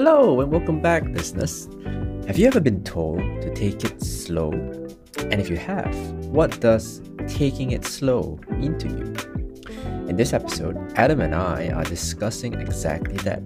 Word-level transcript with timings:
Hello 0.00 0.40
and 0.40 0.52
welcome 0.52 0.80
back, 0.80 1.02
listeners. 1.08 1.68
Have 2.28 2.38
you 2.38 2.46
ever 2.46 2.60
been 2.60 2.84
told 2.84 3.18
to 3.42 3.52
take 3.52 3.82
it 3.84 4.00
slow? 4.00 4.52
And 4.52 5.40
if 5.40 5.50
you 5.50 5.56
have, 5.56 5.92
what 6.26 6.60
does 6.60 7.02
taking 7.26 7.72
it 7.72 7.84
slow 7.84 8.38
mean 8.48 8.78
to 8.78 8.86
you? 8.86 10.08
In 10.08 10.14
this 10.14 10.32
episode, 10.32 10.76
Adam 10.94 11.20
and 11.20 11.34
I 11.34 11.70
are 11.70 11.82
discussing 11.82 12.54
exactly 12.60 13.16
that 13.24 13.40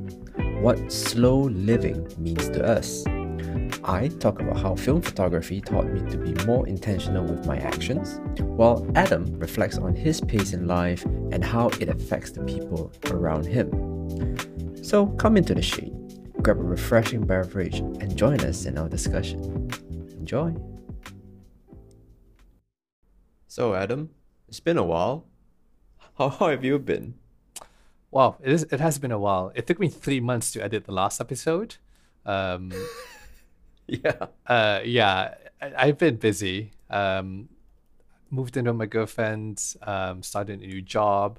what 0.61 0.93
slow 0.93 1.39
living 1.39 2.07
means 2.19 2.51
to 2.51 2.63
us. 2.63 3.07
I 3.83 4.09
talk 4.21 4.39
about 4.39 4.59
how 4.59 4.75
film 4.75 5.01
photography 5.01 5.63
taught 5.63 5.87
me 5.87 6.01
to 6.11 6.19
be 6.19 6.35
more 6.45 6.69
intentional 6.69 7.25
with 7.25 7.47
my 7.47 7.57
actions, 7.57 8.21
while 8.41 8.87
Adam 8.95 9.25
reflects 9.39 9.79
on 9.79 9.95
his 9.95 10.21
pace 10.21 10.53
in 10.53 10.67
life 10.67 11.03
and 11.33 11.43
how 11.43 11.69
it 11.81 11.89
affects 11.89 12.33
the 12.33 12.45
people 12.45 12.93
around 13.07 13.47
him. 13.47 13.71
So 14.85 15.07
come 15.07 15.39
into 15.39 15.55
the 15.55 15.63
shade, 15.63 15.92
grab 16.43 16.59
a 16.59 16.63
refreshing 16.63 17.25
beverage, 17.25 17.79
and 17.79 18.17
join 18.17 18.41
us 18.41 18.65
in 18.67 18.77
our 18.77 18.89
discussion. 18.89 19.71
Enjoy! 20.19 20.55
So, 23.47 23.75
Adam, 23.75 24.11
it's 24.49 24.61
been 24.61 24.79
a 24.79 24.83
while. 24.83 25.27
How, 26.19 26.29
how 26.31 26.49
have 26.49 26.65
you 26.65 26.79
been? 26.79 27.15
Wow, 28.11 28.37
it 28.43 28.53
is. 28.53 28.65
It 28.71 28.81
has 28.81 28.99
been 28.99 29.13
a 29.13 29.19
while. 29.19 29.53
It 29.55 29.67
took 29.67 29.79
me 29.79 29.89
three 29.89 30.21
months 30.21 30.51
to 30.53 30.63
edit 30.63 30.85
the 30.85 30.93
last 30.93 31.21
episode. 31.21 31.77
Um, 32.27 32.73
Yeah. 33.89 34.27
uh, 34.47 34.81
yeah, 34.85 35.35
I, 35.61 35.73
I've 35.77 35.99
been 35.99 36.17
busy. 36.17 36.71
Um, 36.89 37.49
moved 38.31 38.57
in 38.57 38.65
with 38.65 38.77
my 38.77 38.87
girlfriend. 38.87 39.63
Um, 39.83 40.23
started 40.23 40.63
a 40.63 40.67
new 40.67 40.81
job, 40.81 41.39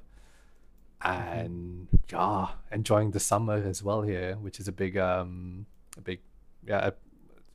and 1.03 1.87
yeah, 2.11 2.47
enjoying 2.71 3.11
the 3.11 3.19
summer 3.19 3.55
as 3.55 3.83
well 3.83 4.01
here, 4.01 4.35
which 4.35 4.59
is 4.59 4.67
a 4.67 4.71
big, 4.71 4.97
um, 4.97 5.65
a 5.97 6.01
big, 6.01 6.19
yeah, 6.65 6.91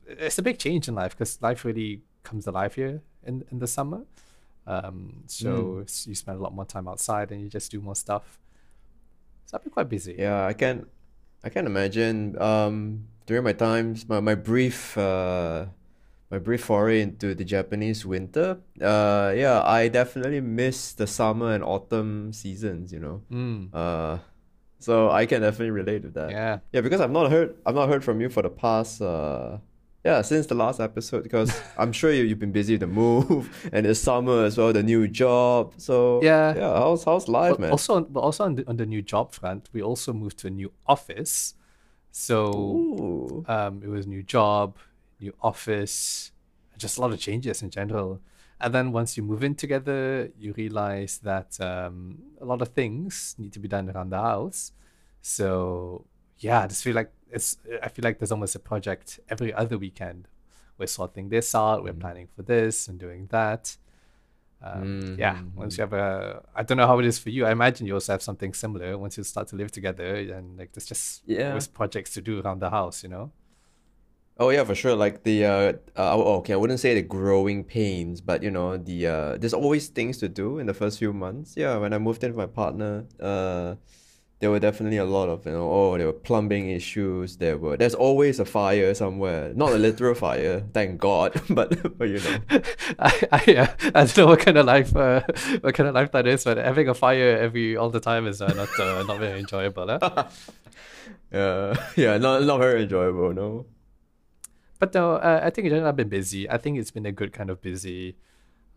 it's 0.07 0.37
a 0.37 0.41
big 0.41 0.57
change 0.59 0.87
in 0.87 0.95
life 0.95 1.11
because 1.17 1.41
life 1.41 1.65
really 1.65 2.01
comes 2.23 2.47
alive 2.47 2.75
here 2.75 3.01
in 3.23 3.43
in 3.51 3.59
the 3.59 3.67
summer. 3.67 4.01
Um, 4.67 5.23
so 5.27 5.79
s- 5.83 6.05
you 6.07 6.15
spend 6.15 6.37
a 6.39 6.41
lot 6.41 6.53
more 6.53 6.65
time 6.65 6.87
outside 6.87 7.31
and 7.31 7.41
you 7.41 7.49
just 7.49 7.71
do 7.71 7.81
more 7.81 7.95
stuff. 7.95 8.39
So 9.45 9.57
I've 9.57 9.63
been 9.63 9.71
quite 9.73 9.89
busy. 9.89 10.15
Yeah, 10.17 10.45
I 10.45 10.53
can't, 10.53 10.87
I 11.43 11.49
can't 11.49 11.65
imagine 11.65 12.39
um 12.41 13.05
during 13.25 13.43
my 13.43 13.53
times 13.53 14.07
my, 14.07 14.19
my 14.19 14.35
brief 14.35 14.97
uh 14.97 15.65
my 16.31 16.37
brief 16.37 16.63
foray 16.63 17.01
into 17.01 17.33
the 17.35 17.43
Japanese 17.43 18.05
winter. 18.05 18.59
Uh 18.81 19.33
yeah, 19.35 19.61
I 19.63 19.87
definitely 19.89 20.41
miss 20.41 20.93
the 20.93 21.07
summer 21.07 21.53
and 21.53 21.63
autumn 21.63 22.33
seasons, 22.33 22.91
you 22.93 22.99
know. 22.99 23.21
Mm, 23.31 23.69
Uh 23.73 24.17
so 24.81 25.09
I 25.11 25.25
can 25.25 25.41
definitely 25.41 25.71
relate 25.71 26.03
to 26.03 26.09
that. 26.09 26.31
yeah. 26.31 26.59
Yeah, 26.71 26.81
because 26.81 27.01
I've 27.01 27.11
not 27.11 27.29
heard 27.31 27.55
I've 27.65 27.75
not 27.75 27.89
heard 27.89 28.03
from 28.03 28.21
you 28.21 28.29
for 28.29 28.41
the 28.43 28.49
past 28.49 29.01
uh 29.01 29.57
yeah, 30.05 30.21
since 30.21 30.45
the 30.47 30.55
last 30.55 30.79
episode 30.79 31.23
because 31.23 31.51
I'm 31.77 31.91
sure 31.91 32.11
you, 32.13 32.23
you've 32.23 32.39
been 32.39 32.53
busy 32.53 32.73
with 32.75 32.81
the 32.81 32.87
move 32.87 33.49
and 33.73 33.85
the 33.85 33.93
summer 33.93 34.45
as 34.45 34.57
well, 34.57 34.71
the 34.71 34.81
new 34.81 35.07
job. 35.09 35.73
So 35.77 36.21
Yeah. 36.23 36.55
yeah, 36.55 36.73
how's 36.79 37.03
how's 37.03 37.27
life, 37.27 37.51
But 37.51 37.59
man? 37.59 37.71
also, 37.71 37.99
but 38.01 38.21
also 38.21 38.45
on 38.45 38.55
the, 38.55 38.63
on 38.69 38.77
the 38.77 38.85
new 38.85 39.01
job 39.01 39.33
front, 39.33 39.67
we 39.73 39.81
also 39.81 40.13
moved 40.13 40.37
to 40.39 40.47
a 40.47 40.51
new 40.51 40.71
office. 40.87 41.53
So 42.11 42.47
Ooh. 42.55 43.45
um, 43.47 43.81
it 43.83 43.89
was 43.89 44.07
new 44.07 44.23
job, 44.23 44.77
new 45.19 45.33
office, 45.41 46.31
just 46.77 46.97
a 46.97 47.01
lot 47.01 47.11
of 47.11 47.19
changes 47.19 47.61
in 47.61 47.69
general. 47.69 48.21
And 48.61 48.73
then 48.73 48.91
once 48.91 49.15
you 49.15 49.23
move 49.23 49.43
in 49.43 49.55
together, 49.55 50.29
you 50.37 50.53
realize 50.53 51.19
that 51.19 51.59
um, 51.61 52.17
a 52.41 52.45
lot 52.45 52.61
of 52.61 52.69
things 52.69 53.35
need 53.37 53.53
to 53.53 53.59
be 53.59 53.67
done 53.69 53.89
around 53.89 54.09
the 54.09 54.19
house. 54.21 54.73
So 55.21 56.05
yeah, 56.39 56.61
I 56.63 56.67
just 56.67 56.83
feel 56.83 56.95
like 56.95 57.11
it's. 57.31 57.57
I 57.83 57.89
feel 57.89 58.03
like 58.03 58.19
there's 58.19 58.31
almost 58.31 58.55
a 58.55 58.59
project 58.59 59.19
every 59.29 59.53
other 59.53 59.77
weekend. 59.77 60.27
We're 60.77 60.87
sorting 60.87 61.29
this 61.29 61.53
out. 61.53 61.83
We're 61.83 61.93
planning 61.93 62.27
for 62.35 62.41
this 62.41 62.87
and 62.87 62.97
doing 62.99 63.27
that. 63.31 63.75
Um, 64.61 65.15
yeah, 65.17 65.39
once 65.55 65.77
you 65.77 65.83
have 65.83 65.93
a, 65.93 66.43
I 66.53 66.63
don't 66.63 66.77
know 66.77 66.87
how 66.87 66.99
it 66.99 67.05
is 67.05 67.17
for 67.17 67.29
you. 67.29 67.45
I 67.45 67.51
imagine 67.51 67.87
you 67.87 67.93
also 67.93 68.11
have 68.13 68.21
something 68.21 68.53
similar 68.53 68.97
once 68.97 69.17
you 69.17 69.23
start 69.23 69.47
to 69.49 69.55
live 69.55 69.71
together, 69.71 70.15
and 70.15 70.57
like 70.57 70.73
there's 70.73 70.85
just 70.85 71.23
Yeah. 71.25 71.49
always 71.49 71.67
projects 71.67 72.13
to 72.15 72.21
do 72.21 72.41
around 72.41 72.59
the 72.59 72.69
house, 72.69 73.03
you 73.03 73.09
know. 73.09 73.31
Oh 74.41 74.49
yeah, 74.51 74.63
for 74.63 74.73
sure. 74.73 74.95
Like 74.95 75.23
the 75.23 75.43
uh, 75.45 75.73
uh 75.97 76.15
oh, 76.15 76.37
okay, 76.37 76.53
I 76.53 76.55
wouldn't 76.55 76.79
say 76.79 76.93
the 76.95 77.01
growing 77.01 77.63
pains, 77.65 78.21
but 78.21 78.41
you 78.41 78.49
know, 78.51 78.77
the 78.77 79.07
uh 79.07 79.37
there's 79.37 79.53
always 79.53 79.87
things 79.89 80.17
to 80.19 80.29
do 80.29 80.59
in 80.59 80.65
the 80.65 80.73
first 80.73 80.97
few 80.97 81.11
months. 81.11 81.55
Yeah, 81.57 81.75
when 81.77 81.93
I 81.93 81.97
moved 81.97 82.23
in 82.23 82.31
with 82.33 82.37
my 82.37 82.45
partner, 82.47 83.05
uh 83.19 83.75
there 84.39 84.49
were 84.49 84.59
definitely 84.59 84.95
a 84.95 85.03
lot 85.03 85.27
of, 85.27 85.45
you 85.45 85.51
know, 85.51 85.69
oh, 85.69 85.97
there 85.97 86.07
were 86.07 86.13
plumbing 86.13 86.69
issues, 86.69 87.35
there 87.35 87.57
were 87.57 87.75
there's 87.75 87.95
always 87.95 88.39
a 88.39 88.45
fire 88.45 88.93
somewhere. 88.93 89.51
Not 89.53 89.73
a 89.73 89.77
literal 89.77 90.15
fire, 90.25 90.63
thank 90.73 91.01
God, 91.01 91.33
but 91.49 91.97
but 91.97 92.07
you 92.07 92.19
know. 92.21 92.37
I 92.99 93.11
I, 93.33 93.55
uh, 93.55 93.67
I 93.93 94.05
don't 94.05 94.17
know 94.17 94.27
what 94.27 94.39
kind 94.39 94.57
of 94.57 94.65
life 94.65 94.95
uh, 94.95 95.21
what 95.59 95.75
kind 95.75 95.89
of 95.89 95.95
life 95.95 96.13
that 96.13 96.25
is, 96.27 96.45
but 96.45 96.55
having 96.57 96.87
a 96.87 96.93
fire 96.93 97.37
every 97.37 97.75
all 97.75 97.89
the 97.89 97.99
time 97.99 98.25
is 98.25 98.41
uh, 98.41 98.53
not 98.53 98.79
uh, 98.79 99.03
not 99.03 99.19
very 99.19 99.39
enjoyable. 99.41 99.87
Huh? 99.89 100.27
Yeah, 101.31 101.73
yeah, 101.97 102.17
not 102.17 102.43
not 102.43 102.59
very 102.59 102.83
enjoyable, 102.83 103.33
no. 103.33 103.65
But 104.79 104.93
no, 104.93 105.15
uh, 105.15 105.41
I 105.43 105.49
think 105.49 105.65
in 105.65 105.71
general 105.71 105.89
I've 105.89 105.95
been 105.95 106.09
busy. 106.09 106.49
I 106.49 106.57
think 106.57 106.79
it's 106.79 106.91
been 106.91 107.05
a 107.05 107.11
good 107.11 107.33
kind 107.33 107.49
of 107.49 107.61
busy. 107.61 108.15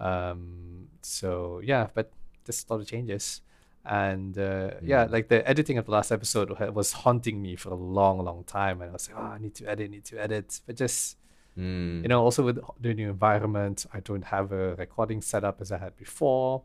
Um, 0.00 0.88
so 1.02 1.60
yeah, 1.64 1.88
but 1.94 2.12
just 2.44 2.68
a 2.68 2.72
lot 2.74 2.80
of 2.80 2.86
changes. 2.88 3.40
And 3.84 4.36
uh, 4.38 4.72
yeah, 4.82 5.06
like 5.10 5.28
the 5.28 5.48
editing 5.48 5.78
of 5.78 5.86
the 5.86 5.92
last 5.92 6.12
episode 6.12 6.50
was 6.74 6.92
haunting 6.92 7.40
me 7.42 7.56
for 7.56 7.70
a 7.70 7.74
long, 7.74 8.18
long 8.24 8.44
time. 8.44 8.80
And 8.80 8.90
I 8.90 8.92
was 8.92 9.08
like, 9.08 9.18
oh, 9.18 9.22
I 9.26 9.38
need 9.38 9.54
to 9.56 9.66
edit, 9.68 9.90
need 9.90 10.04
to 10.06 10.18
edit. 10.22 10.60
But 10.66 10.76
just, 10.76 11.16
Mm. 11.58 12.00
you 12.02 12.08
know, 12.08 12.22
also 12.22 12.42
with 12.42 12.58
the 12.80 12.94
new 12.94 13.10
environment, 13.10 13.84
I 13.92 14.00
don't 14.00 14.24
have 14.24 14.52
a 14.52 14.74
recording 14.76 15.20
setup 15.20 15.60
as 15.60 15.70
I 15.70 15.76
had 15.76 15.94
before. 15.98 16.62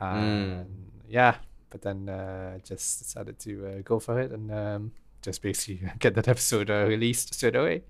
And 0.00 0.90
yeah, 1.08 1.36
but 1.70 1.82
then 1.82 2.08
uh, 2.08 2.58
just 2.64 3.00
decided 3.00 3.38
to 3.40 3.66
uh, 3.66 3.82
go 3.84 3.98
for 3.98 4.18
it 4.20 4.30
and 4.32 4.50
um, 4.50 4.92
just 5.22 5.42
basically 5.42 5.86
get 5.98 6.14
that 6.14 6.28
episode 6.28 6.70
uh, 6.70 6.86
released 6.88 7.34
straight 7.34 7.56
away. 7.56 7.82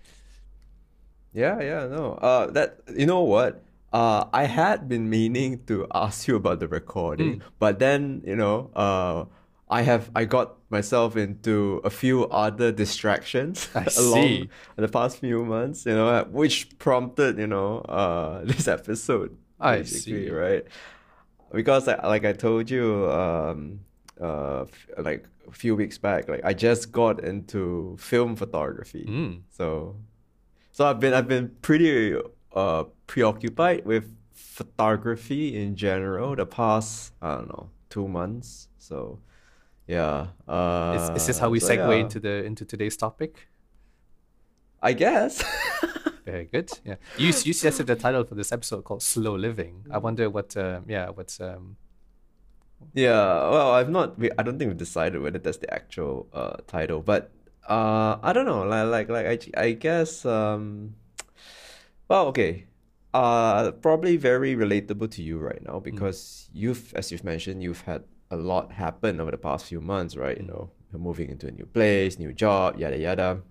Yeah, 1.32 1.60
yeah, 1.60 1.86
no. 1.86 2.14
Uh, 2.14 2.50
that 2.52 2.80
you 2.96 3.06
know 3.06 3.22
what? 3.22 3.62
Uh, 3.92 4.24
I 4.32 4.44
had 4.44 4.88
been 4.88 5.08
meaning 5.08 5.64
to 5.66 5.86
ask 5.94 6.28
you 6.28 6.36
about 6.36 6.60
the 6.60 6.68
recording, 6.68 7.42
but 7.58 7.78
then 7.78 8.22
you 8.26 8.36
know, 8.36 8.70
uh, 8.74 9.24
I 9.68 9.82
have 9.82 10.10
I 10.14 10.24
got 10.24 10.56
myself 10.70 11.16
into 11.16 11.80
a 11.84 11.90
few 11.90 12.24
other 12.28 12.72
distractions 12.72 13.68
I 13.74 13.84
along 13.96 14.28
see. 14.28 14.50
the 14.76 14.88
past 14.88 15.18
few 15.20 15.44
months. 15.44 15.86
You 15.86 15.94
know, 15.94 16.24
which 16.30 16.78
prompted 16.78 17.38
you 17.38 17.46
know, 17.46 17.78
uh, 17.80 18.44
this 18.44 18.68
episode 18.68 19.36
I 19.60 19.82
see. 19.84 20.28
right? 20.30 20.64
Because 21.52 21.86
like, 21.86 22.02
like 22.02 22.24
I 22.24 22.32
told 22.34 22.70
you, 22.70 23.10
um, 23.10 23.80
uh, 24.20 24.62
f- 24.62 24.88
like 24.98 25.24
a 25.48 25.52
few 25.52 25.74
weeks 25.76 25.96
back, 25.96 26.28
like 26.28 26.42
I 26.44 26.52
just 26.52 26.92
got 26.92 27.24
into 27.24 27.96
film 27.98 28.36
photography. 28.36 29.06
Mm. 29.08 29.40
So, 29.50 29.96
so 30.78 30.86
I've 30.86 31.00
been 31.00 31.12
I've 31.12 31.26
been 31.26 31.50
pretty 31.60 32.14
uh 32.54 32.84
preoccupied 33.08 33.84
with 33.84 34.14
photography 34.32 35.60
in 35.60 35.74
general 35.74 36.36
the 36.36 36.46
past 36.46 37.14
I 37.20 37.34
don't 37.34 37.48
know 37.48 37.70
two 37.90 38.06
months. 38.06 38.68
So, 38.78 39.18
yeah. 39.88 40.28
Uh, 40.46 40.94
Is, 40.94 41.22
is 41.22 41.26
this 41.26 41.38
how 41.40 41.50
we 41.50 41.58
so 41.58 41.74
segue 41.74 41.82
yeah, 41.82 42.04
into 42.04 42.20
the 42.20 42.44
into 42.44 42.64
today's 42.64 42.96
topic? 42.96 43.48
I 44.80 44.92
guess. 44.92 45.42
Very 46.24 46.44
good. 46.44 46.70
Yeah, 46.84 46.94
you 47.16 47.26
you 47.26 47.52
suggested 47.52 47.88
the 47.88 47.96
title 47.96 48.22
for 48.22 48.36
this 48.36 48.52
episode 48.52 48.84
called 48.84 49.02
"Slow 49.02 49.34
Living." 49.34 49.84
I 49.90 49.98
wonder 49.98 50.30
what 50.30 50.56
um 50.56 50.84
yeah 50.86 51.10
what's 51.10 51.40
um 51.40 51.76
Yeah, 52.94 53.50
well, 53.50 53.72
I've 53.72 53.90
not. 53.90 54.16
We, 54.16 54.30
I 54.38 54.44
don't 54.44 54.60
think 54.60 54.68
we've 54.70 54.78
decided 54.78 55.20
whether 55.22 55.40
that's 55.40 55.58
the 55.58 55.74
actual 55.74 56.28
uh 56.32 56.58
title, 56.68 57.02
but 57.02 57.32
uh, 57.68 58.18
I 58.22 58.32
don't 58.32 58.46
know. 58.46 58.62
Like, 58.64 58.88
like, 58.88 59.08
like 59.08 59.52
I, 59.56 59.60
I 59.60 59.72
guess. 59.72 60.24
Um, 60.24 60.94
well, 62.08 62.26
okay. 62.28 62.66
Uh, 63.14 63.70
probably 63.72 64.16
very 64.16 64.54
relatable 64.54 65.10
to 65.10 65.22
you 65.22 65.38
right 65.38 65.62
now 65.64 65.80
because 65.80 66.48
you've, 66.52 66.92
as 66.94 67.10
you've 67.10 67.24
mentioned, 67.24 67.62
you've 67.62 67.80
had 67.82 68.04
a 68.30 68.36
lot 68.36 68.72
happen 68.72 69.20
over 69.20 69.30
the 69.30 69.38
past 69.38 69.66
few 69.66 69.80
months, 69.80 70.16
right? 70.16 70.36
You 70.36 70.44
know, 70.44 70.70
you're 70.92 71.00
moving 71.00 71.30
into 71.30 71.48
a 71.48 71.50
new 71.50 71.66
place, 71.66 72.18
new 72.18 72.32
job, 72.32 72.78
yada 72.78 72.98
yada. 72.98 73.42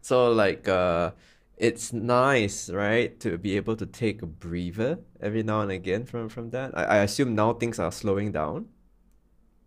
So 0.00 0.32
like 0.32 0.68
uh 0.68 1.12
it's 1.56 1.92
nice, 1.92 2.70
right, 2.70 3.18
to 3.20 3.38
be 3.38 3.56
able 3.56 3.76
to 3.76 3.86
take 3.86 4.22
a 4.22 4.26
breather 4.26 4.98
every 5.20 5.42
now 5.44 5.60
and 5.60 5.70
again 5.70 6.04
from 6.06 6.28
from 6.28 6.50
that. 6.50 6.76
I, 6.76 6.84
I 6.84 6.96
assume 6.98 7.34
now 7.34 7.52
things 7.54 7.78
are 7.78 7.92
slowing 7.92 8.32
down. 8.32 8.66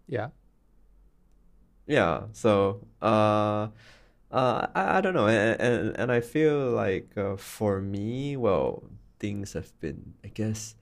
yeah 0.07 0.29
Yeah, 1.87 2.23
so 2.33 2.81
uh 3.01 3.67
uh 4.31 4.67
I, 4.73 4.97
I 4.97 5.01
don't 5.01 5.13
know 5.13 5.27
and, 5.27 5.59
and 5.61 5.95
and 5.97 6.11
I 6.11 6.19
feel 6.21 6.71
like 6.71 7.11
uh, 7.17 7.35
for 7.37 7.79
me, 7.81 8.35
well, 8.37 8.83
things 9.19 9.53
have 9.53 9.69
been, 9.79 10.15
I 10.23 10.29
guess, 10.29 10.75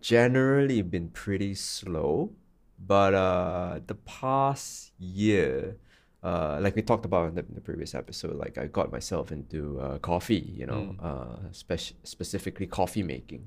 generally 0.00 0.82
been 0.82 1.08
pretty 1.08 1.54
slow, 1.54 2.32
but 2.78 3.14
uh 3.14 3.80
the 3.86 3.94
past 3.94 4.92
year 4.98 5.76
uh, 6.22 6.58
like 6.58 6.74
we 6.74 6.80
talked 6.80 7.04
about 7.04 7.28
in 7.28 7.34
the, 7.34 7.42
in 7.44 7.54
the 7.54 7.60
previous 7.60 7.94
episode, 7.94 8.34
like 8.36 8.56
I 8.56 8.66
got 8.66 8.90
myself 8.90 9.30
into 9.30 9.78
uh, 9.78 9.98
coffee, 9.98 10.40
you 10.56 10.64
know, 10.64 10.96
Mm. 10.96 11.04
uh, 11.04 11.52
spec- 11.52 11.92
specifically 12.02 12.66
coffee 12.66 13.02
making. 13.02 13.46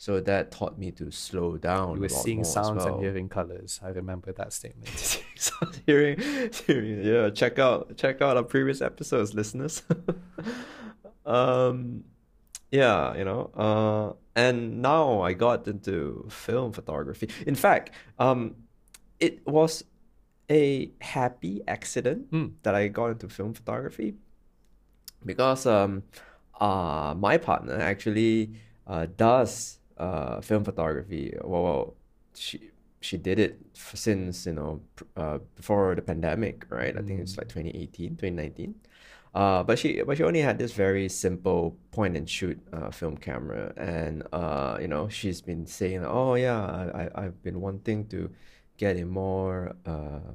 So 0.00 0.18
that 0.18 0.50
taught 0.50 0.78
me 0.78 0.92
to 0.92 1.10
slow 1.10 1.58
down. 1.58 1.96
You 1.96 2.00
were 2.00 2.08
seeing 2.08 2.42
sounds 2.42 2.82
well. 2.82 2.94
and 2.94 3.04
hearing 3.04 3.28
colors. 3.28 3.78
I 3.84 3.88
remember 3.90 4.32
that 4.32 4.50
statement. 4.54 4.88
Hearing, 5.86 6.18
hearing, 6.66 7.04
yeah. 7.04 7.28
Check 7.28 7.58
out, 7.58 7.96
check 7.98 8.22
out 8.22 8.36
our 8.38 8.42
previous 8.42 8.80
episodes, 8.80 9.34
listeners. 9.34 9.82
um, 11.26 12.04
yeah, 12.70 13.14
you 13.16 13.24
know, 13.24 13.50
uh, 13.54 14.12
and 14.34 14.80
now 14.80 15.20
I 15.20 15.32
got 15.34 15.66
into 15.68 16.26
film 16.30 16.72
photography. 16.72 17.28
In 17.46 17.54
fact, 17.54 17.90
um, 18.18 18.54
it 19.18 19.46
was 19.46 19.84
a 20.50 20.90
happy 21.00 21.60
accident 21.68 22.28
Hmm. 22.30 22.46
that 22.62 22.74
I 22.74 22.88
got 22.88 23.08
into 23.10 23.28
film 23.28 23.52
photography 23.54 24.14
because 25.26 25.66
um, 25.66 26.04
uh, 26.58 27.14
my 27.18 27.36
partner 27.36 27.78
actually 27.78 28.52
uh, 28.86 29.06
does 29.16 29.78
uh, 30.00 30.40
film 30.40 30.64
photography. 30.64 31.36
Well, 31.44 31.94
she 32.34 32.70
she 33.00 33.16
did 33.18 33.38
it 33.38 33.60
since 33.74 34.46
you 34.46 34.54
know 34.54 34.80
uh, 35.16 35.38
before 35.56 35.94
the 35.94 36.02
pandemic, 36.02 36.64
right? 36.70 36.96
I 36.96 37.02
think 37.02 37.20
it's 37.20 37.36
like 37.38 37.48
2018, 37.48 38.16
2019. 38.16 38.74
Uh, 39.32 39.62
but 39.62 39.78
she 39.78 40.02
but 40.02 40.16
she 40.16 40.24
only 40.24 40.40
had 40.42 40.58
this 40.58 40.72
very 40.72 41.08
simple 41.08 41.76
point 41.92 42.16
and 42.16 42.28
shoot 42.28 42.58
uh, 42.72 42.90
film 42.90 43.16
camera, 43.16 43.72
and 43.76 44.24
uh, 44.32 44.78
you 44.80 44.88
know 44.88 45.08
she's 45.08 45.40
been 45.40 45.66
saying, 45.66 46.04
oh 46.04 46.34
yeah, 46.34 46.58
I, 46.94 47.26
I've 47.26 47.42
been 47.42 47.60
wanting 47.60 48.08
to 48.08 48.30
get 48.76 48.96
a 48.98 49.04
more 49.06 49.76
uh, 49.86 50.34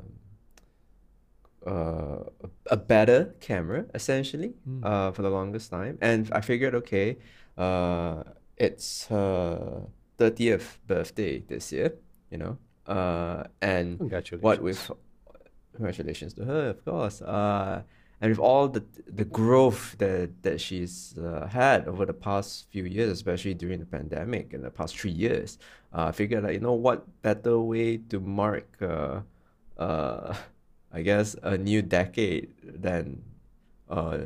uh, 1.66 2.24
a 2.72 2.78
better 2.78 3.36
camera 3.40 3.86
essentially 3.94 4.54
Mm. 4.68 4.86
uh, 4.86 5.12
for 5.12 5.22
the 5.24 5.30
longest 5.30 5.72
time, 5.72 5.98
and 6.02 6.30
I 6.32 6.42
figured 6.42 6.76
okay, 6.76 7.18
uh, 7.58 8.24
it's 8.58 9.08
her 9.08 9.84
thirtieth 10.18 10.80
birthday 10.88 11.40
this 11.40 11.72
year, 11.72 11.94
you 12.32 12.38
know, 12.38 12.58
uh, 12.88 13.44
and 13.62 13.98
Congratulations. 13.98 14.44
what 14.44 14.62
with 14.62 14.92
congratulations 15.74 16.34
to 16.36 16.46
her, 16.46 16.70
of 16.70 16.84
course. 16.86 17.22
Uh, 17.22 17.84
and 18.22 18.32
with 18.32 18.40
all 18.40 18.68
the 18.70 18.84
the 19.08 19.26
growth 19.26 19.98
that 19.98 20.42
that 20.44 20.62
she's 20.62 21.16
uh, 21.18 21.48
had 21.48 21.88
over 21.88 22.06
the 22.06 22.14
past 22.14 22.68
few 22.72 22.86
years, 22.86 23.12
especially 23.12 23.54
during 23.54 23.80
the 23.80 23.86
pandemic 23.86 24.54
in 24.54 24.62
the 24.62 24.72
past 24.72 24.98
three 24.98 25.12
years, 25.12 25.60
uh, 25.94 26.06
I 26.08 26.12
figured 26.12 26.44
like 26.44 26.54
you 26.54 26.62
know 26.62 26.74
what 26.74 27.06
better 27.22 27.60
way 27.60 27.98
to 28.10 28.20
mark, 28.22 28.68
uh, 28.82 29.20
uh, 29.78 30.34
I 30.94 31.02
guess 31.02 31.36
a 31.44 31.58
new 31.58 31.82
decade 31.82 32.54
than 32.64 33.22
uh, 33.90 34.18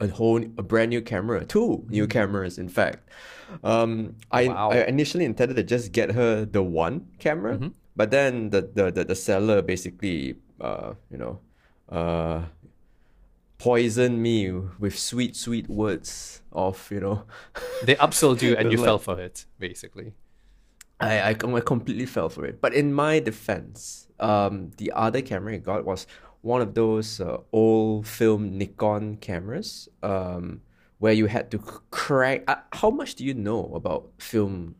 a 0.00 0.08
whole 0.08 0.42
a 0.58 0.62
brand 0.62 0.90
new 0.90 1.00
camera, 1.02 1.44
two 1.44 1.84
new 1.88 2.06
cameras 2.06 2.58
in 2.58 2.68
fact. 2.68 3.08
Um, 3.64 4.16
I 4.30 4.48
Wow. 4.48 4.70
I 4.70 4.84
initially 4.84 5.24
intended 5.24 5.56
to 5.56 5.62
just 5.62 5.92
get 5.92 6.12
her 6.12 6.44
the 6.44 6.62
one 6.62 7.06
camera, 7.18 7.56
Mhm. 7.58 7.72
but 7.96 8.10
then 8.10 8.50
the 8.50 8.62
the 8.62 8.90
the, 8.90 9.04
the 9.04 9.14
seller 9.14 9.62
basically 9.62 10.36
uh 10.60 10.94
you 11.10 11.18
know 11.18 11.40
uh 11.88 12.42
poisoned 13.58 14.22
me 14.22 14.50
with 14.78 14.98
sweet 14.98 15.34
sweet 15.36 15.68
words 15.68 16.42
of 16.52 16.88
you 16.90 17.00
know 17.00 17.22
They 17.84 17.94
upsold 17.96 18.42
you 18.42 18.54
and 18.58 18.70
you 18.70 18.78
Like- 18.78 18.86
fell 18.86 18.98
for 18.98 19.20
it, 19.20 19.46
basically. 19.58 20.12
I, 20.98 21.18
I 21.20 21.30
I 21.30 21.60
completely 21.60 22.06
fell 22.06 22.28
for 22.30 22.46
it. 22.46 22.60
But 22.60 22.72
in 22.72 22.92
my 22.92 23.20
defense, 23.20 24.08
um, 24.18 24.70
the 24.78 24.92
other 24.92 25.20
camera 25.20 25.54
I 25.54 25.58
got 25.58 25.84
was 25.84 26.06
one 26.46 26.62
of 26.62 26.74
those 26.74 27.20
uh, 27.20 27.38
old 27.52 28.06
film 28.06 28.56
Nikon 28.56 29.16
cameras, 29.16 29.88
um, 30.02 30.62
where 30.98 31.12
you 31.12 31.26
had 31.26 31.50
to 31.50 31.58
crank. 31.90 32.44
Uh, 32.46 32.56
how 32.72 32.90
much 32.90 33.16
do 33.16 33.24
you 33.24 33.34
know 33.34 33.74
about 33.74 34.08
film 34.18 34.76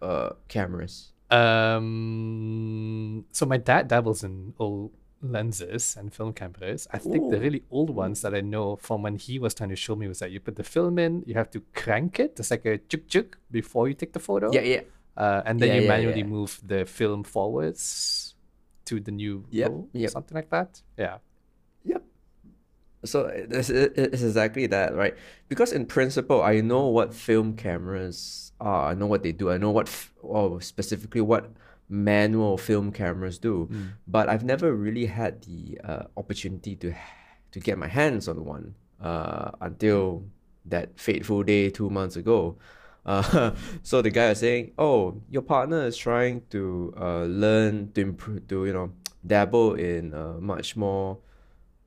uh, 0.00 0.30
cameras? 0.48 1.12
Um, 1.30 3.24
so 3.32 3.46
my 3.46 3.58
dad 3.58 3.88
dabbles 3.88 4.24
in 4.24 4.54
old 4.58 4.90
lenses 5.22 5.96
and 5.98 6.12
film 6.12 6.32
cameras. 6.32 6.88
I 6.90 6.98
think 6.98 7.30
the 7.30 7.38
really 7.38 7.62
old 7.70 7.90
ones 7.90 8.22
that 8.22 8.34
I 8.34 8.40
know 8.40 8.76
from 8.76 9.02
when 9.02 9.16
he 9.16 9.38
was 9.38 9.52
trying 9.54 9.68
to 9.70 9.76
show 9.76 9.94
me 9.94 10.08
was 10.08 10.18
that 10.20 10.30
you 10.30 10.40
put 10.40 10.56
the 10.56 10.64
film 10.64 10.98
in, 10.98 11.22
you 11.26 11.34
have 11.34 11.50
to 11.50 11.60
crank 11.74 12.18
it. 12.18 12.36
It's 12.38 12.50
like 12.50 12.64
a 12.64 12.78
chuk 12.78 13.06
chuk 13.06 13.38
before 13.50 13.88
you 13.88 13.94
take 13.94 14.12
the 14.12 14.18
photo. 14.18 14.50
Yeah, 14.52 14.62
yeah. 14.62 14.80
Uh, 15.16 15.42
and 15.44 15.60
then 15.60 15.68
Yeah, 15.68 15.74
you 15.76 15.82
yeah, 15.82 15.88
manually 15.88 16.20
yeah. 16.20 16.26
move 16.36 16.60
the 16.64 16.86
film 16.86 17.24
forwards 17.24 18.29
to 18.90 18.98
the 19.00 19.10
new 19.14 19.44
Yep, 19.50 19.68
roll, 19.70 19.88
yep. 19.92 20.10
something 20.10 20.34
like 20.34 20.50
that. 20.50 20.82
Yeah. 20.98 21.18
Yep. 21.84 22.02
So 23.04 23.26
it's, 23.32 23.70
it's 23.70 24.22
exactly 24.22 24.66
that, 24.66 24.94
right? 24.94 25.14
Because 25.48 25.72
in 25.72 25.86
principle, 25.86 26.42
I 26.42 26.60
know 26.60 26.86
what 26.88 27.14
film 27.14 27.54
cameras 27.56 28.52
are. 28.60 28.90
I 28.90 28.94
know 28.94 29.06
what 29.06 29.22
they 29.22 29.32
do. 29.32 29.50
I 29.50 29.56
know 29.56 29.70
what, 29.70 29.88
f- 29.88 30.12
or 30.20 30.60
specifically 30.60 31.22
what 31.22 31.50
manual 31.88 32.58
film 32.58 32.92
cameras 32.92 33.38
do. 33.38 33.68
But 34.06 34.28
I've 34.28 34.44
never 34.44 34.74
really 34.74 35.06
had 35.06 35.42
the 35.48 35.80
uh, 35.82 36.02
opportunity 36.16 36.76
to 36.76 36.92
to 37.52 37.58
get 37.58 37.76
my 37.78 37.88
hands 37.88 38.28
on 38.28 38.44
one 38.44 38.74
uh, 39.02 39.50
until 39.60 40.22
that 40.66 40.88
fateful 41.00 41.42
day 41.42 41.68
two 41.70 41.90
months 41.90 42.14
ago. 42.16 42.56
Uh, 43.10 43.54
so 43.82 44.02
the 44.02 44.10
guy 44.10 44.28
was 44.30 44.38
saying, 44.40 44.64
"Oh, 44.78 45.00
your 45.34 45.42
partner 45.42 45.80
is 45.90 45.96
trying 45.96 46.42
to 46.54 46.94
uh, 46.96 47.24
learn 47.44 47.90
to 47.94 48.00
improve, 48.00 48.46
to 48.48 48.66
you 48.66 48.72
know, 48.72 48.88
dabble 49.26 49.74
in 49.74 50.14
uh, 50.14 50.36
much 50.40 50.76
more 50.76 51.18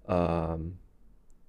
um 0.07 0.77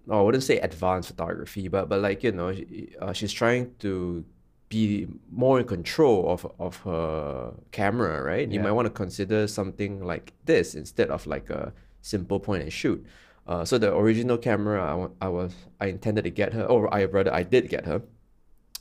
no, 0.06 0.20
I 0.20 0.22
wouldn't 0.22 0.44
say 0.44 0.58
advanced 0.60 1.08
photography, 1.08 1.68
but 1.68 1.88
but 1.88 2.00
like 2.00 2.22
you 2.22 2.32
know, 2.32 2.52
she- 2.54 2.94
uh, 3.00 3.12
she's 3.12 3.32
trying 3.32 3.74
to 3.80 4.24
be 4.68 5.06
more 5.32 5.60
in 5.60 5.66
control 5.66 6.28
of 6.30 6.40
of 6.58 6.76
her 6.84 7.54
camera, 7.72 8.22
right? 8.22 8.46
You 8.50 8.60
might 8.64 8.72
want 8.72 8.86
to 8.86 8.90
consider 9.04 9.46
something 9.48 10.04
like 10.04 10.32
this 10.44 10.74
instead 10.74 11.08
of 11.10 11.26
like 11.26 11.48
a 11.50 11.72
simple 12.02 12.38
point 12.38 12.62
and 12.62 12.72
shoot. 12.72 13.04
Uh, 13.46 13.64
so 13.64 13.78
the 13.78 13.94
original 13.96 14.38
camera 14.38 14.80
I, 15.20 15.26
I 15.26 15.28
was 15.28 15.54
I 15.80 15.86
intended 15.86 16.24
to 16.24 16.30
get 16.30 16.52
her, 16.52 16.64
or 16.64 16.92
I 16.94 17.04
rather 17.04 17.32
I 17.32 17.42
did 17.42 17.68
get 17.68 17.84
her, 17.86 18.02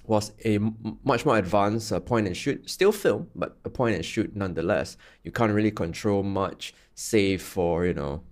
was 0.06 0.34
a 0.44 0.56
m- 0.56 1.00
much 1.04 1.26
more 1.26 1.38
advanced 1.38 1.92
uh, 1.92 2.00
point 2.00 2.28
and 2.28 2.36
shoot, 2.36 2.70
still 2.70 2.92
film, 2.92 3.30
but 3.36 3.58
a 3.64 3.70
point 3.70 3.96
and 3.96 4.06
shoot 4.06 4.36
nonetheless. 4.36 4.98
You 5.24 5.32
can't 5.32 5.54
really 5.54 5.72
control 5.72 6.24
much, 6.24 6.74
save 6.96 7.42
for 7.42 7.86
you 7.86 7.94
know 7.94 8.24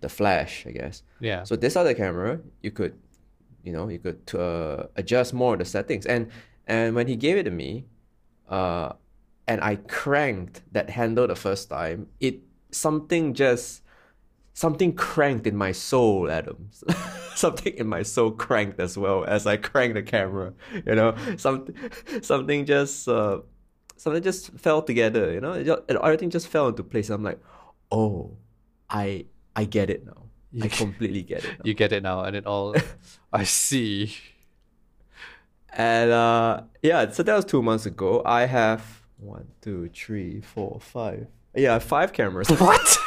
the 0.00 0.08
flash, 0.08 0.66
I 0.66 0.72
guess. 0.72 1.02
Yeah. 1.20 1.44
So 1.44 1.56
this 1.56 1.76
other 1.76 1.94
camera, 1.94 2.40
you 2.62 2.70
could, 2.70 2.94
you 3.62 3.72
know, 3.72 3.88
you 3.88 3.98
could 3.98 4.22
uh, 4.34 4.86
adjust 4.96 5.32
more 5.32 5.54
of 5.54 5.58
the 5.58 5.64
settings. 5.64 6.06
And 6.06 6.30
and 6.66 6.94
when 6.94 7.06
he 7.06 7.16
gave 7.16 7.36
it 7.36 7.44
to 7.44 7.50
me, 7.50 7.86
uh, 8.48 8.92
and 9.48 9.60
I 9.62 9.76
cranked 9.76 10.62
that 10.72 10.90
handle 10.90 11.26
the 11.26 11.36
first 11.36 11.70
time, 11.70 12.08
it 12.20 12.40
something 12.70 13.34
just 13.34 13.83
something 14.54 14.94
cranked 14.94 15.46
in 15.46 15.56
my 15.56 15.72
soul, 15.72 16.30
Adam. 16.30 16.70
something 17.34 17.74
in 17.74 17.86
my 17.88 18.02
soul 18.02 18.30
cranked 18.30 18.80
as 18.80 18.96
well 18.96 19.24
as 19.24 19.46
I 19.46 19.56
cranked 19.58 19.94
the 19.96 20.02
camera. 20.02 20.54
You 20.86 20.94
know, 20.94 21.14
something 21.36 21.74
something 22.22 22.64
just 22.64 23.06
uh, 23.08 23.40
something 23.96 24.22
just 24.22 24.50
fell 24.58 24.80
together. 24.82 25.32
You 25.32 25.40
know, 25.40 25.52
it 25.52 25.64
just, 25.64 25.82
everything 25.90 26.30
just 26.30 26.48
fell 26.48 26.68
into 26.68 26.82
place. 26.82 27.10
I'm 27.10 27.22
like, 27.22 27.40
oh, 27.92 28.36
I 28.88 29.26
I 29.54 29.64
get 29.64 29.90
it 29.90 30.06
now. 30.06 30.22
I 30.62 30.64
You- 30.64 30.70
completely 30.70 31.22
get 31.22 31.44
it. 31.44 31.50
Now. 31.58 31.64
You 31.64 31.74
get 31.74 31.92
it 31.92 32.02
now, 32.02 32.22
and 32.22 32.34
it 32.36 32.46
all. 32.46 32.74
I 33.32 33.44
see. 33.44 34.14
And 35.76 36.10
uh, 36.12 36.62
yeah, 36.82 37.10
so 37.10 37.24
that 37.24 37.34
was 37.34 37.44
two 37.44 37.60
months 37.62 37.84
ago. 37.86 38.22
I 38.24 38.46
have 38.46 39.02
one, 39.18 39.48
two, 39.60 39.90
three, 39.92 40.40
four, 40.40 40.78
five. 40.80 41.26
Yeah, 41.56 41.78
five 41.80 42.12
cameras. 42.12 42.48
What? 42.50 42.98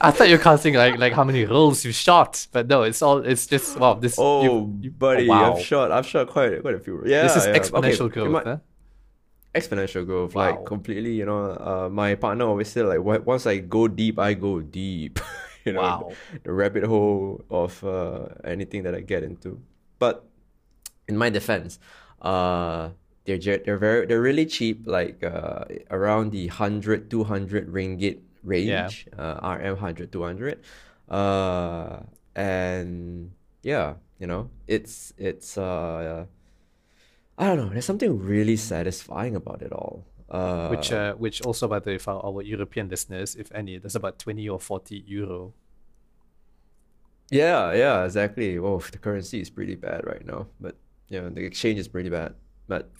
I 0.00 0.10
thought 0.10 0.28
you 0.28 0.36
were 0.36 0.42
counting 0.42 0.74
like 0.74 0.98
like 0.98 1.12
how 1.12 1.24
many 1.24 1.44
rolls 1.44 1.84
you 1.84 1.92
shot, 1.92 2.46
but 2.52 2.66
no, 2.68 2.82
it's 2.82 3.02
all 3.02 3.18
it's 3.18 3.46
just 3.46 3.78
wow. 3.78 3.94
This 3.94 4.16
Oh, 4.18 4.42
you- 4.42 4.78
you- 4.82 4.90
buddy, 4.90 5.28
wow. 5.28 5.54
I've 5.54 5.62
shot. 5.64 5.90
I've 5.92 6.06
shot 6.06 6.28
quite 6.28 6.60
quite 6.62 6.74
a 6.74 6.78
few. 6.80 7.02
Yeah, 7.06 7.22
this 7.22 7.36
is 7.36 7.46
yeah. 7.46 7.58
Exponential 7.58 8.06
it 8.06 8.12
growth. 8.12 8.30
might- 8.30 8.46
huh? 8.46 8.58
exponential 9.54 10.04
growth 10.06 10.34
Wow. 10.34 10.42
like 10.50 10.66
completely 10.66 11.14
you 11.14 11.24
know 11.24 11.42
uh 11.56 11.88
my 11.90 12.14
partner 12.14 12.44
always 12.44 12.68
said 12.68 12.84
like 12.84 13.00
once 13.02 13.46
i 13.46 13.56
go 13.58 13.88
deep 13.88 14.18
i 14.18 14.34
go 14.34 14.60
deep 14.60 15.18
you 15.64 15.72
know 15.72 15.80
Wow. 15.80 16.12
the, 16.34 16.38
the 16.44 16.52
rabbit 16.52 16.84
hole 16.84 17.42
of 17.50 17.82
uh 17.82 18.28
anything 18.44 18.82
that 18.84 18.94
i 18.94 19.00
get 19.00 19.22
into 19.24 19.58
but 19.98 20.24
in 21.08 21.16
my 21.16 21.30
defense 21.30 21.78
uh 22.20 22.90
they're 23.24 23.38
they're 23.38 23.78
very 23.78 24.06
they're 24.06 24.20
really 24.20 24.44
cheap 24.46 24.86
like 24.86 25.24
uh 25.24 25.64
around 25.90 26.30
the 26.30 26.46
100 26.48 27.10
200 27.10 27.72
ringgit 27.72 28.18
range 28.42 29.06
uh 29.18 29.38
rm 29.42 29.74
100 29.74 30.12
200 30.12 30.60
uh 31.10 32.00
and 32.34 33.32
yeah 33.62 33.94
you 34.18 34.26
know 34.26 34.50
it's 34.66 35.12
it's 35.18 35.56
uh 35.58 36.26
I 37.38 37.46
don't 37.46 37.56
know. 37.58 37.68
There's 37.68 37.84
something 37.84 38.18
really 38.18 38.56
satisfying 38.56 39.36
about 39.36 39.62
it 39.62 39.72
all. 39.72 40.04
Uh, 40.28 40.68
which 40.68 40.92
uh, 40.92 41.14
which 41.14 41.40
also 41.40 41.68
by 41.68 41.78
the 41.78 41.90
way 41.92 41.98
for 41.98 42.24
our 42.24 42.42
European 42.42 42.88
listeners, 42.88 43.34
if 43.36 43.50
any, 43.54 43.78
there's 43.78 43.94
about 43.94 44.18
twenty 44.18 44.48
or 44.48 44.58
forty 44.60 45.04
euro. 45.06 45.54
yeah, 47.30 47.72
yeah, 47.72 48.04
exactly. 48.04 48.58
Well, 48.58 48.78
the 48.92 48.98
currency 48.98 49.40
is 49.40 49.50
pretty 49.50 49.74
bad 49.74 50.04
right 50.04 50.24
now, 50.26 50.46
but 50.60 50.76
yeah, 51.08 51.28
the 51.28 51.44
exchange 51.44 51.78
is 51.78 51.88
pretty 51.88 52.10
bad. 52.10 52.34
But 52.66 52.90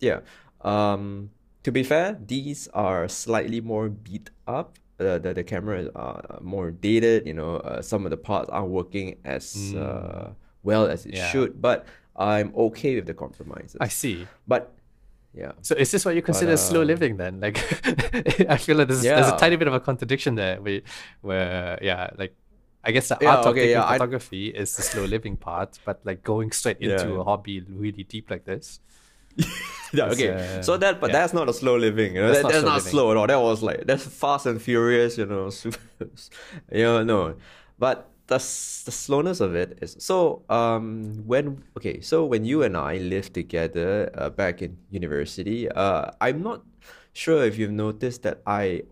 yeah, 0.00 0.20
um, 0.62 1.30
to 1.64 1.72
be 1.72 1.82
fair, 1.82 2.16
these 2.24 2.68
are 2.72 3.08
slightly 3.08 3.60
more 3.60 3.88
beat 3.88 4.30
up. 4.46 4.78
Uh, 5.00 5.18
the 5.18 5.34
the 5.34 5.42
camera 5.42 5.90
are 5.96 6.38
more 6.40 6.70
dated. 6.70 7.26
You 7.26 7.34
know, 7.34 7.56
uh, 7.56 7.82
some 7.82 8.06
of 8.06 8.10
the 8.10 8.16
parts 8.16 8.48
aren't 8.50 8.70
working 8.70 9.16
as 9.24 9.74
uh, 9.74 10.30
well 10.62 10.86
as 10.86 11.04
it 11.06 11.14
Yeah. 11.14 11.28
should. 11.34 11.60
But 11.60 11.86
I'm 12.16 12.54
okay 12.70 12.94
with 12.94 13.06
the 13.06 13.14
compromises. 13.14 13.76
I 13.80 13.88
see. 13.88 14.28
But 14.46 14.70
yeah, 15.34 15.52
So 15.62 15.74
is 15.74 15.90
this 15.90 16.04
what 16.04 16.14
you 16.14 16.22
consider 16.22 16.56
slow 16.56 16.82
uh, 16.82 16.84
living 16.84 17.16
then? 17.16 17.40
Like, 17.40 17.58
I 18.48 18.56
feel 18.56 18.76
like 18.78 18.86
there's, 18.86 19.02
there's 19.02 19.26
a 19.34 19.36
tiny 19.36 19.56
bit 19.56 19.66
of 19.66 19.74
a 19.74 19.80
contradiction 19.80 20.36
there. 20.36 20.62
Where, 20.62 20.82
where 21.22 21.78
yeah, 21.82 22.10
like, 22.16 22.36
I 22.84 22.92
guess 22.92 23.08
the 23.08 23.18
Yeah, 23.20 23.30
art 23.34 23.40
of 23.40 23.46
okay, 23.50 23.60
taking 23.66 23.70
yeah, 23.72 23.84
I- 23.84 23.98
photography 23.98 24.48
is 24.54 24.76
the 24.76 24.82
slow 24.82 25.04
living 25.06 25.36
part, 25.36 25.80
but 25.84 25.98
like 26.04 26.22
going 26.22 26.52
straight 26.52 26.78
into 26.78 27.14
Yeah. 27.14 27.20
a 27.20 27.24
hobby 27.24 27.60
really 27.66 28.04
deep 28.04 28.30
like 28.30 28.44
this. 28.44 28.78
yeah, 29.92 30.06
okay. 30.12 30.30
uh, 30.58 30.62
so 30.62 30.76
that, 30.76 31.00
but 31.00 31.10
yeah. 31.10 31.18
that's 31.20 31.32
not 31.32 31.48
a 31.48 31.52
slow 31.52 31.76
living. 31.76 32.14
You 32.14 32.22
know, 32.22 32.28
That's 32.32 32.42
That- 32.42 32.52
not 32.52 32.52
that's 32.52 32.62
slow 32.62 32.72
not 32.72 32.82
slow 32.82 33.10
at 33.12 33.16
all. 33.16 33.26
That 33.26 33.40
was 33.40 33.62
like 33.62 33.86
that's 33.86 34.06
fast 34.06 34.46
and 34.46 34.60
furious. 34.60 35.18
You 35.18 35.26
know, 35.26 35.50
super, 35.60 35.78
you 36.72 36.82
know, 36.82 37.02
no. 37.04 37.34
But 37.78 38.10
the 38.26 38.38
the 38.38 38.92
slowness 38.92 39.40
of 39.40 39.54
it 39.54 39.78
is 39.82 39.96
so. 39.98 40.42
Um, 40.48 41.22
when 41.26 41.62
okay, 41.76 42.00
so 42.00 42.24
when 42.24 42.44
you 42.44 42.62
and 42.62 42.76
I 42.76 42.96
lived 42.98 43.34
together 43.34 44.10
uh, 44.14 44.30
back 44.30 44.62
in 44.62 44.76
university, 44.90 45.68
uh, 45.68 46.10
I'm 46.20 46.42
not 46.42 46.62
sure 47.12 47.44
if 47.44 47.58
you've 47.58 47.72
noticed 47.86 48.22
that 48.22 48.40
I. 48.46 48.82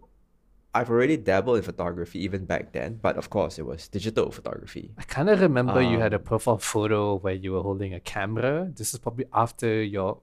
I've 0.75 0.89
already 0.89 1.19
dabbled 1.19 1.59
in 1.59 1.63
photography 1.65 2.25
even 2.25 2.47
back 2.47 2.73
then, 2.73 2.99
but 3.03 3.19
of 3.19 3.29
course 3.29 3.59
it 3.59 3.67
was 3.67 3.89
digital 3.89 4.31
photography. 4.33 4.91
I 4.97 5.03
kind 5.03 5.29
of 5.29 5.43
remember 5.43 5.83
you 5.83 5.99
had 6.01 6.15
a 6.15 6.17
Um, 6.17 6.23
profile 6.25 6.57
photo 6.57 7.19
where 7.19 7.35
you 7.35 7.53
were 7.53 7.61
holding 7.61 7.93
a 7.93 8.01
camera. 8.01 8.73
This 8.75 8.95
is 8.95 8.99
probably 8.99 9.27
after 9.35 9.69
your 9.85 10.21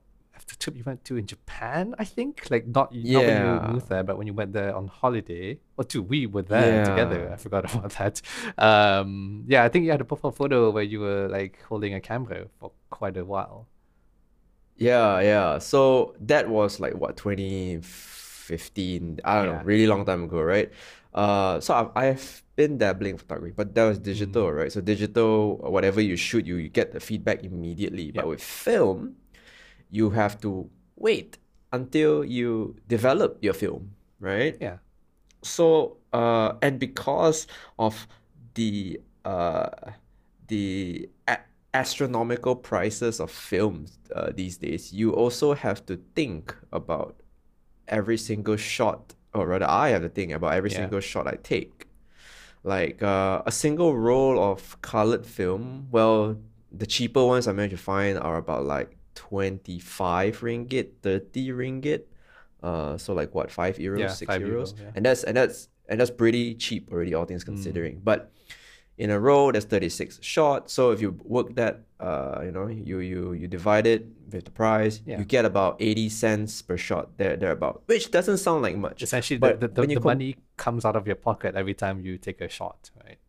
after 0.50 0.58
trip 0.58 0.76
you 0.78 0.84
went 0.84 1.06
to 1.06 1.16
in 1.18 1.28
Japan, 1.28 1.94
I 2.00 2.06
think. 2.06 2.50
Like 2.50 2.66
not 2.68 2.92
not 2.92 3.26
when 3.26 3.38
you 3.38 3.52
Yeah. 3.52 3.60
moved 3.62 3.90
there, 3.90 4.04
but 4.04 4.18
when 4.18 4.26
you 4.28 4.34
went 4.34 4.54
there 4.54 4.76
on 4.76 4.88
holiday. 4.88 5.60
Or 5.78 5.84
two, 5.84 6.02
we 6.02 6.26
were 6.26 6.42
there 6.42 6.84
together. 6.84 7.32
I 7.32 7.36
forgot 7.38 7.66
about 7.74 7.92
that. 7.94 8.22
Um, 8.58 9.46
yeah, 9.48 9.64
I 9.64 9.70
think 9.70 9.86
you 9.86 9.92
had 9.92 10.02
a 10.02 10.06
profile 10.06 10.32
photo 10.32 10.72
where 10.72 10.84
you 10.84 11.00
were 11.02 11.28
like 11.30 11.62
holding 11.64 11.94
a 11.94 12.02
camera 12.02 12.48
for 12.60 12.72
quite 12.90 13.16
a 13.18 13.26
while. 13.26 13.68
Yeah, 14.78 15.20
yeah. 15.22 15.58
So 15.60 16.16
that 16.22 16.50
was 16.50 16.80
like 16.80 16.94
what 16.96 17.16
2015. 17.18 19.20
I 19.24 19.44
don't 19.44 19.56
know, 19.58 19.64
really 19.64 19.88
long 19.88 20.06
time 20.06 20.24
ago, 20.24 20.42
right? 20.42 20.72
Uh, 21.14 21.60
so 21.60 21.74
I've, 21.74 21.90
I've 21.96 22.44
been 22.56 22.78
dabbling 22.78 23.12
in 23.14 23.18
photography, 23.18 23.54
but 23.56 23.74
that 23.76 23.84
was 23.86 24.00
digital, 24.00 24.48
Mm. 24.48 24.48
right? 24.48 24.72
So 24.72 24.82
digital, 24.82 25.58
whatever 25.58 26.02
you 26.02 26.16
shoot, 26.16 26.46
you, 26.46 26.56
you 26.58 26.70
get 26.70 26.94
the 26.94 27.00
feedback 27.00 27.44
immediately. 27.44 28.12
But 28.12 28.28
with 28.28 28.42
film, 28.44 29.16
you 29.90 30.12
have 30.12 30.40
to 30.42 30.70
wait 30.96 31.38
until 31.72 32.24
you 32.26 32.76
develop 32.88 33.38
your 33.42 33.54
film, 33.54 33.92
right? 34.20 34.58
Yeah. 34.62 34.78
So, 35.44 35.98
uh, 36.14 36.54
and 36.62 36.80
because 36.80 37.48
of 37.78 38.08
the 38.56 39.00
uh, 39.26 39.70
the 40.48 41.10
a- 41.28 41.40
astronomical 41.74 42.56
prices 42.56 43.20
of 43.20 43.32
films 43.32 44.00
uh, 44.16 44.32
these 44.36 44.58
days, 44.58 44.92
you 44.94 45.12
also 45.14 45.54
have 45.54 45.86
to 45.86 45.98
think 46.16 46.56
about 46.72 47.16
every 47.88 48.18
single 48.18 48.58
shot, 48.58 49.16
or 49.34 49.48
rather, 49.48 49.70
I 49.70 49.90
have 49.90 50.02
to 50.02 50.10
think 50.10 50.32
about 50.32 50.54
every 50.54 50.72
Yeah. 50.72 50.78
single 50.78 51.00
shot 51.00 51.28
I 51.28 51.38
take. 51.44 51.88
Like 52.64 53.02
uh, 53.02 53.42
a 53.46 53.52
single 53.52 53.96
roll 53.98 54.38
of 54.40 54.80
colored 54.82 55.26
film, 55.26 55.88
well, 55.92 56.38
the 56.72 56.86
cheaper 56.86 57.24
ones 57.26 57.48
I 57.48 57.54
managed 57.54 57.78
to 57.78 57.82
find 57.82 58.18
are 58.20 58.38
about 58.38 58.66
like 58.66 58.98
25 59.20 60.40
ringgit, 60.42 60.88
30 61.04 61.50
ringgit. 61.50 62.02
Uh, 62.64 62.98
so 62.98 63.14
like 63.14 63.34
what, 63.36 63.52
five 63.52 63.78
euros, 63.78 64.00
Yeah, 64.00 64.08
six 64.10 64.28
five 64.28 64.42
euro, 64.42 64.64
euros, 64.64 64.74
yeah. 64.78 64.86
Mm. 64.88 64.96
and 64.96 65.06
that's 65.06 65.24
and 65.24 65.36
that's 65.38 65.70
and 65.90 66.00
that's 66.00 66.12
pretty 66.12 66.56
cheap 66.56 66.92
already, 66.92 67.14
all 67.14 67.26
things 67.26 67.44
considering. 67.44 68.02
But 68.04 68.32
in 68.98 69.10
a 69.12 69.20
row, 69.20 69.50
there's 69.52 69.64
36 69.64 70.20
shots. 70.22 70.74
So 70.74 70.92
if 70.92 71.00
you 71.00 71.16
work 71.24 71.56
that, 71.56 71.84
uh, 72.02 72.42
you 72.44 72.52
know, 72.52 72.68
you 72.68 73.00
you 73.00 73.32
you 73.34 73.48
divide 73.48 73.88
it 73.88 74.04
with 74.32 74.44
the 74.44 74.52
price, 74.52 75.00
Yeah. 75.06 75.20
you 75.20 75.26
get 75.26 75.46
about 75.46 75.78
80 75.80 76.10
cents 76.10 76.62
per 76.62 76.76
shot 76.78 77.16
there 77.18 77.36
thereabout, 77.38 77.84
which 77.88 78.12
doesn't 78.12 78.40
sound 78.40 78.62
like 78.64 78.76
much. 78.76 79.02
Essentially, 79.02 79.40
But 79.40 79.62
the, 79.62 79.68
the, 79.70 79.88
the, 79.88 79.96
the 79.96 80.02
money 80.02 80.36
comes 80.58 80.84
out 80.84 80.96
of 81.00 81.08
your 81.08 81.16
pocket 81.16 81.56
every 81.56 81.74
time 81.74 81.96
you 82.06 82.18
take 82.18 82.42
a 82.42 82.50
shot, 82.50 82.92
right? 83.06 83.20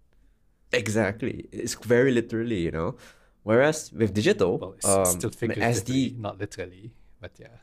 Exactly. 0.73 1.47
It's 1.53 1.75
very 1.75 2.11
literally, 2.13 2.61
you 2.67 2.71
know. 2.71 2.97
Whereas 3.43 3.93
with 3.93 4.13
digital, 4.13 4.59
Well, 4.59 4.73
it's 4.77 4.85
um, 4.87 5.07
still 5.07 5.31
figuratively, 5.31 6.11
SD, 6.13 6.19
not 6.19 6.39
literally, 6.39 6.93
but 7.21 7.33
yeah. 7.39 7.57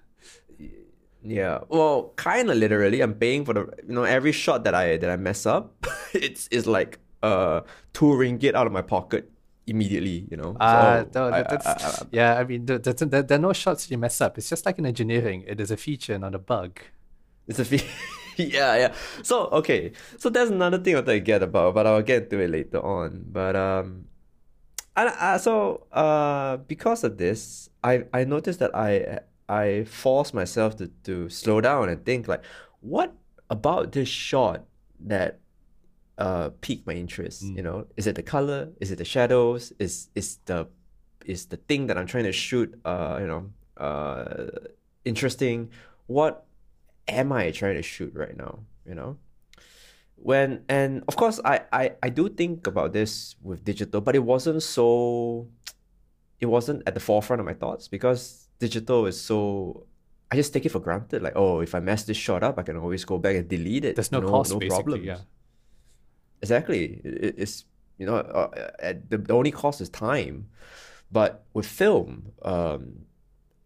yeah, 1.23 1.59
well, 1.69 2.13
kind 2.15 2.49
of 2.49 2.57
literally. 2.57 3.01
I'm 3.01 3.13
paying 3.13 3.45
for 3.45 3.53
the, 3.53 3.61
you 3.87 3.93
know, 3.93 4.03
every 4.03 4.31
shot 4.31 4.63
that 4.65 4.73
I 4.73 4.97
that 4.97 5.09
I 5.09 5.17
mess 5.17 5.45
up, 5.45 5.73
it's 6.13 6.47
it's 6.51 6.65
like 6.67 6.99
uh 7.23 7.61
two 7.93 8.05
ringgit 8.05 8.53
out 8.53 8.67
of 8.67 8.73
my 8.73 8.81
pocket 8.81 9.29
immediately, 9.67 10.25
you 10.31 10.37
know. 10.37 10.55
Uh, 10.59 11.03
So 11.13 11.19
no, 11.29 11.35
I- 11.35 11.43
that- 11.43 11.49
that's, 11.49 11.67
I- 11.67 12.03
I- 12.03 12.07
yeah, 12.11 12.39
I 12.39 12.43
mean, 12.43 12.65
there, 12.65 12.79
there, 12.79 13.37
are 13.37 13.41
no 13.41 13.53
shots 13.53 13.91
you 13.91 13.97
mess 13.97 14.21
up. 14.21 14.37
It's 14.37 14.49
just 14.49 14.65
like 14.65 14.77
in 14.79 14.85
engineering, 14.85 15.43
it 15.47 15.59
is 15.59 15.71
a 15.71 15.77
feature, 15.77 16.17
not 16.17 16.33
a 16.33 16.39
bug. 16.39 16.79
It's 17.47 17.59
a 17.59 17.65
feature. 17.65 17.85
yeah, 18.37 18.75
yeah. 18.77 18.93
So 19.23 19.47
okay, 19.61 19.91
so 20.17 20.29
that's 20.29 20.49
another 20.51 20.77
thing 20.79 20.95
I 20.95 21.01
to 21.01 21.19
get 21.19 21.43
about, 21.43 21.73
but 21.75 21.85
I'll 21.87 22.01
get 22.03 22.29
to 22.31 22.39
it 22.39 22.49
later 22.49 22.79
on. 22.79 23.25
But 23.27 23.55
um, 23.55 24.05
I, 24.97 25.35
I 25.35 25.37
so 25.37 25.85
uh 25.91 26.57
because 26.57 27.03
of 27.03 27.17
this, 27.17 27.69
I 27.83 28.05
I 28.13 28.23
noticed 28.23 28.59
that 28.59 28.75
I 28.75 29.19
I 29.47 29.85
forced 29.85 30.33
myself 30.33 30.75
to 30.77 30.87
to 31.03 31.29
slow 31.29 31.61
down 31.61 31.89
and 31.89 32.03
think 32.03 32.27
like, 32.27 32.43
what 32.81 33.13
about 33.49 33.91
this 33.91 34.09
shot 34.09 34.65
that 35.05 35.39
uh 36.17 36.49
piqued 36.61 36.87
my 36.87 36.93
interest? 36.93 37.43
You 37.43 37.61
know, 37.61 37.85
is 37.95 38.07
it 38.07 38.15
the 38.15 38.23
color? 38.23 38.69
Is 38.81 38.91
it 38.91 38.97
the 38.97 39.05
shadows? 39.05 39.71
Is 39.79 40.09
is 40.15 40.39
the 40.45 40.67
is 41.25 41.45
the 41.45 41.57
thing 41.57 41.87
that 41.87 41.97
I'm 41.97 42.07
trying 42.07 42.25
to 42.25 42.33
shoot 42.33 42.73
uh 42.83 43.17
you 43.21 43.27
know 43.27 43.51
uh 43.77 44.47
interesting? 45.05 45.69
What 46.07 46.45
am 47.07 47.31
I 47.31 47.51
trying 47.51 47.75
to 47.75 47.83
shoot 47.83 48.13
right 48.15 48.35
now? 48.35 48.59
You 48.87 48.95
know? 48.95 49.17
When 50.17 50.63
and 50.67 51.03
of 51.07 51.15
course 51.15 51.39
I, 51.45 51.61
I, 51.71 51.91
I 52.03 52.09
do 52.09 52.27
think 52.27 52.67
about 52.67 52.91
this 52.91 53.35
with 53.41 53.63
digital, 53.63 54.01
but 54.01 54.15
it 54.15 54.23
wasn't 54.23 54.63
so 54.63 55.47
it 56.39 56.47
wasn't 56.47 56.83
at 56.85 56.93
the 56.93 56.99
forefront 56.99 57.39
of 57.39 57.45
my 57.45 57.53
thoughts 57.53 57.87
because 57.87 58.49
digital 58.59 59.05
is 59.05 59.19
so 59.19 59.85
I 60.31 60.35
just 60.35 60.53
take 60.53 60.65
it 60.65 60.69
for 60.69 60.79
granted. 60.79 61.21
Like, 61.21 61.33
oh, 61.35 61.61
if 61.61 61.73
I 61.73 61.79
mess 61.79 62.03
this 62.03 62.17
shot 62.17 62.43
up, 62.43 62.59
I 62.59 62.63
can 62.63 62.77
always 62.77 63.05
go 63.05 63.17
back 63.17 63.35
and 63.35 63.47
delete 63.47 63.85
it. 63.85 63.95
There's 63.95 64.11
no, 64.11 64.19
no 64.19 64.29
cost, 64.29 64.51
no 64.51 64.59
problems. 64.59 65.05
Yeah. 65.05 65.19
Exactly. 66.41 67.01
It, 67.03 67.35
it's 67.37 67.65
you 67.97 68.05
know 68.05 68.15
uh, 68.15 68.49
uh, 68.83 68.93
the, 69.09 69.17
the 69.17 69.33
only 69.33 69.51
cost 69.51 69.81
is 69.81 69.89
time, 69.89 70.49
but 71.11 71.45
with 71.53 71.65
film, 71.65 72.33
um, 72.41 73.06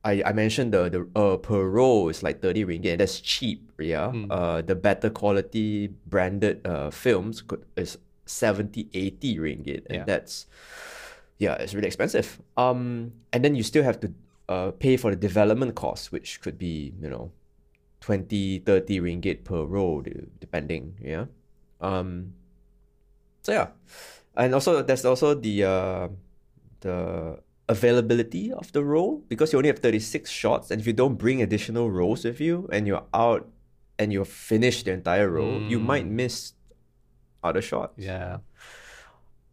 I, 0.03 0.24
I 0.25 0.34
mentioned 0.34 0.74
the 0.74 0.89
the 0.89 1.01
uh, 1.20 1.38
per 1.38 1.62
roll 1.70 2.10
is 2.10 2.24
like 2.24 2.41
30 2.41 2.65
ringgit 2.65 2.91
and 2.93 3.00
that's 3.01 3.20
cheap 3.22 3.72
yeah 3.77 4.10
Mm. 4.10 4.27
uh 4.31 4.62
the 4.62 4.74
better 4.75 5.10
quality 5.10 5.93
branded 6.10 6.65
uh 6.65 6.89
films 6.89 7.41
could 7.41 7.63
is 7.77 7.98
70 8.25 8.89
80 8.93 9.38
ringgit 9.38 9.86
and 9.89 9.98
Yeah. 10.01 10.03
that's 10.05 10.46
yeah 11.38 11.53
it's 11.62 11.74
really 11.74 11.88
expensive 11.88 12.41
um 12.58 13.13
and 13.34 13.46
then 13.46 13.53
you 13.55 13.62
still 13.63 13.84
have 13.84 14.00
to 14.01 14.10
uh 14.50 14.72
pay 14.72 14.98
for 14.98 15.12
the 15.12 15.17
development 15.17 15.75
costs 15.75 16.12
which 16.12 16.41
could 16.41 16.58
be 16.58 16.93
you 17.01 17.10
know 17.10 17.31
20 18.01 18.60
30 18.65 19.00
ringgit 19.01 19.43
per 19.43 19.63
roll 19.65 20.01
depending 20.39 20.96
yeah 21.01 21.25
um 21.81 22.34
so 23.41 23.51
yeah 23.53 23.67
and 24.36 24.53
also 24.53 24.81
there's 24.81 25.05
also 25.05 25.34
the 25.36 25.63
uh 25.63 26.08
the 26.81 27.38
availability 27.72 28.46
of 28.62 28.72
the 28.75 28.84
roll 28.94 29.12
because 29.32 29.48
you 29.51 29.58
only 29.60 29.70
have 29.74 29.80
36 29.80 30.30
shots 30.30 30.72
and 30.72 30.78
if 30.82 30.86
you 30.88 30.94
don't 30.94 31.18
bring 31.25 31.42
additional 31.42 31.90
rolls 32.00 32.22
with 32.25 32.40
you 32.48 32.56
and 32.74 32.82
you're 32.88 33.06
out 33.13 33.44
and 34.00 34.12
you've 34.13 34.28
finished 34.51 34.86
the 34.86 34.92
entire 35.00 35.30
roll 35.38 35.56
you 35.74 35.80
might 35.92 36.06
Mm. 36.08 36.12
miss 36.22 36.36
other 37.48 37.62
shots 37.62 37.94
Yeah. 37.98 38.38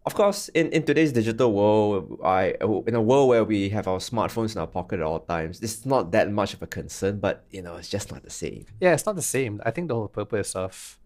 of 0.09 0.15
course 0.15 0.49
in, 0.61 0.67
in 0.77 0.83
today's 0.91 1.13
digital 1.21 1.51
world 1.53 2.19
i 2.25 2.43
in 2.91 2.95
a 3.03 3.05
world 3.11 3.27
where 3.33 3.45
we 3.45 3.61
have 3.77 3.87
our 3.93 3.99
smartphones 4.11 4.55
in 4.55 4.61
our 4.63 4.67
pocket 4.79 4.97
at 5.01 5.07
all 5.11 5.21
times 5.37 5.55
it's 5.67 5.85
not 5.95 6.03
that 6.17 6.27
much 6.41 6.51
of 6.57 6.61
a 6.63 6.67
concern 6.81 7.15
but 7.27 7.45
you 7.57 7.63
know 7.65 7.75
it's 7.81 7.91
just 7.97 8.11
not 8.13 8.23
the 8.29 8.31
same 8.45 8.65
Yeah, 8.81 8.93
it's 8.97 9.07
not 9.11 9.17
the 9.23 9.29
same. 9.37 9.55
I 9.69 9.71
think 9.75 9.85
the 9.89 9.95
whole 9.99 10.09
purpose 10.21 10.51
of 10.65 10.99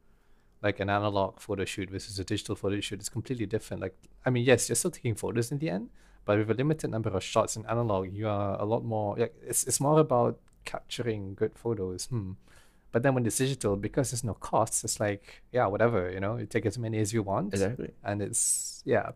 like 0.66 0.78
an 0.84 0.88
analog 0.98 1.40
photo 1.46 1.64
shoot 1.72 1.88
versus 1.90 2.14
a 2.22 2.24
digital 2.32 2.54
photo 2.62 2.78
shoot 2.86 3.00
is 3.04 3.08
completely 3.08 3.46
different. 3.54 3.78
Like, 3.86 3.96
I 4.26 4.28
mean, 4.30 4.44
yes, 4.50 4.60
you're 4.68 4.76
still 4.82 4.92
taking 4.98 5.16
photos 5.16 5.50
in 5.52 5.58
the 5.62 5.68
end, 5.76 5.86
but 6.24 6.38
with 6.38 6.50
a 6.50 6.54
limited 6.54 6.90
number 6.90 7.10
of 7.10 7.22
shots 7.22 7.56
in 7.56 7.66
analog, 7.66 8.12
you 8.12 8.28
are 8.28 8.60
a 8.60 8.64
lot 8.64 8.84
more. 8.84 9.16
Like, 9.16 9.34
it's 9.46 9.64
it's 9.64 9.80
more 9.80 10.00
about 10.00 10.38
capturing 10.64 11.34
good 11.34 11.54
photos. 11.56 12.06
Hmm. 12.06 12.32
But 12.92 13.02
then 13.02 13.14
when 13.14 13.24
it's 13.24 13.38
digital, 13.38 13.76
because 13.76 14.10
there's 14.10 14.22
no 14.22 14.34
costs, 14.34 14.84
it's 14.84 15.00
like 15.00 15.42
yeah, 15.50 15.66
whatever 15.66 16.10
you 16.10 16.20
know, 16.20 16.36
you 16.36 16.46
take 16.46 16.66
as 16.66 16.78
many 16.78 16.98
as 16.98 17.12
you 17.12 17.22
want, 17.22 17.54
Exactly. 17.54 17.90
and 18.04 18.20
it's 18.22 18.82
yeah, 18.84 19.12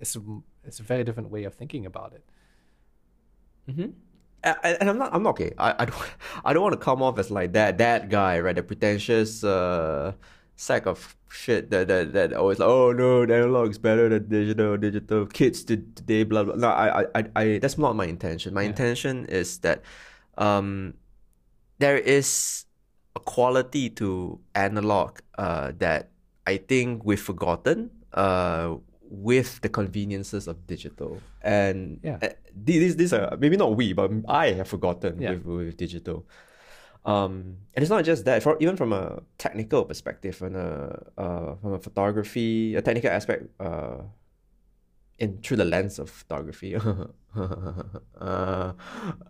it's 0.00 0.16
it's 0.64 0.80
a 0.80 0.82
very 0.82 1.04
different 1.04 1.30
way 1.30 1.44
of 1.44 1.54
thinking 1.54 1.86
about 1.86 2.12
it. 2.12 2.24
Mm-hmm. 3.68 3.90
And 4.44 4.90
I'm 4.90 4.98
not. 4.98 5.12
I'm 5.12 5.24
not 5.24 5.30
okay. 5.30 5.52
I, 5.58 5.74
I 5.80 5.84
don't. 5.86 5.98
I 6.44 6.52
don't 6.52 6.62
want 6.62 6.74
to 6.74 6.78
come 6.78 7.02
off 7.02 7.18
as 7.18 7.30
like 7.30 7.52
that. 7.54 7.78
That 7.78 8.08
guy, 8.08 8.38
right? 8.38 8.54
The 8.54 8.62
pretentious 8.62 9.42
uh, 9.42 10.12
sack 10.56 10.86
of 10.86 11.16
shit. 11.28 11.70
That 11.70 11.88
that 11.88 12.12
that 12.12 12.32
always 12.32 12.58
like, 12.58 12.68
oh 12.68 12.92
no, 12.92 13.24
the 13.26 13.34
analog 13.36 13.70
is 13.70 13.78
better 13.78 14.08
than 14.08 14.28
digital. 14.28 14.76
Digital 14.76 15.26
kids 15.26 15.64
to- 15.64 15.84
today. 15.94 16.24
Blah 16.24 16.44
blah. 16.44 16.56
No, 16.56 16.68
I 16.68 17.02
I 17.02 17.04
I. 17.14 17.22
I 17.36 17.44
that's 17.58 17.78
not 17.78 17.94
my 17.96 18.06
intention. 18.06 18.54
My 18.54 18.62
Yeah. 18.62 18.70
intention 18.74 19.26
is 19.26 19.58
that, 19.60 19.82
um, 20.38 20.94
there 21.78 21.98
is 21.98 22.64
a 23.14 23.20
quality 23.20 23.90
to 24.00 24.40
analog. 24.54 25.20
Uh, 25.38 25.72
that 25.78 26.10
I 26.46 26.56
think 26.56 27.04
we've 27.04 27.20
forgotten. 27.20 27.90
Uh, 28.12 28.76
with 29.08 29.60
the 29.60 29.68
conveniences 29.68 30.48
of 30.48 30.66
digital 30.66 31.20
and 31.40 32.00
Yeah. 32.02 32.18
uh, 32.20 32.28
these 32.58 32.96
these 32.96 33.12
are 33.12 33.36
maybe 33.38 33.56
not 33.56 33.76
we 33.76 33.92
but 33.92 34.10
I 34.26 34.50
have 34.58 34.66
forgotten 34.66 35.22
Yeah. 35.22 35.38
with, 35.38 35.44
with 35.46 35.76
digital 35.76 36.26
um 37.06 37.56
and 37.74 37.82
it's 37.82 37.90
not 37.90 38.04
just 38.04 38.24
that 38.26 38.42
for 38.42 38.56
even 38.60 38.76
from 38.76 38.92
a 38.92 39.22
technical 39.38 39.84
perspective 39.84 40.42
and 40.42 40.56
a 40.56 41.02
uh 41.16 41.54
from 41.62 41.72
a 41.72 41.78
photography 41.78 42.74
a 42.74 42.82
technical 42.82 43.10
aspect 43.10 43.46
uh 43.60 44.02
in 45.18 45.38
through 45.38 45.56
the 45.56 45.64
lens 45.64 45.98
of 45.98 46.10
photography. 46.10 46.76
Uh, 48.16 48.72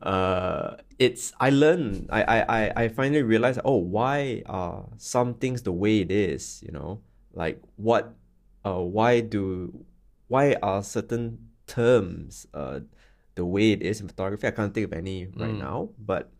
uh 0.01 0.77
it's 1.01 1.33
I 1.41 1.51
learned 1.51 2.07
I, 2.09 2.23
I 2.23 2.39
I 2.47 2.73
I 2.85 2.89
finally 2.89 3.23
realized 3.27 3.59
oh 3.65 3.79
why 3.83 4.43
are 4.47 4.87
some 4.97 5.35
things 5.35 5.63
the 5.63 5.73
way 5.73 6.01
it 6.07 6.13
is 6.13 6.63
you 6.65 6.71
know? 6.71 7.01
Like 7.35 7.61
what 7.75 8.15
uh 8.65 8.79
why 8.79 9.21
do 9.27 9.85
why 10.29 10.55
are 10.63 10.85
certain 10.85 11.51
terms 11.67 12.47
uh 12.55 12.87
the 13.35 13.45
way 13.45 13.73
it 13.73 13.83
is 13.83 14.01
in 14.01 14.07
photography? 14.07 14.47
I 14.47 14.53
can't 14.53 14.73
think 14.73 14.87
of 14.87 14.93
any 14.93 15.27
right 15.35 15.51
Mm. 15.51 15.59
now 15.59 15.89
but 15.99 16.31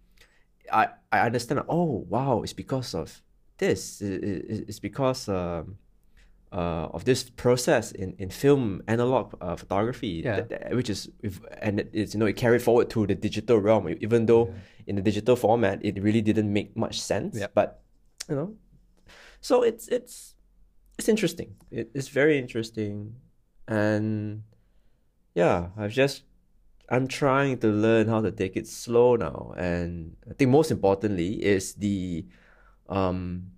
I 0.73 0.89
I 1.13 1.21
understand 1.27 1.63
oh 1.69 2.05
wow 2.09 2.43
it's 2.43 2.53
because 2.53 2.95
of 2.95 3.23
this. 3.59 4.01
It, 4.01 4.23
it, 4.25 4.65
it's 4.69 4.79
because 4.81 5.29
um 5.29 5.79
uh, 6.53 6.87
of 6.95 7.05
this 7.05 7.29
process 7.29 7.91
in, 7.93 8.15
in 8.19 8.31
film 8.31 8.81
analog 8.87 9.35
uh, 9.41 9.57
photography 9.57 10.23
Yeah. 10.25 10.37
that- 10.37 10.49
that- 10.49 10.77
which 10.77 10.89
is 10.89 11.09
if, 11.23 11.41
and 11.61 11.81
it's 11.93 12.15
you 12.15 12.21
know 12.21 12.27
it 12.27 12.37
carried 12.37 12.63
forward 12.63 12.89
to 12.91 13.07
the 13.07 13.15
digital 13.17 13.59
realm 13.59 13.89
even 14.01 14.27
though 14.27 14.55
in 14.87 14.95
the 14.97 15.03
digital 15.03 15.37
format 15.37 15.85
it 15.85 16.01
really 16.03 16.23
didn't 16.23 16.51
make 16.53 16.77
much 16.77 17.01
sense 17.01 17.37
but 17.55 17.83
you 18.29 18.37
know 18.37 18.55
so 19.41 19.63
it's 19.63 19.89
it's 19.89 20.35
it's 20.99 21.09
interesting. 21.09 21.57
It, 21.71 21.91
it's 21.95 22.09
very 22.09 22.39
interesting. 22.39 23.17
And 23.69 24.43
yeah 25.35 25.69
I've 25.77 25.93
just 25.93 26.23
I'm 26.89 27.09
trying 27.09 27.59
to 27.59 27.69
learn 27.69 28.09
how 28.09 28.21
to 28.21 28.31
take 28.31 28.57
it 28.57 28.67
slow 28.67 29.17
now 29.17 29.55
and 29.57 30.17
I 30.31 30.35
think 30.35 30.51
most 30.51 30.71
importantly 30.71 31.43
is 31.45 31.75
the 31.75 32.25
um 32.89 33.51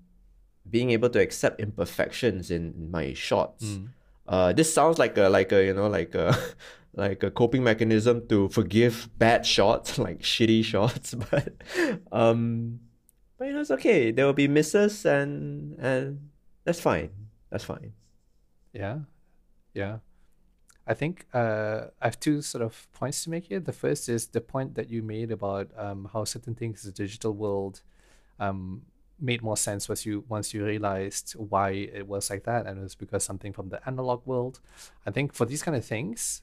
being 0.68 0.90
able 0.90 1.08
to 1.10 1.20
accept 1.20 1.60
imperfections 1.60 2.50
in 2.50 2.90
my 2.90 3.12
shots. 3.14 3.64
Mm. 3.64 3.88
uh 4.28 4.52
this 4.52 4.72
sounds 4.72 4.98
like 4.98 5.16
a 5.18 5.28
like 5.28 5.52
a 5.52 5.64
you 5.64 5.74
know 5.74 5.88
like 5.88 6.14
a 6.14 6.36
like 6.94 7.22
a 7.22 7.30
coping 7.30 7.62
mechanism 7.62 8.26
to 8.28 8.48
forgive 8.48 9.08
bad 9.18 9.44
shots 9.46 9.98
like 10.06 10.20
shitty 10.20 10.64
shots 10.64 11.14
but 11.30 11.52
um 12.12 12.80
but 13.38 13.46
you 13.46 13.52
know 13.54 13.60
it's 13.60 13.70
okay. 13.70 14.10
There 14.10 14.26
will 14.26 14.32
be 14.34 14.48
misses 14.48 15.06
and 15.06 15.78
and 15.78 16.30
that's 16.64 16.80
fine. 16.80 17.10
That's 17.50 17.64
fine. 17.64 17.92
Yeah, 18.72 19.06
yeah. 19.74 19.98
I 20.88 20.94
think 20.94 21.26
uh, 21.34 21.88
I 22.00 22.06
have 22.06 22.18
two 22.18 22.40
sort 22.40 22.64
of 22.64 22.90
points 22.94 23.22
to 23.24 23.30
make 23.30 23.44
here. 23.44 23.60
The 23.60 23.74
first 23.74 24.08
is 24.08 24.28
the 24.28 24.40
point 24.40 24.74
that 24.76 24.88
you 24.88 25.02
made 25.02 25.30
about 25.30 25.68
um, 25.76 26.08
how 26.12 26.24
certain 26.24 26.54
things 26.54 26.82
in 26.82 26.90
the 26.90 26.96
digital 26.96 27.32
world 27.32 27.82
um, 28.40 28.82
made 29.20 29.42
more 29.42 29.56
sense 29.58 29.86
once 29.86 30.06
you 30.06 30.24
once 30.28 30.54
you 30.54 30.64
realized 30.64 31.32
why 31.32 31.70
it 31.70 32.08
was 32.08 32.30
like 32.30 32.44
that, 32.44 32.66
and 32.66 32.78
it 32.78 32.82
was 32.82 32.94
because 32.94 33.22
something 33.22 33.52
from 33.52 33.68
the 33.68 33.86
analog 33.86 34.26
world. 34.26 34.60
I 35.06 35.10
think 35.10 35.34
for 35.34 35.44
these 35.44 35.62
kind 35.62 35.76
of 35.76 35.84
things, 35.84 36.40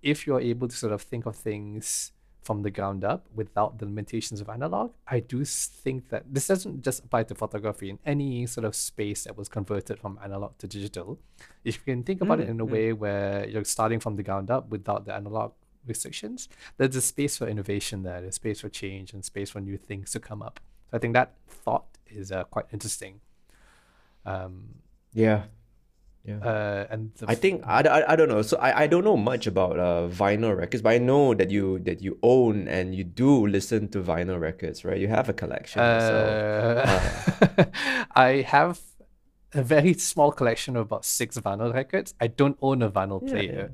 if 0.00 0.26
you're 0.26 0.40
able 0.40 0.68
to 0.68 0.76
sort 0.76 0.92
of 0.92 1.02
think 1.02 1.26
of 1.26 1.34
things 1.34 2.12
from 2.42 2.62
the 2.62 2.70
ground 2.70 3.04
up 3.04 3.26
without 3.34 3.78
the 3.78 3.84
limitations 3.84 4.40
of 4.40 4.48
analog, 4.48 4.92
I 5.06 5.20
do 5.20 5.44
think 5.44 6.08
that 6.08 6.24
this 6.32 6.46
doesn't 6.46 6.82
just 6.82 7.04
apply 7.04 7.24
to 7.24 7.34
photography 7.34 7.90
in 7.90 7.98
any 8.06 8.46
sort 8.46 8.64
of 8.64 8.74
space 8.74 9.24
that 9.24 9.36
was 9.36 9.48
converted 9.48 9.98
from 9.98 10.18
analog 10.22 10.56
to 10.58 10.66
digital. 10.66 11.18
If 11.64 11.76
you 11.76 11.94
can 11.94 12.02
think 12.04 12.20
about 12.20 12.40
it 12.40 12.46
Mm, 12.46 12.50
in 12.50 12.60
a 12.60 12.66
mm. 12.66 12.70
way 12.70 12.92
where 12.92 13.46
you're 13.48 13.64
starting 13.64 14.00
from 14.00 14.16
the 14.16 14.22
ground 14.22 14.50
up 14.50 14.70
without 14.70 15.04
the 15.04 15.14
analog 15.14 15.52
restrictions, 15.86 16.48
there's 16.76 16.96
a 16.96 17.00
space 17.02 17.36
for 17.36 17.46
innovation 17.46 18.02
there, 18.02 18.20
there's 18.20 18.36
space 18.36 18.60
for 18.60 18.68
change 18.68 19.12
and 19.12 19.24
space 19.24 19.50
for 19.50 19.60
new 19.60 19.76
things 19.76 20.10
to 20.12 20.20
come 20.20 20.42
up. 20.42 20.60
So 20.90 20.96
I 20.96 21.00
think 21.00 21.14
that 21.14 21.34
thought 21.48 21.86
is 22.06 22.32
uh, 22.32 22.44
quite 22.44 22.66
interesting. 22.72 23.20
Um, 24.24 24.76
yeah 25.12 25.44
yeah 26.24 26.38
uh, 26.44 26.86
and 26.90 27.12
the 27.18 27.26
I 27.30 27.34
think 27.34 27.62
I, 27.66 27.80
I, 27.82 28.12
I 28.12 28.16
don't 28.16 28.28
know. 28.28 28.42
So 28.42 28.56
I, 28.58 28.82
I 28.84 28.86
don't 28.86 29.04
know 29.04 29.16
much 29.16 29.46
about 29.46 29.78
uh, 29.78 30.08
vinyl 30.08 30.56
records, 30.56 30.82
but 30.82 30.90
I 30.92 30.98
know 30.98 31.32
that 31.34 31.50
you 31.50 31.78
that 31.80 32.02
you 32.02 32.18
own 32.22 32.68
and 32.68 32.94
you 32.94 33.04
do 33.04 33.46
listen 33.46 33.88
to 33.90 34.02
vinyl 34.02 34.38
records, 34.40 34.84
right? 34.84 34.98
You 35.00 35.08
have 35.08 35.28
a 35.28 35.32
collection. 35.32 35.80
so 35.80 36.14
Uh, 36.84 37.64
I 38.14 38.42
have 38.46 38.80
a 39.54 39.62
very 39.62 39.94
small 39.94 40.30
collection 40.32 40.76
of 40.76 40.82
about 40.86 41.04
six 41.04 41.38
vinyl 41.38 41.72
records. 41.72 42.14
I 42.20 42.26
don't 42.26 42.58
own 42.60 42.82
a 42.82 42.90
vinyl 42.90 43.22
Yeah, 43.22 43.32
player. 43.32 43.70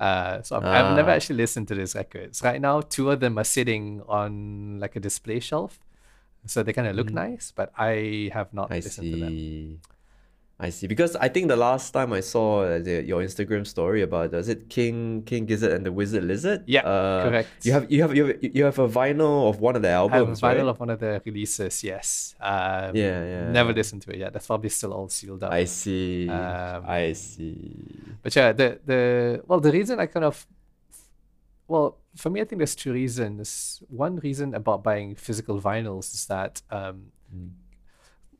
Uh, 0.00 0.42
so 0.42 0.56
I've, 0.58 0.64
I've 0.64 0.96
never 0.96 1.10
Ah. 1.10 1.14
actually 1.16 1.36
listened 1.36 1.68
to 1.68 1.74
these 1.74 1.94
records. 1.94 2.42
Right 2.42 2.60
now, 2.60 2.80
two 2.82 3.10
of 3.10 3.20
them 3.20 3.38
are 3.38 3.44
sitting 3.46 4.02
on 4.08 4.78
like 4.80 4.96
a 4.96 5.00
display 5.00 5.40
shelf. 5.40 5.80
So 6.46 6.62
they 6.62 6.74
kind 6.74 6.88
of 6.88 6.96
look 6.96 7.08
Mhm. 7.08 7.14
nice, 7.24 7.52
but 7.56 7.72
I 7.78 8.28
have 8.34 8.52
not 8.52 8.68
I 8.70 8.80
listened 8.84 9.08
to 9.14 9.18
them. 9.24 9.32
I 10.64 10.70
see. 10.70 10.86
Because 10.86 11.14
I 11.16 11.28
think 11.28 11.48
the 11.48 11.56
last 11.56 11.92
time 11.92 12.12
I 12.12 12.20
saw 12.20 12.62
uh, 12.62 12.78
the, 12.78 13.04
your 13.04 13.20
Instagram 13.22 13.66
story 13.66 14.00
about 14.00 14.32
was 14.32 14.48
it 14.48 14.70
King 14.70 15.22
King 15.28 15.44
Gizzard 15.44 15.72
and 15.72 15.84
the 15.84 15.92
Wizard 15.92 16.24
Lizard? 16.24 16.64
Yeah, 16.66 16.80
uh, 16.80 17.28
correct. 17.28 17.48
You 17.66 17.72
have 17.76 17.84
you 17.92 18.00
have 18.02 18.12
you 18.16 18.24
have 18.26 18.38
you 18.40 18.64
have 18.64 18.78
a 18.78 18.88
vinyl 18.88 19.50
of 19.50 19.60
one 19.60 19.76
of 19.76 19.82
the 19.82 19.88
I 19.88 20.16
have 20.16 20.28
a 20.28 20.32
vinyl 20.32 20.42
right? 20.42 20.72
of 20.72 20.80
one 20.80 20.90
of 20.90 21.00
the 21.00 21.20
releases, 21.24 21.84
yes. 21.84 22.34
Um, 22.40 22.96
Yeah, 22.96 23.18
yeah. 23.32 23.50
Never 23.50 23.72
listened 23.74 24.02
to 24.02 24.10
it 24.12 24.18
yet. 24.24 24.32
That's 24.32 24.46
probably 24.46 24.70
still 24.70 24.92
all 24.94 25.08
sealed 25.08 25.42
up. 25.44 25.52
I 25.52 25.64
see. 25.64 26.28
Um, 26.28 26.84
I 26.88 27.12
see. 27.12 27.76
But 28.22 28.34
yeah, 28.34 28.52
the 28.52 28.80
the 28.86 29.42
well, 29.46 29.60
the 29.60 29.72
reason 29.72 30.00
I 30.00 30.06
kind 30.06 30.24
of 30.24 30.46
well, 31.68 31.98
for 32.16 32.30
me, 32.30 32.40
I 32.40 32.44
think 32.44 32.58
there's 32.60 32.74
two 32.74 32.92
reasons. 32.92 33.82
One 33.88 34.16
reason 34.16 34.54
about 34.54 34.82
buying 34.82 35.14
physical 35.14 35.60
vinyls 35.60 36.14
is 36.14 36.26
that 36.26 36.62
um, 36.70 37.12
Mm. 37.34 37.50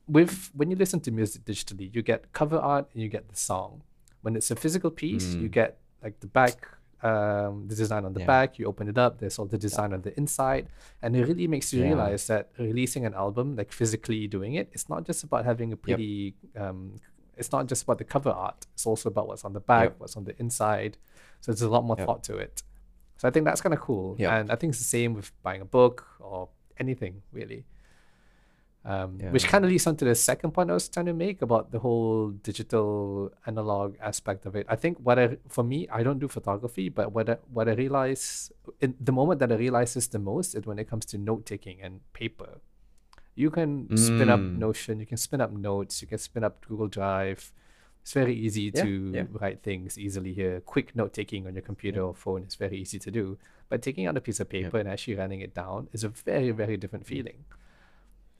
With 0.07 0.51
when 0.53 0.69
you 0.69 0.75
listen 0.75 0.99
to 1.01 1.11
music 1.11 1.45
digitally, 1.45 1.93
you 1.93 2.01
get 2.01 2.31
cover 2.33 2.57
art 2.57 2.87
and 2.93 3.01
you 3.01 3.09
get 3.09 3.27
the 3.29 3.35
song. 3.35 3.81
When 4.21 4.35
it's 4.35 4.51
a 4.51 4.55
physical 4.55 4.91
piece, 4.91 5.33
you 5.35 5.49
Mm. 5.49 5.51
get 5.51 5.77
like 6.03 6.19
the 6.19 6.27
back, 6.27 6.67
um, 7.03 7.67
the 7.67 7.75
design 7.75 8.05
on 8.05 8.13
the 8.13 8.19
Yeah. 8.21 8.25
back. 8.27 8.59
You 8.59 8.65
open 8.67 8.87
it 8.87 8.97
up. 8.97 9.19
There's 9.19 9.37
all 9.39 9.45
the 9.45 9.57
design 9.57 9.93
on 9.93 10.01
the 10.01 10.15
inside, 10.17 10.67
and 11.01 11.15
it 11.15 11.25
really 11.27 11.47
makes 11.47 11.73
you 11.73 11.79
Yeah. 11.81 11.87
realize 11.89 12.27
that 12.27 12.51
releasing 12.59 13.05
an 13.05 13.13
album, 13.13 13.55
like 13.55 13.71
physically 13.71 14.27
doing 14.27 14.53
it, 14.53 14.69
it's 14.73 14.87
not 14.89 15.05
just 15.05 15.23
about 15.23 15.45
having 15.45 15.71
a 15.73 15.77
pretty. 15.77 16.35
Um, 16.55 16.95
it's 17.37 17.51
not 17.51 17.67
just 17.67 17.83
about 17.83 17.97
the 17.97 18.05
cover 18.05 18.29
art. 18.29 18.65
It's 18.73 18.85
also 18.85 19.09
about 19.09 19.27
what's 19.27 19.43
on 19.43 19.53
the 19.53 19.59
back, 19.59 19.89
Yep. 19.91 19.99
what's 19.99 20.15
on 20.15 20.23
the 20.23 20.39
inside. 20.39 20.97
So 21.41 21.51
there's 21.51 21.61
a 21.63 21.69
lot 21.69 21.83
more 21.83 21.97
Yep. 21.97 22.05
thought 22.07 22.23
to 22.25 22.37
it. 22.37 22.63
So 23.17 23.27
I 23.27 23.31
think 23.31 23.43
that's 23.45 23.61
kind 23.61 23.73
of 23.73 23.81
cool. 23.81 24.15
Yep. 24.17 24.31
And 24.31 24.51
I 24.51 24.55
think 24.55 24.71
it's 24.71 24.79
the 24.79 24.85
same 24.85 25.13
with 25.13 25.31
buying 25.43 25.61
a 25.61 25.65
book 25.65 26.05
or 26.19 26.49
anything 26.77 27.23
really. 27.33 27.65
Um, 28.85 29.17
Which 29.31 29.47
kind 29.47 29.65
of 29.65 29.71
leads 29.71 29.87
on 29.87 29.95
to 29.97 30.05
the 30.05 30.13
second 30.13 30.51
point 30.51 30.69
I 30.69 30.73
was 30.75 30.87
trying 30.87 31.07
to 31.07 31.13
make 31.13 31.41
about 31.41 31.71
the 31.71 31.79
whole 31.79 32.29
digital 32.29 33.31
analog 33.47 33.95
aspect 33.99 34.45
of 34.45 34.55
it. 34.55 34.67
I 34.69 34.75
think 34.75 34.99
what 34.99 35.17
I, 35.17 35.37
for 35.49 35.63
me, 35.63 35.87
I 35.89 36.03
don't 36.03 36.19
do 36.19 36.27
photography, 36.27 36.89
but 36.89 37.11
what 37.11 37.27
I, 37.27 37.37
what 37.51 37.67
I 37.67 37.73
realize, 37.73 38.51
in 38.79 38.93
the 39.01 39.11
moment 39.11 39.39
that 39.39 39.51
I 39.51 39.55
realize 39.55 39.95
this 39.95 40.05
the 40.07 40.19
most 40.19 40.53
is 40.53 40.67
when 40.67 40.77
it 40.77 40.87
comes 40.87 41.05
to 41.07 41.17
note 41.17 41.47
taking 41.47 41.81
and 41.81 42.01
paper. 42.13 42.61
You 43.33 43.49
can 43.49 43.97
spin 43.97 44.29
up 44.29 44.39
Mm. 44.39 44.59
Notion, 44.59 44.99
you 44.99 45.07
can 45.07 45.17
spin 45.17 45.41
up 45.41 45.51
notes, 45.51 46.01
you 46.03 46.07
can 46.07 46.19
spin 46.19 46.43
up 46.43 46.63
Google 46.67 46.87
Drive. 46.87 47.51
It's 48.03 48.13
very 48.13 48.35
easy 48.35 48.71
Yeah, 48.73 48.83
to 48.83 49.11
yeah. 49.15 49.23
write 49.31 49.63
things 49.63 49.97
easily 49.97 50.31
here. 50.31 50.61
Quick 50.61 50.95
note 50.95 51.11
taking 51.11 51.47
on 51.47 51.55
your 51.55 51.63
computer 51.63 52.01
or 52.03 52.13
phone 52.13 52.43
is 52.43 52.53
very 52.53 52.77
easy 52.77 52.99
to 52.99 53.09
do. 53.09 53.37
But 53.67 53.81
taking 53.81 54.05
out 54.05 54.15
a 54.15 54.21
piece 54.21 54.39
of 54.39 54.47
paper 54.47 54.77
and 54.77 54.87
actually 54.87 55.15
writing 55.15 55.41
it 55.41 55.55
down 55.55 55.89
is 55.91 56.03
a 56.03 56.09
very, 56.09 56.51
very 56.51 56.77
different 56.77 57.07
feeling. 57.07 57.45
Yeah, 57.49 57.55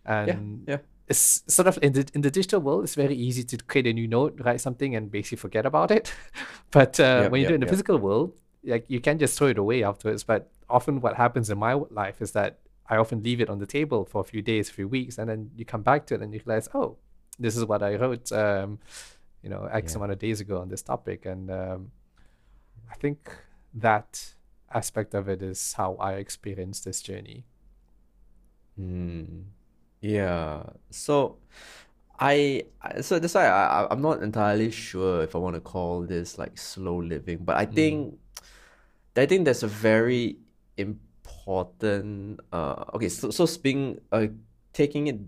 And 0.05 0.65
yeah. 0.67 0.77
it's 1.07 1.43
sort 1.47 1.67
of 1.67 1.79
in 1.81 1.93
the 1.93 2.05
in 2.13 2.21
the 2.21 2.31
digital 2.31 2.61
world, 2.61 2.83
it's 2.83 2.95
very 2.95 3.15
easy 3.15 3.43
to 3.43 3.57
create 3.57 3.87
a 3.87 3.93
new 3.93 4.07
note, 4.07 4.39
write 4.43 4.61
something, 4.61 4.95
and 4.95 5.11
basically 5.11 5.37
forget 5.37 5.65
about 5.65 5.91
it. 5.91 6.13
but 6.71 6.99
uh, 6.99 7.21
Yep, 7.23 7.31
when 7.31 7.41
you 7.41 7.47
do 7.47 7.53
it 7.53 7.55
in 7.55 7.61
the 7.61 7.65
yep. 7.65 7.71
physical 7.71 7.97
world, 7.97 8.33
like 8.63 8.85
you 8.87 8.99
can 8.99 9.17
just 9.19 9.37
throw 9.37 9.47
it 9.47 9.57
away 9.57 9.83
afterwards. 9.83 10.23
But 10.23 10.49
often, 10.69 11.01
what 11.01 11.15
happens 11.15 11.49
in 11.49 11.57
my 11.57 11.73
life 11.73 12.21
is 12.21 12.31
that 12.31 12.59
I 12.87 12.97
often 12.97 13.23
leave 13.23 13.41
it 13.41 13.49
on 13.49 13.59
the 13.59 13.65
table 13.65 14.05
for 14.05 14.21
a 14.21 14.23
few 14.23 14.41
days, 14.41 14.69
a 14.69 14.73
few 14.73 14.87
weeks, 14.87 15.17
and 15.17 15.27
then 15.29 15.51
you 15.55 15.65
come 15.65 15.81
back 15.81 16.05
to 16.07 16.15
it 16.15 16.21
and 16.21 16.33
you 16.33 16.41
realize, 16.45 16.69
oh, 16.73 16.97
this 17.39 17.57
is 17.57 17.65
what 17.65 17.81
I 17.81 17.95
wrote, 17.95 18.31
um, 18.31 18.79
you 19.41 19.49
know, 19.49 19.65
X 19.65 19.93
Yeah. 19.93 19.97
amount 19.97 20.11
of 20.11 20.19
days 20.19 20.39
ago 20.39 20.59
on 20.59 20.69
this 20.69 20.81
topic. 20.81 21.25
And 21.25 21.49
um, 21.49 21.91
I 22.91 22.95
think 22.95 23.35
that 23.73 24.35
aspect 24.73 25.13
of 25.13 25.27
it 25.29 25.41
is 25.41 25.73
how 25.73 25.95
I 25.99 26.13
experienced 26.13 26.85
this 26.85 27.01
journey. 27.01 27.45
Mm, 28.79 29.43
yeah. 30.01 30.63
So 30.91 31.37
I 32.19 32.65
I- 32.81 33.01
so 33.01 33.19
that's 33.19 33.33
why 33.35 33.47
I 33.47 33.83
I- 33.83 33.87
I'm 33.91 34.01
not 34.01 34.23
entirely 34.23 34.71
sure 34.71 35.23
if 35.23 35.35
I 35.35 35.39
want 35.39 35.55
to 35.55 35.61
call 35.61 36.03
this 36.03 36.37
like 36.37 36.57
slow 36.57 37.01
living, 37.01 37.43
but 37.43 37.57
I 37.57 37.65
think 37.65 38.19
I 39.15 39.25
think 39.25 39.45
there's 39.45 39.63
a 39.63 39.67
very 39.71 40.37
important 40.77 42.41
uh 42.51 42.83
okay 42.93 43.07
so 43.07 43.31
so 43.31 43.47
being 43.63 43.99
uh 44.11 44.27
taking 44.73 45.07
it 45.07 45.19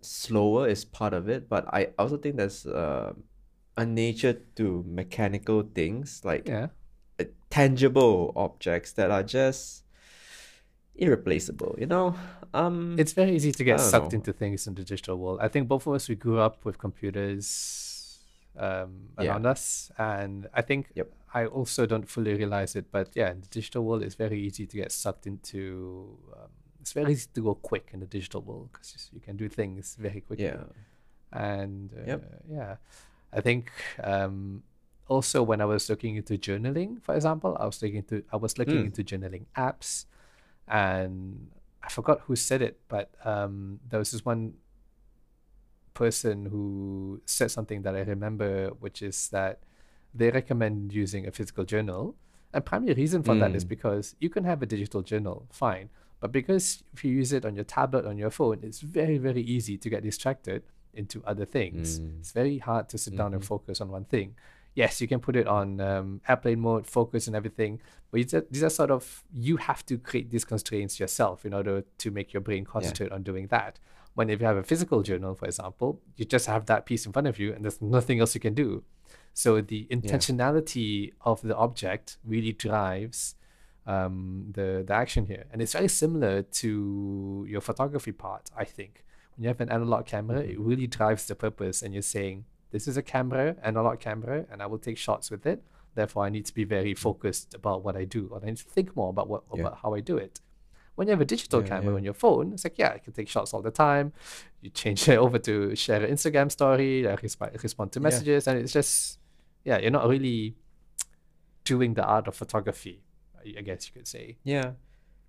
slower 0.00 0.68
is 0.68 0.84
part 0.84 1.14
of 1.14 1.28
it, 1.28 1.48
but 1.48 1.66
I 1.72 1.90
also 1.98 2.16
think 2.18 2.36
there's 2.36 2.66
uh, 2.66 3.12
a 3.76 3.84
nature 3.86 4.34
to 4.56 4.84
mechanical 4.86 5.62
things 5.62 6.22
like 6.24 6.46
Yeah. 6.46 6.68
uh, 7.20 7.24
tangible 7.50 8.32
objects 8.36 8.92
that 8.94 9.10
are 9.10 9.22
just 9.22 9.84
irreplaceable, 10.96 11.74
you 11.78 11.86
know? 11.86 12.14
Um 12.54 12.96
It's 12.98 13.12
very 13.12 13.34
easy 13.36 13.52
to 13.52 13.64
get 13.64 13.80
sucked 13.80 14.12
know. 14.12 14.16
into 14.18 14.32
things 14.32 14.66
in 14.66 14.74
the 14.74 14.84
digital 14.84 15.16
world. 15.18 15.38
I 15.40 15.48
think 15.48 15.68
both 15.68 15.86
of 15.86 15.94
us 15.94 16.08
we 16.08 16.14
grew 16.16 16.38
up 16.38 16.64
with 16.64 16.78
computers 16.78 17.46
um, 18.56 19.10
Yeah. 19.20 19.30
around 19.32 19.46
us, 19.46 19.90
and 19.98 20.48
I 20.52 20.62
think 20.62 20.90
Yep. 20.94 21.12
I 21.34 21.46
also 21.46 21.86
don't 21.86 22.08
fully 22.08 22.34
realize 22.34 22.74
it. 22.74 22.86
But 22.90 23.10
yeah, 23.14 23.30
in 23.30 23.40
the 23.40 23.48
digital 23.48 23.84
world, 23.84 24.02
it's 24.02 24.16
very 24.16 24.40
easy 24.40 24.66
to 24.66 24.76
get 24.76 24.90
sucked 24.92 25.26
into. 25.26 26.18
Um, 26.36 26.50
it's 26.80 26.92
very 26.92 27.12
easy 27.12 27.28
to 27.34 27.42
go 27.42 27.54
quick 27.54 27.90
in 27.92 28.00
the 28.00 28.06
digital 28.06 28.40
world 28.42 28.70
because 28.72 29.10
you 29.12 29.20
can 29.20 29.36
do 29.36 29.48
things 29.48 29.96
very 30.00 30.20
quickly. 30.22 30.46
yeah. 30.46 30.64
And 31.32 31.92
uh, 31.92 32.04
Yep. 32.06 32.42
yeah, 32.50 32.76
I 33.32 33.40
think 33.42 33.70
um, 34.02 34.62
also 35.06 35.42
when 35.42 35.60
I 35.60 35.66
was 35.66 35.88
looking 35.90 36.16
into 36.16 36.34
journaling, 36.38 37.02
for 37.02 37.14
example, 37.14 37.56
I 37.60 37.66
was 37.66 37.80
looking 37.82 37.98
into 37.98 38.24
I 38.32 38.36
was 38.36 38.56
looking 38.58 38.80
Mm. 38.82 38.86
into 38.86 39.04
journaling 39.04 39.44
apps, 39.54 40.06
and 40.66 41.50
I 41.82 41.88
forgot 41.88 42.20
who 42.22 42.36
said 42.36 42.60
it, 42.62 42.80
but 42.88 43.10
um, 43.24 43.80
there 43.88 43.98
was 43.98 44.10
this 44.10 44.24
one 44.24 44.54
person 45.94 46.46
who 46.46 47.20
said 47.24 47.50
something 47.50 47.82
that 47.82 47.94
I 47.96 48.00
remember, 48.00 48.68
which 48.80 49.02
is 49.02 49.28
that 49.30 49.60
they 50.14 50.30
recommend 50.30 50.92
using 50.92 51.26
a 51.26 51.30
physical 51.30 51.64
journal. 51.64 52.14
And 52.52 52.64
primary 52.64 52.94
reason 52.94 53.22
for 53.22 53.34
that 53.34 53.54
is 53.54 53.64
Mm. 53.64 53.68
because 53.68 54.16
you 54.20 54.30
can 54.30 54.44
have 54.44 54.62
a 54.62 54.66
digital 54.66 55.02
journal, 55.02 55.46
fine. 55.50 55.90
But 56.20 56.32
because 56.32 56.82
if 56.94 57.04
you 57.04 57.12
use 57.12 57.32
it 57.32 57.44
on 57.44 57.54
your 57.54 57.64
tablet, 57.64 58.04
on 58.06 58.16
your 58.16 58.30
phone, 58.30 58.60
it's 58.62 58.80
very, 58.80 59.18
very 59.18 59.42
easy 59.42 59.76
to 59.78 59.88
get 59.90 60.02
distracted 60.02 60.62
into 60.94 61.22
other 61.24 61.44
things. 61.44 62.00
Mm. 62.00 62.18
It's 62.20 62.32
very 62.32 62.58
hard 62.58 62.88
to 62.90 62.98
sit 62.98 63.16
down 63.16 63.34
and 63.34 63.42
Mhm. 63.42 63.46
focus 63.46 63.80
on 63.80 63.88
one 63.90 64.04
thing. 64.04 64.34
Yes, 64.82 64.92
you 65.02 65.08
can 65.12 65.20
put 65.26 65.34
it 65.42 65.46
on 65.58 65.66
um, 65.90 66.08
airplane 66.32 66.60
mode, 66.66 66.84
focus 66.98 67.22
and 67.28 67.34
everything, 67.40 67.72
but 68.10 68.32
a- 68.32 68.46
these 68.52 68.62
are 68.68 68.74
sort 68.80 68.90
of, 68.96 69.02
you 69.48 69.54
have 69.68 69.82
to 69.90 69.94
create 70.08 70.28
these 70.30 70.44
constraints 70.52 70.94
yourself 71.02 71.36
in 71.48 71.52
order 71.58 71.76
to 72.02 72.06
make 72.18 72.28
your 72.34 72.42
brain 72.48 72.64
concentrate 72.74 73.10
on 73.16 73.20
doing 73.30 73.46
that. 73.48 73.72
When 74.14 74.30
if 74.30 74.40
you 74.40 74.46
have 74.52 74.60
a 74.64 74.68
physical 74.72 75.00
journal, 75.08 75.32
for 75.40 75.46
example, 75.52 75.90
you 76.18 76.24
just 76.36 76.46
have 76.54 76.62
that 76.66 76.82
piece 76.88 77.02
in 77.06 77.12
front 77.12 77.28
of 77.32 77.36
you 77.40 77.48
and 77.52 77.60
there's 77.64 77.80
nothing 77.96 78.16
else 78.20 78.32
you 78.36 78.40
can 78.48 78.54
do. 78.54 78.68
So 79.42 79.50
the 79.72 79.80
intentionality 79.96 81.12
of 81.30 81.36
the 81.42 81.56
object 81.66 82.06
really 82.32 82.52
drives 82.52 83.18
um, 83.86 84.50
the 84.58 84.68
the 84.86 84.94
action 85.04 85.22
here, 85.32 85.44
and 85.50 85.62
it's 85.62 85.72
very 85.80 85.88
similar 85.88 86.34
to 86.42 86.70
your 87.48 87.62
photography 87.68 88.12
part. 88.12 88.44
I 88.56 88.64
think 88.76 88.92
when 89.34 89.44
you 89.44 89.48
have 89.48 89.60
an 89.66 89.70
analog 89.78 90.02
camera, 90.14 90.40
it 90.52 90.58
really 90.70 90.86
drives 90.98 91.22
the 91.26 91.34
purpose, 91.46 91.76
and 91.82 91.94
you're 91.94 92.10
saying, 92.16 92.44
"This 92.70 92.86
is 92.88 92.96
a 92.96 93.02
camera, 93.02 93.56
analog 93.62 94.00
camera, 94.00 94.46
and 94.50 94.62
I 94.62 94.66
will 94.66 94.78
take 94.78 94.98
shots 94.98 95.30
with 95.30 95.46
it. 95.46 95.62
Therefore, 95.94 96.24
I 96.24 96.30
need 96.30 96.46
to 96.46 96.54
be 96.54 96.64
very 96.64 96.94
focused 96.94 97.54
about 97.54 97.82
what 97.84 97.96
I 97.96 98.04
do, 98.04 98.28
or 98.30 98.40
I 98.42 98.46
need 98.46 98.58
to 98.58 98.64
think 98.64 98.94
more 98.96 99.10
about 99.10 99.28
what 99.28 99.42
Yeah. 99.54 99.60
about 99.62 99.78
how 99.82 99.94
I 99.94 100.00
do 100.00 100.16
it." 100.16 100.40
When 100.96 101.06
you 101.06 101.12
have 101.12 101.20
a 101.20 101.24
digital 101.24 101.60
Yeah, 101.62 101.68
camera 101.68 101.92
yeah. 101.92 101.96
on 101.98 102.04
your 102.04 102.14
phone, 102.14 102.52
it's 102.52 102.64
like, 102.64 102.76
yeah, 102.76 102.90
I 102.96 102.98
can 102.98 103.12
take 103.12 103.28
shots 103.28 103.54
all 103.54 103.62
the 103.62 103.70
time. 103.70 104.12
You 104.60 104.70
change 104.70 105.08
it 105.08 105.16
over 105.24 105.38
to 105.38 105.76
share 105.76 106.02
an 106.04 106.10
Instagram 106.12 106.50
story, 106.50 107.06
uh, 107.06 107.16
resp- 107.16 107.62
respond 107.62 107.92
to 107.92 108.00
messages, 108.00 108.48
and 108.48 108.58
it's 108.58 108.72
just, 108.72 109.20
yeah, 109.64 109.78
you're 109.78 109.92
not 109.92 110.08
really 110.08 110.56
doing 111.62 111.94
the 111.94 112.04
art 112.04 112.26
of 112.26 112.34
photography, 112.34 113.00
I 113.38 113.58
I 113.58 113.62
guess 113.62 113.86
you 113.86 113.92
could 113.92 114.08
say. 114.08 114.38
Yeah. 114.42 114.72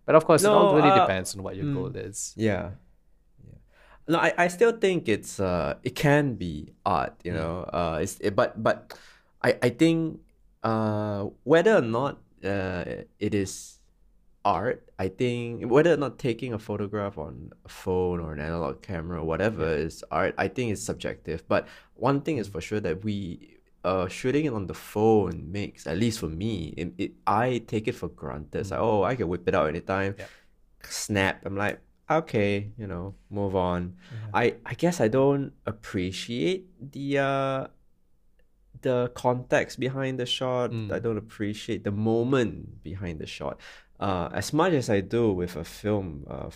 But 0.06 0.16
of 0.16 0.26
course, 0.26 0.44
it 0.44 0.48
all 0.50 0.74
really 0.76 0.90
uh, 0.90 1.02
depends 1.02 1.36
on 1.36 1.44
what 1.44 1.56
your 1.56 1.66
mm. 1.66 1.76
goal 1.76 1.96
is. 1.96 2.34
Yeah. 2.36 2.72
No, 4.10 4.18
I, 4.18 4.34
I 4.38 4.48
still 4.50 4.74
think 4.74 5.08
it's 5.08 5.40
uh 5.40 5.76
it 5.84 5.94
can 5.96 6.34
be 6.36 6.74
art, 6.86 7.14
you 7.24 7.32
Mm. 7.32 7.36
know. 7.38 7.56
Uh 7.70 8.00
it's 8.02 8.18
it, 8.22 8.36
but 8.36 8.58
but 8.64 8.98
I 9.44 9.54
I 9.62 9.70
think 9.70 10.22
uh 10.64 11.30
whether 11.46 11.78
or 11.78 11.86
not 11.86 12.18
uh 12.44 13.06
it 13.20 13.34
is 13.38 13.78
art, 14.46 14.90
I 14.98 15.10
think 15.10 15.70
whether 15.70 15.94
or 15.94 15.98
not 15.98 16.18
taking 16.20 16.54
a 16.54 16.60
photograph 16.60 17.18
on 17.18 17.52
a 17.66 17.70
phone 17.70 18.20
or 18.20 18.34
an 18.34 18.40
analog 18.42 18.82
camera 18.82 19.22
or 19.22 19.26
whatever 19.26 19.68
is 19.76 20.04
art, 20.12 20.34
I 20.38 20.48
think 20.50 20.72
it's 20.74 20.82
subjective. 20.82 21.44
But 21.48 21.68
one 21.96 22.22
thing 22.22 22.38
is 22.40 22.48
for 22.50 22.62
sure 22.62 22.80
that 22.82 23.04
we 23.04 23.58
uh 23.86 24.08
shooting 24.10 24.46
it 24.46 24.54
on 24.54 24.68
the 24.68 24.74
phone 24.76 25.52
makes 25.52 25.88
at 25.88 25.98
least 25.98 26.20
for 26.20 26.28
me 26.30 26.74
it, 26.78 26.94
it 26.98 27.12
I 27.28 27.60
take 27.68 27.88
it 27.88 27.96
for 27.96 28.10
granted. 28.10 28.60
It's 28.62 28.72
like, 28.72 28.80
oh 28.82 29.04
I 29.04 29.16
can 29.16 29.28
whip 29.30 29.48
it 29.48 29.56
out 29.56 29.68
anytime. 29.70 30.16
Yeah. 30.18 30.26
Snap. 30.84 31.46
I'm 31.46 31.56
like, 31.58 31.80
okay, 32.10 32.72
you 32.78 32.88
know, 32.88 33.16
move 33.30 33.56
on. 33.56 33.96
I 34.34 34.56
I 34.66 34.74
guess 34.74 35.00
I 35.00 35.08
don't 35.08 35.54
appreciate 35.66 36.68
the 36.80 37.20
uh 37.20 37.68
the 38.82 39.12
context 39.14 39.80
behind 39.80 40.20
the 40.20 40.26
shot. 40.26 40.72
Mm. 40.72 40.92
I 40.92 41.00
don't 41.00 41.18
appreciate 41.18 41.84
the 41.84 41.92
moment 41.92 42.84
behind 42.84 43.20
the 43.20 43.28
shot. 43.28 43.60
Uh, 44.00 44.30
as 44.34 44.54
much 44.54 44.72
as 44.72 44.90
I 44.90 45.02
do 45.02 45.34
with 45.34 45.58
a 45.58 45.64
film 45.64 46.26
uh, 46.30 46.50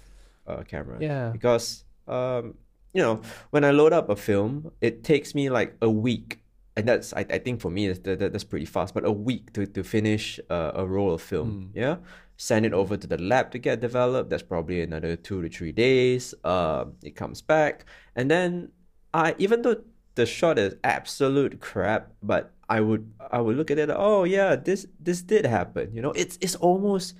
uh 0.47 0.63
camera. 0.63 0.97
Yeah. 1.01 1.29
Because 1.29 1.83
um, 2.07 2.55
you 2.93 3.01
know, 3.01 3.21
when 3.49 3.63
I 3.63 3.71
load 3.71 3.91
up 3.91 4.09
a 4.09 4.15
film, 4.15 4.71
it 4.79 5.03
takes 5.03 5.33
me 5.35 5.49
like 5.49 5.75
a 5.81 5.89
week. 5.89 6.42
And 6.75 6.87
that's 6.87 7.13
I, 7.13 7.25
I 7.29 7.37
think 7.37 7.61
for 7.61 7.69
me 7.69 7.87
that, 7.87 8.03
that 8.03 8.31
that's 8.31 8.43
pretty 8.43 8.65
fast, 8.65 8.93
but 8.93 9.05
a 9.05 9.11
week 9.11 9.53
to, 9.53 9.65
to 9.65 9.83
finish 9.83 10.39
uh, 10.49 10.71
a 10.73 10.85
roll 10.85 11.13
of 11.13 11.21
film. 11.21 11.71
Mm. 11.73 11.77
Yeah. 11.79 11.97
Send 12.37 12.65
it 12.65 12.73
over 12.73 12.97
to 12.97 13.05
the 13.05 13.17
lab 13.17 13.51
to 13.51 13.59
get 13.59 13.79
developed. 13.79 14.29
That's 14.31 14.43
probably 14.43 14.81
another 14.81 15.15
two 15.15 15.41
to 15.43 15.49
three 15.49 15.71
days. 15.71 16.33
Um, 16.43 16.93
it 17.03 17.15
comes 17.15 17.41
back. 17.41 17.85
And 18.15 18.29
then 18.29 18.71
I 19.13 19.35
even 19.37 19.61
though 19.61 19.81
the 20.15 20.25
shot 20.25 20.59
is 20.59 20.75
absolute 20.83 21.59
crap, 21.59 22.11
but 22.21 22.53
I 22.69 22.81
would 22.81 23.11
I 23.31 23.39
would 23.39 23.55
look 23.55 23.71
at 23.71 23.77
it. 23.77 23.89
Oh 23.91 24.23
yeah, 24.23 24.55
this 24.55 24.87
this 24.99 25.21
did 25.21 25.45
happen. 25.45 25.93
You 25.93 26.01
know, 26.01 26.11
it's 26.11 26.37
it's 26.41 26.55
almost 26.55 27.15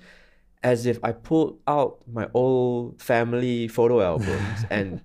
as 0.62 0.86
if 0.86 0.98
I 1.04 1.12
pulled 1.12 1.60
out 1.66 1.98
my 2.10 2.28
old 2.34 3.00
family 3.00 3.68
photo 3.68 4.00
albums 4.00 4.64
and 4.70 5.02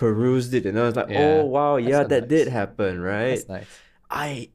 perused 0.00 0.52
it, 0.56 0.64
and 0.64 0.78
I 0.80 0.84
was 0.88 0.96
like, 0.96 1.10
Yeah, 1.12 1.20
oh 1.20 1.44
wow, 1.44 1.76
yeah, 1.76 2.02
that 2.12 2.24
did 2.32 2.48
happen, 2.48 2.92
right? 3.04 3.36
That's 3.36 3.48
nice. 3.48 3.70
I 4.08 4.48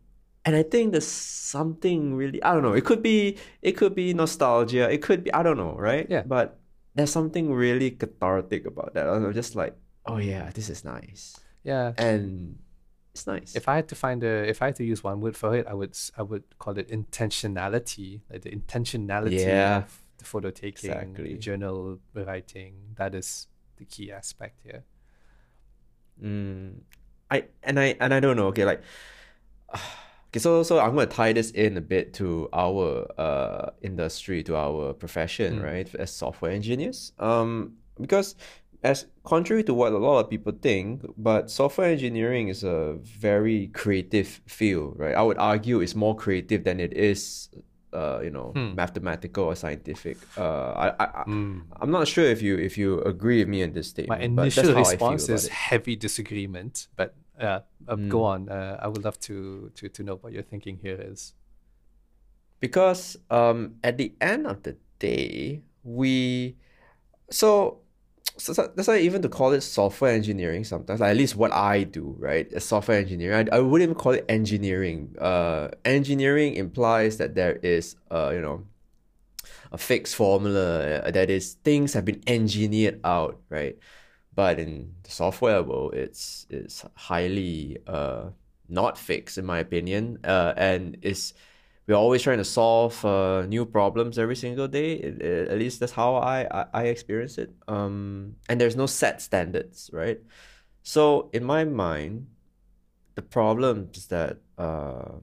and 0.46 0.54
I 0.56 0.64
think 0.64 0.92
there's 0.94 1.08
something 1.08 2.18
really 2.22 2.42
I 2.42 2.54
don't 2.54 2.66
know. 2.68 2.74
It 2.74 2.86
could 2.90 3.04
be 3.06 3.38
it 3.62 3.74
could 3.80 3.94
be 3.94 4.14
nostalgia. 4.14 4.90
It 4.96 5.02
could 5.06 5.22
be 5.26 5.30
I 5.34 5.42
don't 5.46 5.58
know, 5.58 5.76
right? 5.90 6.06
Yeah. 6.10 6.24
But 6.26 6.58
there's 6.96 7.12
something 7.20 7.54
really 7.54 7.92
cathartic 7.92 8.66
about 8.66 8.94
that. 8.96 9.06
I'm 9.08 9.34
just 9.34 9.54
like, 9.56 9.74
oh 10.10 10.18
yeah, 10.18 10.50
this 10.58 10.68
is 10.74 10.82
nice, 10.86 11.38
Yeah. 11.64 11.92
and 11.98 12.58
it's 13.14 13.28
nice. 13.28 13.52
If 13.56 13.68
I 13.68 13.76
had 13.80 13.88
to 13.94 13.96
find 13.96 14.24
a, 14.24 14.48
if 14.48 14.62
I 14.64 14.72
had 14.72 14.78
to 14.82 14.86
use 14.94 15.04
one 15.04 15.20
word 15.24 15.36
for 15.36 15.56
it, 15.60 15.66
I 15.68 15.74
would, 15.74 15.96
I 16.20 16.24
would 16.24 16.44
call 16.60 16.78
it 16.78 16.88
intentionality, 16.90 18.22
like 18.32 18.42
the 18.48 18.52
intentionality 18.52 19.44
Yeah, 19.46 19.84
of 19.84 19.92
the 20.20 20.26
photo 20.26 20.50
taking, 20.52 20.92
the 20.92 21.00
exactly. 21.00 21.38
journal 21.38 22.00
writing. 22.14 22.74
That 22.96 23.16
is 23.16 23.48
the 23.78 23.86
key 23.86 24.12
aspect 24.12 24.60
here. 24.64 24.84
Mm, 26.24 26.82
I 27.32 27.46
and 27.64 27.80
I 27.80 27.96
and 28.00 28.14
I 28.14 28.20
don't 28.20 28.38
know. 28.38 28.48
Okay, 28.48 28.66
like 28.66 28.82
okay, 29.74 30.40
so 30.40 30.64
so 30.64 30.80
I'm 30.80 30.96
gonna 30.96 31.06
tie 31.08 31.34
this 31.34 31.52
in 31.52 31.78
a 31.78 31.82
bit 31.82 32.14
to 32.16 32.50
our 32.54 33.08
uh 33.20 33.72
industry, 33.82 34.44
to 34.44 34.56
our 34.56 34.94
profession, 34.94 35.60
Mm. 35.60 35.64
right? 35.64 35.96
As 35.96 36.12
software 36.12 36.52
engineers. 36.52 37.12
Um, 37.20 37.74
because 38.00 38.36
as 38.84 39.08
contrary 39.24 39.64
to 39.64 39.74
what 39.74 39.94
a 39.94 39.98
lot 39.98 40.20
of 40.20 40.30
people 40.30 40.54
think, 40.62 41.02
but 41.18 41.50
software 41.50 41.90
engineering 41.90 42.50
is 42.50 42.64
a 42.64 42.98
very 43.02 43.68
creative 43.74 44.42
field, 44.46 44.94
right? 45.00 45.16
I 45.16 45.24
would 45.24 45.38
argue 45.40 45.80
it's 45.82 45.96
more 45.96 46.16
creative 46.16 46.64
than 46.64 46.80
it 46.80 46.94
is, 46.94 47.50
uh, 47.96 48.20
you 48.26 48.30
know, 48.30 48.52
Hmm. 48.52 48.76
mathematical 48.76 49.46
or 49.52 49.56
scientific. 49.56 50.18
Uh, 50.38 50.72
I 50.76 50.88
I. 51.00 51.06
I 51.22 51.24
Mm. 51.26 51.62
I'm 51.82 51.92
not 51.92 52.08
sure 52.08 52.28
if 52.36 52.42
you 52.42 52.54
if 52.60 52.78
you 52.78 53.02
agree 53.02 53.40
with 53.42 53.50
me 53.50 53.62
in 53.66 53.72
this 53.74 53.88
statement, 53.96 54.36
but 54.36 54.44
that's 54.46 54.58
initial 54.58 54.76
response 54.84 55.24
is 55.30 55.46
it. 55.46 55.52
heavy 55.52 55.96
disagreement, 55.96 56.88
but 56.96 57.16
uh, 57.40 57.60
uh, 57.88 57.96
go 58.14 58.20
Mm. 58.22 58.34
on. 58.34 58.40
Uh, 58.50 58.78
I 58.84 58.88
would 58.92 59.04
love 59.04 59.18
to, 59.28 59.72
to 59.76 59.90
to 59.90 60.00
know 60.04 60.16
what 60.22 60.32
your 60.36 60.44
thinking 60.44 60.78
here 60.86 61.00
is. 61.12 61.34
Because 62.60 63.18
um, 63.30 63.76
at 63.84 63.98
the 63.98 64.14
end 64.22 64.48
of 64.48 64.64
the 64.64 64.76
day, 65.00 65.62
we 65.84 66.56
so 67.30 67.80
so 68.38 68.54
that's 68.54 68.88
why 68.88 68.98
even 68.98 69.22
to 69.22 69.30
call 69.30 69.54
it 69.54 69.62
software 69.62 70.12
engineering 70.12 70.64
sometimes 70.64 71.00
like 71.00 71.12
at 71.12 71.18
least 71.18 71.36
what 71.36 71.52
i 71.54 71.84
do 71.84 72.16
right? 72.20 72.52
As 72.54 72.66
software 72.66 72.98
engineering. 72.98 73.50
I, 73.52 73.58
I 73.58 73.60
wouldn't 73.60 73.90
even 73.90 73.96
call 73.96 74.14
it 74.14 74.26
engineering. 74.28 75.16
Uh 75.20 75.70
engineering 75.86 76.56
implies 76.56 77.18
that 77.18 77.36
there 77.36 77.56
is 77.64 77.96
uh 78.12 78.32
you 78.34 78.42
know 78.42 78.66
a 79.72 79.78
fixed 79.78 80.16
formula 80.16 81.00
uh, 81.00 81.12
that 81.12 81.30
is 81.30 81.54
things 81.64 81.94
have 81.94 82.06
been 82.06 82.22
engineered 82.28 83.00
out 83.04 83.40
right? 83.50 83.78
But 84.34 84.60
in 84.60 84.96
the 85.04 85.12
software 85.12 85.64
world 85.64 85.94
it's 85.94 86.46
it's 86.50 86.84
highly 86.96 87.78
uh 87.88 88.30
not 88.68 88.98
fixed 88.98 89.38
in 89.38 89.46
my 89.46 89.60
opinion. 89.60 90.20
Uh 90.24 90.54
and 90.58 90.98
it's 91.02 91.34
we're 91.88 91.96
always 91.96 92.22
trying 92.24 92.40
to 92.40 92.46
solve 92.46 93.04
uh, 93.06 93.46
new 93.48 93.66
problems 93.66 94.18
every 94.18 94.36
single 94.36 94.68
day. 94.68 94.94
It, 94.94 95.22
it, 95.22 95.48
at 95.50 95.58
least 95.60 95.80
that's 95.80 95.92
how 95.92 96.16
I, 96.16 96.48
I, 96.52 96.66
I 96.74 96.84
experience 96.86 97.38
it. 97.38 97.54
Um, 97.68 98.36
and 98.50 98.60
there's 98.60 98.76
no 98.76 98.88
set 98.88 99.22
standards, 99.22 99.90
right? 99.94 100.20
So 100.84 101.30
in 101.34 101.44
my 101.44 101.64
mind, 101.66 102.28
the 103.16 103.22
problems 103.22 104.08
that 104.08 104.38
uh, 104.58 105.20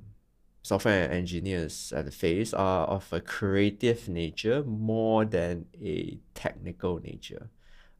software 0.62 1.11
engineers 1.11 1.92
at 1.94 2.05
the 2.05 2.11
face 2.12 2.55
are 2.55 2.87
of 2.87 3.12
a 3.12 3.20
creative 3.20 4.09
nature 4.09 4.62
more 4.64 5.25
than 5.25 5.66
a 5.83 6.18
technical 6.35 7.01
nature. 7.01 7.51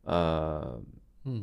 Um, 0.07 0.87
Hmm. 1.25 1.43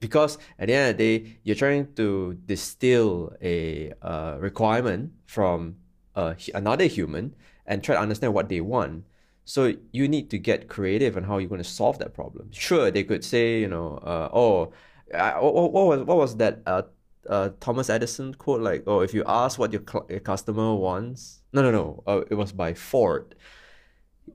because 0.00 0.38
at 0.58 0.66
the 0.66 0.74
end 0.74 0.90
of 0.90 0.96
the 0.96 1.18
day, 1.18 1.38
you're 1.44 1.56
trying 1.56 1.94
to 1.94 2.34
distill 2.46 3.32
a 3.42 3.92
uh, 4.02 4.36
requirement 4.40 5.12
from 5.26 5.76
uh, 6.14 6.34
another 6.54 6.84
human 6.84 7.34
and 7.66 7.82
try 7.82 7.94
to 7.94 8.00
understand 8.00 8.34
what 8.34 8.48
they 8.48 8.60
want. 8.60 9.04
So 9.44 9.74
you 9.92 10.08
need 10.08 10.28
to 10.30 10.38
get 10.38 10.68
creative 10.68 11.16
on 11.16 11.24
how 11.24 11.38
you're 11.38 11.48
going 11.48 11.62
to 11.62 11.68
solve 11.68 11.98
that 12.00 12.12
problem. 12.12 12.50
Sure, 12.52 12.90
they 12.90 13.02
could 13.04 13.24
say, 13.24 13.60
you 13.60 13.68
know, 13.68 13.98
uh, 14.02 14.28
oh, 14.32 14.72
I, 15.14 15.40
what, 15.40 15.72
what 15.72 15.86
was 15.86 16.02
what 16.02 16.16
was 16.18 16.36
that 16.36 16.60
uh, 16.66 16.82
uh, 17.28 17.50
Thomas 17.60 17.88
Edison 17.88 18.34
quote 18.34 18.60
like, 18.60 18.84
oh, 18.86 19.00
if 19.00 19.14
you 19.14 19.24
ask 19.26 19.58
what 19.58 19.72
your, 19.72 19.82
cl- 19.90 20.06
your 20.08 20.20
customer 20.20 20.74
wants, 20.74 21.40
no, 21.52 21.62
no, 21.62 21.70
no, 21.70 22.02
uh, 22.06 22.20
it 22.30 22.34
was 22.34 22.52
by 22.52 22.74
Ford. 22.74 23.34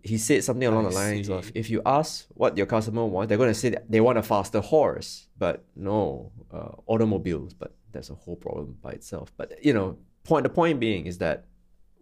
He 0.02 0.18
said 0.18 0.44
something 0.44 0.68
along 0.68 0.88
I 0.88 0.90
the 0.90 0.96
lines 0.96 1.28
see. 1.28 1.34
of, 1.34 1.52
if 1.54 1.70
you 1.70 1.82
ask 1.86 2.26
what 2.30 2.58
your 2.58 2.66
customer 2.66 3.06
wants, 3.06 3.30
they're 3.30 3.38
going 3.38 3.52
to 3.52 3.60
say 3.60 3.70
that 3.70 3.90
they 3.90 4.02
want 4.02 4.18
a 4.18 4.24
faster 4.24 4.60
horse, 4.60 5.28
but 5.38 5.64
no, 5.76 6.32
uh, 6.52 6.72
automobiles. 6.88 7.54
But 7.54 7.76
that's 7.92 8.10
a 8.10 8.16
whole 8.16 8.36
problem 8.36 8.78
by 8.82 8.92
itself. 8.92 9.32
But 9.38 9.64
you 9.64 9.74
know, 9.74 9.98
point 10.24 10.44
the 10.44 10.50
point 10.50 10.80
being 10.80 11.06
is 11.06 11.20
that 11.20 11.46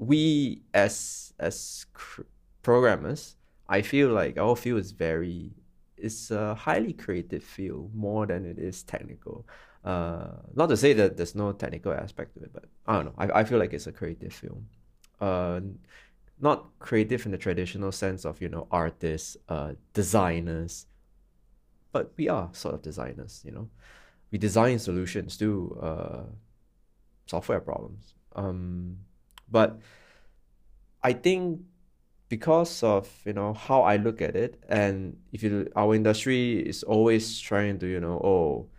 we 0.02 0.64
as 0.74 1.32
as 1.40 1.86
programmers, 2.64 3.36
I 3.70 3.84
feel 3.84 4.10
like 4.10 4.38
our 4.38 4.56
field 4.56 4.80
is 4.80 4.92
very 4.92 5.52
it's 5.96 6.32
a 6.32 6.56
highly 6.56 6.94
creative 6.94 7.44
field 7.44 7.94
more 7.94 8.26
than 8.26 8.44
it 8.46 8.58
is 8.58 8.82
technical. 8.82 9.46
Uh, 9.86 10.30
not 10.56 10.70
to 10.70 10.76
say 10.76 10.94
that 10.94 11.18
there's 11.18 11.36
no 11.36 11.52
technical 11.52 11.94
aspect 11.94 12.34
to 12.34 12.44
it, 12.44 12.52
but 12.52 12.66
I 12.88 12.96
don't 12.96 13.06
know. 13.06 13.14
I, 13.18 13.42
I 13.42 13.44
feel 13.44 13.60
like 13.60 13.74
it's 13.74 13.86
a 13.86 13.92
creative 13.92 14.34
field. 14.34 14.64
Uh, 15.20 15.62
not 16.40 16.70
creative 16.80 17.24
in 17.28 17.32
the 17.32 17.38
traditional 17.38 17.92
sense 17.92 18.26
of 18.26 18.42
you 18.42 18.50
know 18.50 18.68
artists, 18.72 19.38
uh, 19.50 19.74
designers, 19.94 20.88
but 21.92 22.12
we 22.18 22.28
are 22.28 22.50
sort 22.54 22.74
of 22.74 22.82
designers. 22.82 23.44
You 23.46 23.52
know, 23.52 23.70
we 24.32 24.40
design 24.40 24.80
solutions 24.80 25.38
to 25.38 25.80
uh, 25.80 26.24
software 27.28 27.60
problems. 27.60 28.16
Um, 28.36 28.98
but 29.52 29.80
I 31.04 31.14
think 31.14 31.62
because 32.30 32.84
of 32.84 33.10
you 33.26 33.34
know 33.34 33.54
how 33.54 33.82
I 33.82 33.98
look 33.98 34.22
at 34.22 34.36
it, 34.36 34.64
and 34.70 35.18
if 35.34 35.44
you 35.44 35.68
our 35.76 35.96
industry 35.96 36.60
is 36.60 36.84
always 36.84 37.40
trying 37.40 37.80
to 37.80 37.88
you 37.88 38.00
know 38.00 38.20
oh 38.24 38.70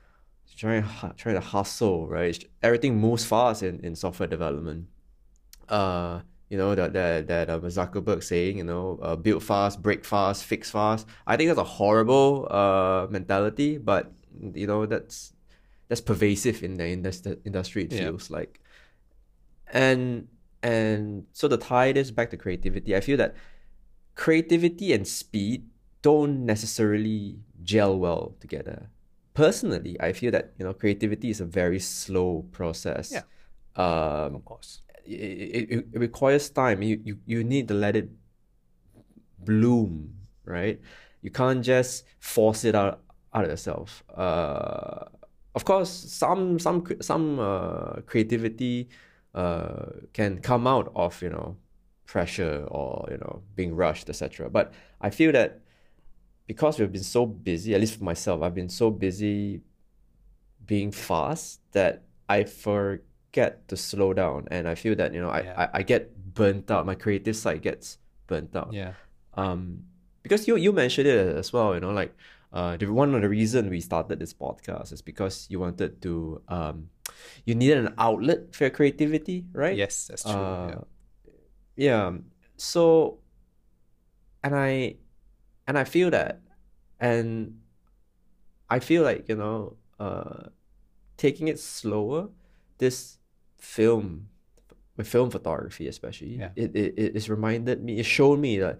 trying 0.56 0.84
trying 1.16 1.34
to 1.36 1.40
hustle 1.40 2.06
right? 2.08 2.38
Everything 2.62 2.98
moves 3.00 3.24
fast 3.24 3.62
in, 3.62 3.80
in 3.80 3.94
software 3.96 4.28
development. 4.28 4.88
Uh 5.68 6.20
you 6.50 6.58
know 6.58 6.74
that 6.74 6.92
that 6.92 7.26
that 7.28 7.50
uh, 7.50 7.58
Zuckerberg 7.60 8.22
saying 8.22 8.58
you 8.58 8.64
know 8.64 8.98
uh, 9.02 9.16
build 9.16 9.42
fast 9.42 9.82
break 9.82 10.04
fast 10.04 10.44
fix 10.44 10.70
fast. 10.70 11.06
I 11.26 11.36
think 11.36 11.48
that's 11.48 11.60
a 11.60 11.64
horrible 11.64 12.46
uh 12.50 13.06
mentality 13.10 13.78
but 13.78 14.12
you 14.54 14.66
know 14.66 14.86
that's 14.86 15.32
that's 15.88 16.00
pervasive 16.00 16.62
in 16.62 16.76
the 16.76 16.88
industry 16.88 17.36
industry 17.44 17.84
it 17.84 17.92
Yeah. 17.92 18.00
feels 18.10 18.30
like. 18.30 18.60
And 19.72 20.28
and 20.62 21.26
so 21.32 21.48
to 21.48 21.56
tie 21.56 21.92
this 21.92 22.10
back 22.10 22.30
to 22.30 22.36
creativity, 22.36 22.94
I 22.96 23.00
feel 23.00 23.16
that 23.18 23.34
creativity 24.14 24.92
and 24.92 25.06
speed 25.06 25.66
don't 26.02 26.44
necessarily 26.46 27.38
gel 27.62 27.98
well 27.98 28.34
together. 28.40 28.90
Personally, 29.34 29.96
I 30.00 30.12
feel 30.12 30.30
that 30.32 30.52
you 30.58 30.64
know 30.64 30.74
creativity 30.74 31.30
is 31.30 31.40
a 31.40 31.46
very 31.46 31.78
slow 31.80 32.44
process. 32.52 33.12
Yeah. 33.12 33.22
Um, 33.74 34.36
Of 34.36 34.44
course. 34.44 34.82
it, 35.04 35.70
it, 35.70 35.86
it 35.92 35.98
requires 35.98 36.50
time. 36.50 36.82
You, 36.82 37.00
you 37.02 37.18
you 37.26 37.44
need 37.44 37.68
to 37.68 37.74
let 37.74 37.96
it 37.96 38.10
bloom, 39.38 40.14
right? 40.44 40.80
You 41.22 41.30
can't 41.30 41.64
just 41.64 42.04
force 42.20 42.64
it 42.64 42.74
out 42.74 43.00
out 43.32 43.44
of 43.44 43.50
yourself. 43.50 44.04
Uh, 44.14 45.06
of 45.54 45.64
course, 45.64 45.90
some 45.90 46.58
some 46.58 46.84
some 47.00 47.38
uh, 47.38 48.00
creativity 48.06 48.88
uh, 49.34 49.86
can 50.12 50.38
come 50.38 50.66
out 50.66 50.92
of 50.94 51.20
you 51.22 51.30
know 51.30 51.56
pressure 52.06 52.66
or 52.68 53.08
you 53.10 53.18
know 53.18 53.42
being 53.56 53.74
rushed, 53.74 54.08
etc. 54.08 54.50
But 54.50 54.72
I 55.00 55.10
feel 55.10 55.32
that 55.32 55.60
because 56.46 56.78
we've 56.78 56.92
been 56.92 57.02
so 57.02 57.26
busy, 57.26 57.74
at 57.74 57.80
least 57.80 57.98
for 57.98 58.04
myself, 58.04 58.42
I've 58.42 58.54
been 58.54 58.68
so 58.68 58.90
busy 58.90 59.62
being 60.66 60.92
fast 60.92 61.60
that 61.72 62.02
I 62.28 62.44
forget 62.44 63.66
to 63.68 63.76
slow 63.76 64.12
down, 64.12 64.48
and 64.50 64.68
I 64.68 64.74
feel 64.74 64.94
that 64.96 65.14
you 65.14 65.20
know 65.20 65.30
I, 65.30 65.40
Yeah. 65.40 65.54
I, 65.72 65.78
I 65.78 65.82
get 65.82 66.34
burnt 66.34 66.70
out. 66.70 66.86
My 66.86 66.94
creative 66.94 67.36
side 67.36 67.62
gets 67.62 67.98
burnt 68.26 68.54
out. 68.56 68.72
Yeah. 68.72 68.92
Um, 69.34 69.84
because 70.22 70.46
you 70.46 70.56
you 70.56 70.72
mentioned 70.72 71.08
it 71.08 71.36
as 71.36 71.52
well. 71.52 71.74
You 71.74 71.80
know, 71.80 71.90
like 71.90 72.14
uh, 72.52 72.76
the 72.76 72.86
one 72.86 73.14
of 73.14 73.22
the 73.22 73.28
reason 73.28 73.70
we 73.70 73.80
started 73.80 74.18
this 74.18 74.34
podcast 74.34 74.92
is 74.92 75.02
because 75.02 75.46
you 75.50 75.58
wanted 75.58 76.02
to 76.02 76.42
um, 76.48 76.88
you 77.44 77.54
needed 77.54 77.78
an 77.78 77.94
outlet 77.98 78.54
for 78.54 78.64
your 78.64 78.70
creativity, 78.70 79.44
right? 79.52 79.76
Yes, 79.76 80.06
that's 80.08 80.22
true. 80.22 80.32
yeah. 80.32 80.36
Uh, 80.38 80.84
yeah. 81.76 82.10
So, 82.56 83.18
and 84.44 84.54
I, 84.54 84.96
and 85.66 85.78
I 85.78 85.84
feel 85.84 86.10
that, 86.10 86.40
and 87.00 87.60
I 88.70 88.78
feel 88.78 89.02
like 89.02 89.28
you 89.28 89.36
know, 89.36 89.76
uh, 89.98 90.48
taking 91.16 91.48
it 91.48 91.58
slower. 91.58 92.28
This 92.78 93.18
film, 93.58 94.26
with 94.96 95.06
film 95.06 95.30
photography 95.30 95.86
especially, 95.86 96.38
Yeah. 96.38 96.50
it, 96.56 96.74
it 96.74 96.94
it 96.98 97.14
it's 97.14 97.28
reminded 97.28 97.82
me. 97.82 97.98
It 97.98 98.06
showed 98.06 98.40
me 98.40 98.58
that, 98.58 98.78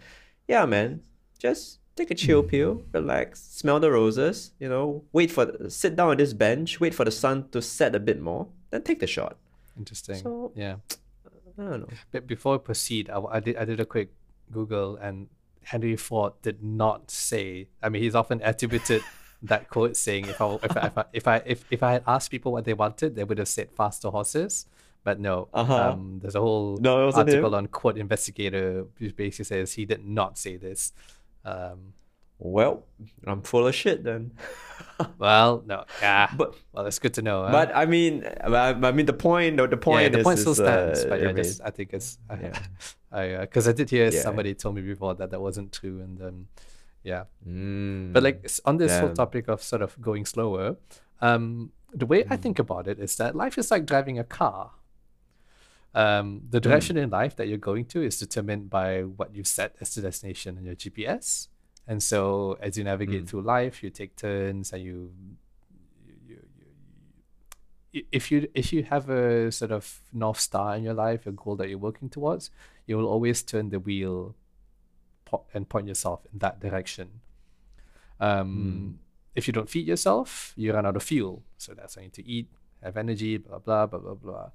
yeah, 0.48 0.66
man, 0.66 1.02
just 1.38 1.78
take 1.96 2.11
a 2.11 2.14
chill 2.14 2.42
pill, 2.42 2.83
relax, 2.92 3.40
smell 3.42 3.81
the 3.81 3.90
roses. 3.90 4.52
You 4.59 4.68
know, 4.68 5.05
wait 5.12 5.31
for 5.31 5.44
the, 5.46 5.70
sit 5.70 5.96
down 5.96 6.11
on 6.11 6.16
this 6.16 6.33
bench, 6.33 6.81
wait 6.81 6.94
for 6.94 7.05
the 7.05 7.11
sun 7.11 7.48
to 7.50 7.61
set 7.62 7.94
a 7.94 8.00
bit 8.00 8.20
more, 8.20 8.48
then 8.70 8.83
take 8.83 9.00
the 9.00 9.07
shot. 9.07 9.37
Interesting. 9.78 10.16
So- 10.16 10.52
yeah. 10.55 10.76
I 11.59 11.62
don't 11.62 11.81
know. 11.81 11.88
But 12.11 12.26
before 12.26 12.55
I 12.55 12.59
proceed, 12.59 13.11
I, 13.11 13.20
I 13.31 13.40
did 13.40 13.57
I 13.59 13.64
did 13.66 13.78
a 13.78 13.85
quick 13.85 14.09
Google 14.50 14.96
and 14.96 15.28
Henry 15.62 15.96
Ford 15.96 16.33
did 16.40 16.62
not 16.62 17.11
say. 17.11 17.68
I 17.83 17.90
mean, 17.90 18.02
he's 18.02 18.14
often 18.14 18.40
attributed 18.42 19.02
that 19.42 19.68
quote 19.68 19.96
saying, 19.98 20.26
"If 20.28 20.40
I 20.40 20.55
if 20.62 20.76
I 20.76 20.87
if 20.87 20.96
I 20.98 21.05
if 21.12 21.28
I, 21.28 21.37
if, 21.44 21.64
if 21.70 21.83
I 21.83 21.92
had 21.92 22.05
asked 22.07 22.31
people 22.31 22.52
what 22.52 22.64
they 22.64 22.72
wanted, 22.72 23.16
they 23.16 23.24
would 23.24 23.37
have 23.38 23.48
said 23.48 23.70
faster 23.70 24.09
horses." 24.09 24.64
But 25.05 25.20
no, 25.20 25.48
Uh-huh. 25.52 25.90
um, 25.90 26.20
there's 26.22 26.37
a 26.37 26.40
whole 26.40 26.78
No, 26.81 27.05
wasn't 27.07 27.28
him. 27.28 27.35
article 27.35 27.55
on 27.57 27.66
Quote 27.66 27.98
Investigator 27.98 28.87
who 28.98 29.12
basically 29.12 29.44
says 29.44 29.72
he 29.74 29.85
did 29.85 30.07
not 30.07 30.38
say 30.38 30.57
this. 30.57 30.92
Um, 31.44 31.94
Well, 32.38 32.83
I'm 33.24 33.42
full 33.42 33.66
of 33.68 33.74
shit 33.74 34.02
then. 34.02 34.33
well, 35.18 35.62
no, 35.64 35.85
yeah, 36.00 36.26
But 36.37 36.55
well, 36.72 36.87
it's 36.87 36.98
good 36.98 37.14
to 37.14 37.22
know. 37.22 37.44
huh? 37.44 37.52
but 37.52 37.70
I 37.74 37.87
mean, 37.87 38.24
I, 38.42 38.74
I 38.74 38.90
mean 38.92 39.07
the 39.07 39.12
point. 39.12 39.57
The 39.59 39.62
yeah, 39.70 39.76
point 39.78 40.12
the 40.12 40.18
is, 40.18 40.24
point 40.24 40.38
still 40.40 40.52
is, 40.52 40.59
stands. 40.59 41.05
uh, 41.05 41.09
but 41.09 41.20
yeah, 41.22 41.28
I 41.28 41.33
just, 41.33 41.61
I 41.62 41.70
think 41.70 41.92
it's 41.94 42.18
yeah. 42.40 42.59
I 43.12 43.22
because 43.46 43.68
I 43.68 43.72
did 43.72 43.90
hear 43.90 44.11
Yeah. 44.11 44.22
somebody 44.26 44.55
told 44.55 44.74
me 44.74 44.83
before 44.83 45.14
that 45.14 45.31
that 45.31 45.40
wasn't 45.40 45.70
true, 45.72 46.00
and 46.02 46.20
um, 46.22 46.46
yeah. 47.05 47.24
mm, 47.46 48.12
But 48.12 48.22
like 48.22 48.50
on 48.64 48.76
this 48.78 48.90
whole 48.98 49.14
topic 49.14 49.46
of 49.48 49.62
sort 49.62 49.83
of 49.83 49.94
going 50.00 50.24
slower, 50.26 50.76
um, 51.20 51.70
the 51.94 52.07
way 52.07 52.24
I 52.28 52.37
think 52.37 52.59
about 52.59 52.88
it 52.88 52.98
is 52.98 53.14
that 53.16 53.37
life 53.37 53.57
is 53.59 53.70
like 53.70 53.87
driving 53.87 54.18
a 54.18 54.24
car. 54.24 54.72
Um, 55.94 56.42
the 56.48 56.61
direction 56.61 56.96
in 56.96 57.11
life 57.11 57.37
that 57.37 57.48
you're 57.48 57.59
going 57.59 57.85
to 57.87 58.02
is 58.02 58.18
determined 58.18 58.70
by 58.70 59.02
what 59.02 59.35
you 59.35 59.44
set 59.44 59.76
as 59.81 59.94
the 59.94 60.00
destination 60.02 60.57
in 60.59 60.64
your 60.64 60.74
GPS. 60.74 61.48
And 61.87 62.02
so 62.02 62.57
as 62.61 62.78
you 62.78 62.85
navigate 62.85 63.24
Mm. 63.24 63.28
through 63.28 63.42
life, 63.42 63.83
you 63.83 63.90
take 63.90 64.16
turns 64.16 64.72
and 64.72 64.83
you, 64.83 65.12
you, 66.07 66.14
you, 66.28 66.38
you, 67.92 68.05
if 68.11 68.31
you 68.31 68.48
if 68.55 68.72
you 68.72 68.85
have 68.85 69.11
a 69.11 69.50
sort 69.52 69.70
of 69.72 70.00
north 70.12 70.40
star 70.40 70.76
in 70.76 70.83
your 70.85 70.94
life, 70.94 71.26
a 71.26 71.33
goal 71.33 71.57
that 71.57 71.68
you're 71.68 71.78
working 71.78 72.09
towards, 72.09 72.50
you 72.87 72.96
will 72.96 73.07
always 73.07 73.42
turn 73.42 73.68
the 73.68 73.78
wheel 73.81 74.35
po- 75.26 75.44
and 75.52 75.68
point 75.68 75.88
yourself 75.88 76.20
in 76.33 76.38
that 76.38 76.59
direction. 76.61 77.20
Um, 78.20 78.98
If 79.35 79.46
you 79.48 79.52
don't 79.52 79.68
feed 79.68 79.87
yourself, 79.87 80.52
you 80.57 80.72
run 80.74 80.85
out 80.87 80.94
of 80.96 81.02
fuel. 81.02 81.42
So 81.57 81.72
that's 81.74 81.96
why 81.96 82.02
you 82.02 82.07
need 82.09 82.12
to 82.14 82.26
eat, 82.26 82.48
have 82.83 82.96
energy, 82.98 83.38
blah 83.38 83.59
blah 83.59 83.87
blah 83.87 83.98
blah 83.98 84.14
blah. 84.14 84.50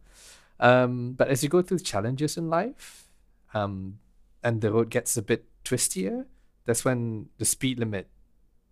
Um, 0.60 1.14
but 1.14 1.28
as 1.28 1.44
you 1.44 1.50
go 1.50 1.62
through 1.62 1.80
challenges 1.80 2.38
in 2.38 2.50
life, 2.50 3.08
um, 3.54 4.00
and 4.44 4.62
the 4.62 4.72
road 4.72 4.90
gets 4.90 5.16
a 5.18 5.22
bit 5.22 5.46
twistier, 5.64 6.26
that's 6.66 6.84
when 6.84 7.30
the 7.38 7.46
speed 7.46 7.80
limit 7.80 8.08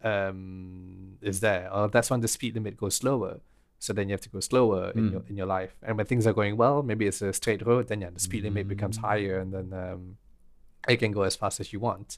um, 0.04 1.18
is 1.22 1.40
there, 1.40 1.72
or 1.74 1.88
that's 1.88 2.10
when 2.10 2.22
the 2.22 2.28
speed 2.28 2.56
limit 2.56 2.78
goes 2.78 2.96
slower. 2.96 3.40
So 3.80 3.94
then 3.94 4.08
you 4.10 4.14
have 4.14 4.22
to 4.22 4.30
go 4.30 4.40
slower 4.40 4.92
in 4.96 5.10
Mm. 5.10 5.12
your 5.12 5.24
in 5.30 5.36
your 5.38 5.46
life. 5.46 5.76
And 5.84 5.98
when 5.98 6.06
things 6.06 6.26
are 6.26 6.34
going 6.34 6.58
well, 6.58 6.82
maybe 6.84 7.06
it's 7.08 7.22
a 7.22 7.34
straight 7.34 7.66
road, 7.66 7.88
then 7.88 8.02
yeah, 8.02 8.10
the 8.10 8.20
speed 8.20 8.44
limit 8.44 8.68
becomes 8.68 8.98
Mm. 8.98 9.02
higher, 9.02 9.40
and 9.40 9.54
then 9.54 9.74
um, 9.74 10.18
it 10.88 10.98
can 10.98 11.12
go 11.12 11.24
as 11.24 11.36
fast 11.36 11.60
as 11.60 11.72
you 11.74 11.80
want. 11.80 12.18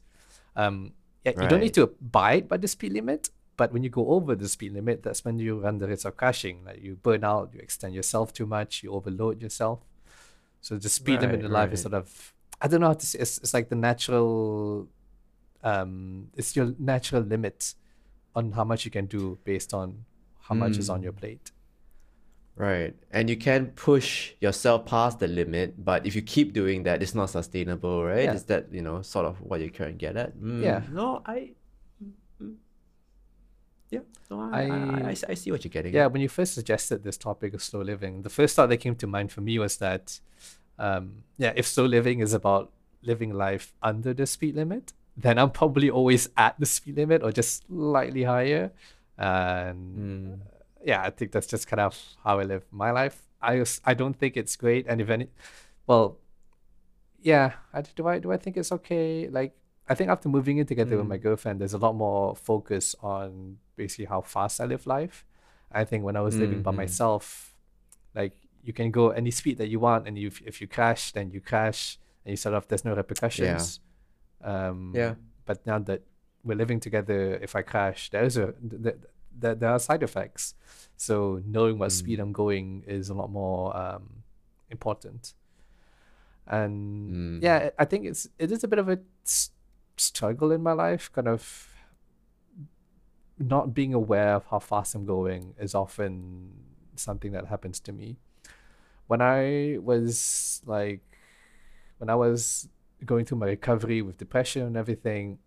Um, 0.55 0.93
yeah, 1.25 1.33
you 1.41 1.47
don't 1.47 1.59
need 1.59 1.73
to 1.75 1.83
abide 1.83 2.47
by 2.47 2.57
the 2.57 2.67
speed 2.67 2.93
limit, 2.93 3.29
but 3.57 3.73
when 3.73 3.83
you 3.83 3.89
go 3.89 4.07
over 4.09 4.35
the 4.35 4.47
speed 4.47 4.73
limit, 4.73 5.03
that's 5.03 5.25
when 5.25 5.39
you 5.39 5.59
run 5.59 5.79
the 5.79 5.87
risk 5.87 6.05
of 6.05 6.15
crashing. 6.15 6.63
Like 6.65 6.81
you 6.81 6.95
burn 6.95 7.23
out, 7.23 7.51
you 7.53 7.59
extend 7.59 7.93
yourself 7.95 8.31
too 8.33 8.45
much, 8.45 8.83
you 8.83 8.91
overload 8.93 9.41
yourself. 9.41 9.79
So 10.61 10.77
the 10.77 10.89
speed 10.89 11.21
limit 11.21 11.41
Right, 11.41 11.45
in 11.45 11.51
life 11.51 11.73
is 11.73 11.81
sort 11.81 11.93
of 11.93 12.33
I 12.61 12.67
don't 12.67 12.81
know 12.81 12.87
how 12.87 12.93
to 12.93 13.05
say 13.05 13.19
it's, 13.19 13.37
it's 13.39 13.53
like 13.53 13.69
the 13.69 13.75
natural 13.75 14.87
um 15.63 16.29
it's 16.35 16.55
your 16.55 16.73
natural 16.79 17.21
limit 17.23 17.73
on 18.35 18.51
how 18.53 18.63
much 18.63 18.85
you 18.85 18.91
can 18.91 19.05
do 19.07 19.37
based 19.43 19.73
on 19.73 20.05
how 20.47 20.55
much 20.55 20.77
is 20.77 20.89
on 20.89 21.01
your 21.03 21.13
Mm. 21.13 21.17
plate. 21.21 21.51
Right. 22.55 22.95
And 23.11 23.29
you 23.29 23.37
can 23.37 23.67
push 23.67 24.33
yourself 24.41 24.85
past 24.87 25.19
the 25.19 25.27
limit, 25.27 25.83
but 25.85 26.07
if 26.07 26.15
you 26.15 26.23
keep 26.23 26.53
doing 26.53 26.83
that, 26.83 27.03
it's 27.03 27.13
not 27.13 27.29
sustainable, 27.29 28.03
right? 28.03 28.23
Yeah. 28.23 28.33
Is 28.33 28.45
that, 28.45 28.73
you 28.73 28.81
know, 28.81 29.03
sort 29.03 29.27
of 29.27 29.39
what 29.41 29.59
you're 29.61 29.69
trying 29.69 29.91
to 29.93 29.97
get 29.97 30.17
at? 30.17 30.33
Yeah. 30.57 30.81
Mm, 30.81 30.89
No, 30.89 31.21
I. 31.25 31.53
mm, 33.91 33.97
mm. 33.97 33.99
Yeah. 33.99 33.99
No, 34.29 34.39
I, 34.41 34.61
I, 34.63 35.09
I, 35.09 35.15
I- 35.29 35.33
see 35.35 35.51
what 35.51 35.63
you're 35.63 35.69
getting 35.69 35.93
Yeah, 35.93 36.05
at. 36.05 36.11
when 36.11 36.21
you 36.21 36.29
first 36.29 36.53
suggested 36.53 37.03
this 37.03 37.17
topic 37.17 37.53
of 37.53 37.61
slow 37.63 37.81
living, 37.81 38.21
the 38.23 38.29
first 38.29 38.55
thought 38.55 38.69
that 38.69 38.77
came 38.77 38.95
to 38.95 39.07
mind 39.07 39.31
for 39.31 39.41
me 39.41 39.57
was 39.59 39.77
that, 39.77 40.19
um, 40.79 41.23
yeah, 41.37 41.53
if 41.55 41.65
slow 41.65 41.85
living 41.85 42.19
is 42.19 42.33
about 42.33 42.71
living 43.01 43.33
life 43.33 43.73
under 43.81 44.13
the 44.13 44.25
speed 44.25 44.55
limit, 44.55 44.93
then 45.15 45.37
I'm 45.39 45.51
probably 45.51 45.89
always 45.89 46.29
at 46.37 46.59
the 46.59 46.65
speed 46.65 46.97
limit 46.97 47.23
or 47.23 47.31
just 47.31 47.65
slightly 47.67 48.23
higher. 48.23 48.71
And 49.17 49.97
Mm. 49.97 50.39
yeah, 50.85 51.01
I 51.01 51.09
think 51.09 51.31
that's 51.31 51.47
just 51.47 51.67
kind 51.67 51.79
of 51.79 51.97
how 52.23 52.39
I 52.39 52.43
live 52.43 52.65
my 52.71 52.91
life. 52.91 53.23
I 53.41 53.63
I 53.85 53.93
don't 53.93 54.15
think 54.17 54.35
it's 54.37 54.55
great, 54.55 54.85
and 54.87 54.99
if 55.01 55.09
any, 55.09 55.27
well, 55.85 56.17
yeah, 57.21 57.53
I, 57.73 57.81
do 57.81 58.07
I 58.07 58.19
do 58.19 58.31
I 58.31 58.37
think 58.37 58.57
it's 58.57 58.71
okay? 58.71 59.27
Like 59.29 59.53
I 59.89 59.95
think 59.95 60.09
after 60.09 60.29
moving 60.29 60.57
in 60.57 60.65
together 60.65 60.97
with 60.97 61.07
my 61.07 61.17
Mm. 61.17 61.21
girlfriend, 61.21 61.61
there's 61.61 61.73
a 61.73 61.77
lot 61.77 61.95
more 61.95 62.35
focus 62.35 62.95
on 63.01 63.57
basically 63.77 64.05
how 64.05 64.21
fast 64.21 64.59
I 64.59 64.65
live 64.65 64.85
life. 64.87 65.25
I 65.71 65.83
think 65.85 66.03
when 66.03 66.15
I 66.17 66.21
was 66.21 66.35
living 66.35 66.61
by 66.61 66.71
Mm, 66.71 66.75
mm. 66.75 66.77
myself, 66.83 67.53
like 68.15 68.35
you 68.63 68.73
can 68.73 68.91
go 68.91 69.09
any 69.11 69.31
speed 69.31 69.57
that 69.59 69.69
you 69.69 69.79
want, 69.79 70.07
and 70.07 70.17
you 70.17 70.31
if 70.45 70.59
you 70.61 70.67
crash, 70.67 71.11
then 71.13 71.31
you 71.31 71.39
crash, 71.41 71.97
and 72.25 72.31
you 72.31 72.37
sort 72.37 72.55
of 72.55 72.67
there's 72.67 72.83
no 72.85 72.93
repercussions. 72.95 73.79
Um, 74.43 74.91
Yeah. 74.95 75.15
But 75.45 75.65
now 75.65 75.79
that 75.79 76.01
we're 76.43 76.57
living 76.57 76.79
together, 76.81 77.35
if 77.41 77.55
I 77.55 77.61
crash, 77.61 78.09
there's 78.09 78.35
a 78.37 78.51
th- 78.53 78.83
th- 78.83 78.95
th- 79.41 79.57
there 79.59 79.69
are 79.69 79.79
side 79.79 80.03
effects. 80.03 80.55
So 80.97 81.41
knowing 81.45 81.77
what 81.79 81.89
Mm. 81.89 81.99
speed 81.99 82.19
I'm 82.19 82.33
going 82.33 82.83
is 82.87 83.09
a 83.09 83.13
lot 83.13 83.29
more 83.31 83.75
um, 83.77 84.23
important. 84.69 85.33
And 86.45 87.39
Mm. 87.41 87.43
yeah, 87.43 87.69
I 87.77 87.85
think 87.85 88.05
it's 88.05 88.27
it 88.39 88.51
is 88.51 88.63
a 88.63 88.67
bit 88.67 88.79
of 88.79 88.89
a 88.89 88.99
s- 89.25 89.51
struggle 89.97 90.51
in 90.51 90.61
my 90.63 90.73
life, 90.73 91.11
kind 91.11 91.27
of 91.27 91.41
not 93.39 93.73
being 93.73 93.93
aware 93.93 94.35
of 94.35 94.45
how 94.45 94.59
fast 94.59 94.95
I'm 94.95 95.05
going 95.05 95.53
is 95.59 95.75
often 95.75 96.51
something 96.95 97.31
that 97.33 97.45
happens 97.47 97.79
to 97.81 97.91
me. 97.93 98.17
When 99.07 99.21
I 99.21 99.77
was 99.81 100.61
like, 100.65 101.01
when 101.99 102.09
I 102.09 102.15
was 102.15 102.67
going 103.05 103.25
through 103.25 103.37
my 103.37 103.45
recovery 103.47 104.01
with 104.01 104.17
depression 104.17 104.63
and 104.63 104.75
everything, 104.77 105.39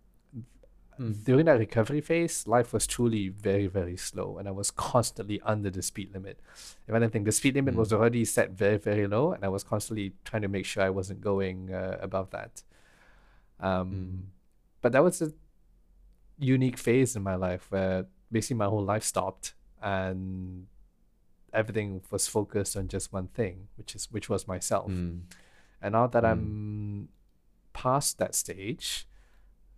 Mm. 1.00 1.24
during 1.24 1.46
that 1.46 1.58
recovery 1.58 2.02
phase, 2.02 2.46
life 2.46 2.74
was 2.74 2.86
truly 2.86 3.28
very, 3.28 3.66
very 3.66 3.96
slow, 3.96 4.36
and 4.36 4.46
I 4.46 4.50
was 4.50 4.70
constantly 4.70 5.40
under 5.40 5.70
the 5.70 5.80
speed 5.80 6.12
limit. 6.12 6.38
If 6.86 6.94
anything, 6.94 7.24
the 7.24 7.32
speed 7.32 7.54
limit 7.54 7.74
was 7.74 7.88
Mm. 7.88 7.96
already 7.96 8.24
set 8.26 8.50
very, 8.50 8.76
very 8.76 9.06
low, 9.06 9.32
and 9.32 9.42
I 9.42 9.48
was 9.48 9.64
constantly 9.64 10.12
trying 10.24 10.42
to 10.42 10.48
make 10.48 10.66
sure 10.66 10.82
I 10.82 10.90
wasn't 10.90 11.22
going 11.22 11.72
uh, 11.72 11.96
above 12.02 12.30
that. 12.30 12.62
Um, 13.58 13.92
Mm. 13.92 14.22
But 14.82 14.92
that 14.92 15.02
was 15.02 15.22
a 15.22 15.32
unique 16.40 16.78
phase 16.78 17.14
in 17.16 17.22
my 17.22 17.34
life 17.34 17.66
where 17.70 18.06
basically 18.32 18.56
my 18.56 18.66
whole 18.66 18.84
life 18.84 19.04
stopped, 19.04 19.54
and 19.82 20.66
everything 21.52 22.00
was 22.10 22.28
focused 22.28 22.76
on 22.76 22.88
just 22.88 23.12
one 23.12 23.28
thing, 23.28 23.68
which 23.76 23.94
is 23.94 24.10
which 24.10 24.28
was 24.28 24.46
myself. 24.48 24.90
Mm. 24.90 25.22
And 25.82 25.92
now 25.92 26.06
that 26.06 26.22
Mm. 26.24 26.30
I'm 26.30 27.08
past 27.72 28.18
that 28.18 28.34
stage, 28.34 29.06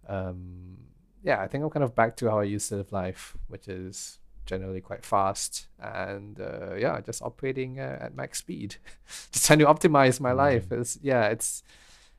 um, 0.08 0.78
yeah, 1.22 1.40
I 1.40 1.46
think 1.48 1.62
I'm 1.64 1.70
kind 1.70 1.84
of 1.84 1.94
back 1.94 2.16
to 2.16 2.30
how 2.30 2.40
I 2.40 2.44
used 2.44 2.68
to 2.70 2.76
live 2.76 2.92
life, 2.92 3.36
which 3.48 3.68
is 3.68 4.18
generally 4.44 4.80
quite 4.80 5.04
fast 5.04 5.68
and 5.78 6.40
uh, 6.40 6.74
yeah, 6.74 7.00
just 7.00 7.22
operating 7.22 7.78
uh, 7.78 7.98
at 8.00 8.14
max 8.16 8.38
speed, 8.38 8.76
just 9.32 9.46
trying 9.46 9.60
to 9.60 9.66
optimize 9.66 10.20
my 10.20 10.32
life. 10.32 10.68
Mm. 10.68 10.80
It's 10.80 10.98
yeah, 11.02 11.26
it's 11.28 11.62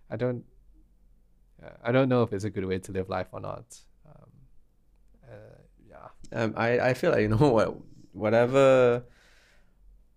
I 0.10 0.16
don't 0.16 0.46
uh, 1.64 1.70
I 1.84 1.92
don't 1.92 2.10
know 2.10 2.24
if 2.24 2.32
it's 2.34 2.46
a 2.46 2.50
good 2.50 2.66
way 2.66 2.80
to 2.80 2.92
live 2.92 3.10
life 3.10 3.28
or 3.32 3.42
not. 3.42 3.66
Um, 6.34 6.54
I, 6.58 6.80
I 6.80 6.94
feel 6.94 7.12
like 7.12 7.22
you 7.22 7.28
know 7.30 7.38
what 7.58 7.78
whatever 8.12 9.04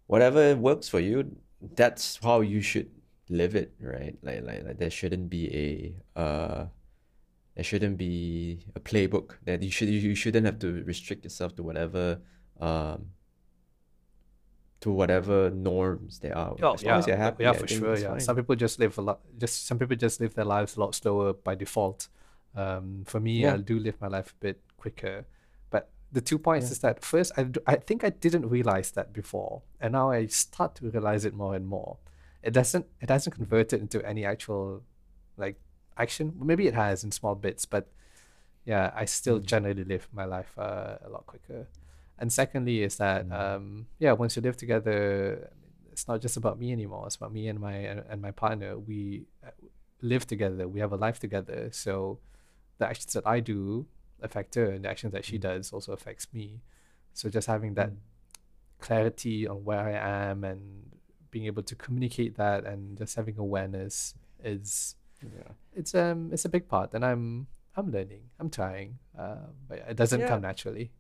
whatever 0.07 0.57
works 0.57 0.89
for 0.89 1.01
you, 1.01 1.37
that's 1.75 2.19
how 2.23 2.41
you 2.41 2.61
should 2.61 2.91
live 3.29 3.55
it, 3.55 3.75
right? 3.81 4.17
Like 4.23 4.43
like, 4.45 4.65
like 4.65 4.79
there 4.79 4.91
shouldn't 4.91 5.29
be 5.31 5.95
a 6.17 6.21
uh 6.21 6.67
there 7.55 7.65
shouldn't 7.65 7.97
be 7.97 8.61
a 8.75 8.81
playbook 8.81 9.37
that 9.45 9.63
you 9.63 9.71
should 9.71 9.89
you 9.89 10.15
shouldn't 10.15 10.47
have 10.47 10.59
to 10.61 10.85
restrict 10.85 11.25
yourself 11.25 11.57
to 11.57 11.63
whatever 11.63 12.21
um 12.61 13.07
to 14.81 14.91
whatever 14.91 15.51
norms 15.51 16.19
there 16.21 16.37
are. 16.37 16.55
Oh 16.63 16.75
As 16.75 16.81
as 16.81 16.85
yeah, 16.85 17.07
you're 17.07 17.17
happy, 17.17 17.45
yeah 17.45 17.51
I 17.51 17.55
for 17.55 17.67
sure. 17.67 17.97
Yeah, 17.97 18.11
fine. 18.11 18.21
some 18.21 18.37
people 18.37 18.55
just 18.57 18.79
live 18.79 18.97
a 18.99 19.03
lot. 19.03 19.21
Just 19.39 19.67
some 19.67 19.79
people 19.79 19.97
just 19.97 20.21
live 20.21 20.35
their 20.35 20.45
lives 20.45 20.77
a 20.77 20.81
lot 20.81 20.95
slower 20.95 21.33
by 21.33 21.55
default. 21.55 22.09
Um, 22.55 23.05
for 23.07 23.21
me, 23.21 23.41
Yeah. 23.41 23.55
I 23.55 23.57
do 23.59 23.79
live 23.79 24.01
my 24.01 24.09
life 24.09 24.33
a 24.33 24.41
bit 24.41 24.61
quicker. 24.77 25.27
The 26.13 26.21
two 26.21 26.39
points 26.39 26.67
Yeah. 26.67 26.73
is 26.73 26.79
that 26.81 27.05
first, 27.05 27.33
I, 27.37 27.51
I 27.67 27.77
think 27.77 28.05
I 28.05 28.11
didn't 28.11 28.49
realize 28.49 28.93
that 28.93 29.13
before, 29.13 29.63
and 29.81 29.93
now 29.93 30.11
I 30.11 30.27
start 30.27 30.75
to 30.77 30.89
realize 30.91 31.25
it 31.25 31.35
more 31.35 31.55
and 31.55 31.67
more. 31.67 31.99
It 32.43 32.53
doesn't 32.53 32.87
it 33.01 33.09
hasn't 33.11 33.35
converted 33.35 33.81
into 33.81 34.05
any 34.07 34.25
actual 34.25 34.83
like 35.37 35.57
action. 35.99 36.33
Maybe 36.41 36.67
it 36.69 36.75
has 36.75 37.05
in 37.05 37.11
small 37.11 37.35
bits, 37.35 37.65
but 37.67 37.89
yeah, 38.65 38.93
I 38.95 39.05
still 39.07 39.41
Mm. 39.41 39.47
generally 39.47 39.85
live 39.85 40.09
my 40.13 40.25
life 40.25 40.53
uh, 40.59 40.99
a 41.05 41.09
lot 41.09 41.27
quicker. 41.27 41.67
And 42.19 42.33
secondly, 42.33 42.83
is 42.83 42.97
that 42.97 43.27
Mm. 43.29 43.33
um, 43.33 43.87
yeah, 43.99 44.13
once 44.13 44.37
you 44.37 44.43
live 44.43 44.57
together, 44.57 45.51
it's 45.93 46.07
not 46.09 46.21
just 46.23 46.37
about 46.37 46.59
me 46.59 46.73
anymore. 46.73 47.07
It's 47.07 47.17
about 47.17 47.33
me 47.33 47.49
and 47.49 47.59
my 47.59 47.73
and, 47.75 48.05
and 48.09 48.23
my 48.23 48.31
partner. 48.31 48.79
We 48.79 49.27
uh, 49.45 49.51
live 50.03 50.27
together. 50.27 50.69
We 50.69 50.81
have 50.81 50.93
a 50.93 50.97
life 50.97 51.19
together. 51.19 51.69
So 51.73 52.19
the 52.79 52.87
actions 52.87 53.13
that 53.15 53.27
I 53.27 53.41
do 53.41 53.87
affect 54.23 54.55
her, 54.55 54.71
and 54.71 54.85
the 54.85 54.89
actions 54.89 55.13
that 55.13 55.25
she 55.25 55.37
Mm. 55.39 55.43
does 55.43 55.73
also 55.73 55.93
affects 55.93 56.27
me. 56.33 56.61
So 57.13 57.29
just 57.31 57.47
having 57.47 57.75
that 57.75 57.91
Mm. 57.91 57.99
clarity 58.81 59.47
on 59.49 59.65
where 59.65 59.81
I 59.81 59.93
am 60.31 60.45
and 60.45 60.93
being 61.31 61.47
able 61.47 61.63
to 61.63 61.75
communicate 61.75 62.37
that 62.37 62.65
and 62.65 62.97
just 62.97 63.17
having 63.17 63.37
awareness 63.39 64.15
is 64.43 64.97
Yeah. 65.23 65.53
it's 65.75 65.95
um 65.95 66.31
it's 66.33 66.45
a 66.45 66.49
big 66.49 66.69
part 66.69 66.95
and 66.95 67.05
I'm 67.05 67.47
I'm 67.77 67.91
learning. 67.91 68.31
I'm 68.41 68.49
trying. 68.49 68.99
Uh, 69.19 69.49
but 69.69 69.79
it 69.89 69.97
doesn't 69.97 70.21
Yeah. 70.21 70.29
come 70.29 70.41
naturally. 70.43 70.93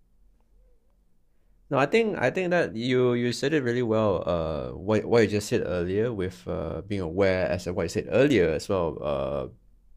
No, 1.70 1.78
I 1.78 1.86
think 1.86 2.16
I 2.18 2.30
think 2.30 2.50
that 2.50 2.76
you 2.76 3.14
you 3.14 3.32
said 3.32 3.52
it 3.52 3.62
really 3.62 3.82
well. 3.82 4.22
Uh, 4.26 4.70
what 4.76 5.04
what 5.04 5.22
you 5.22 5.28
just 5.28 5.48
said 5.48 5.62
earlier 5.66 6.12
with 6.12 6.46
uh 6.46 6.82
being 6.86 7.00
aware, 7.02 7.48
as 7.48 7.66
what 7.66 7.82
you 7.84 7.88
said 7.88 8.06
earlier 8.10 8.50
as 8.50 8.68
well. 8.68 8.98
Uh, 9.02 9.48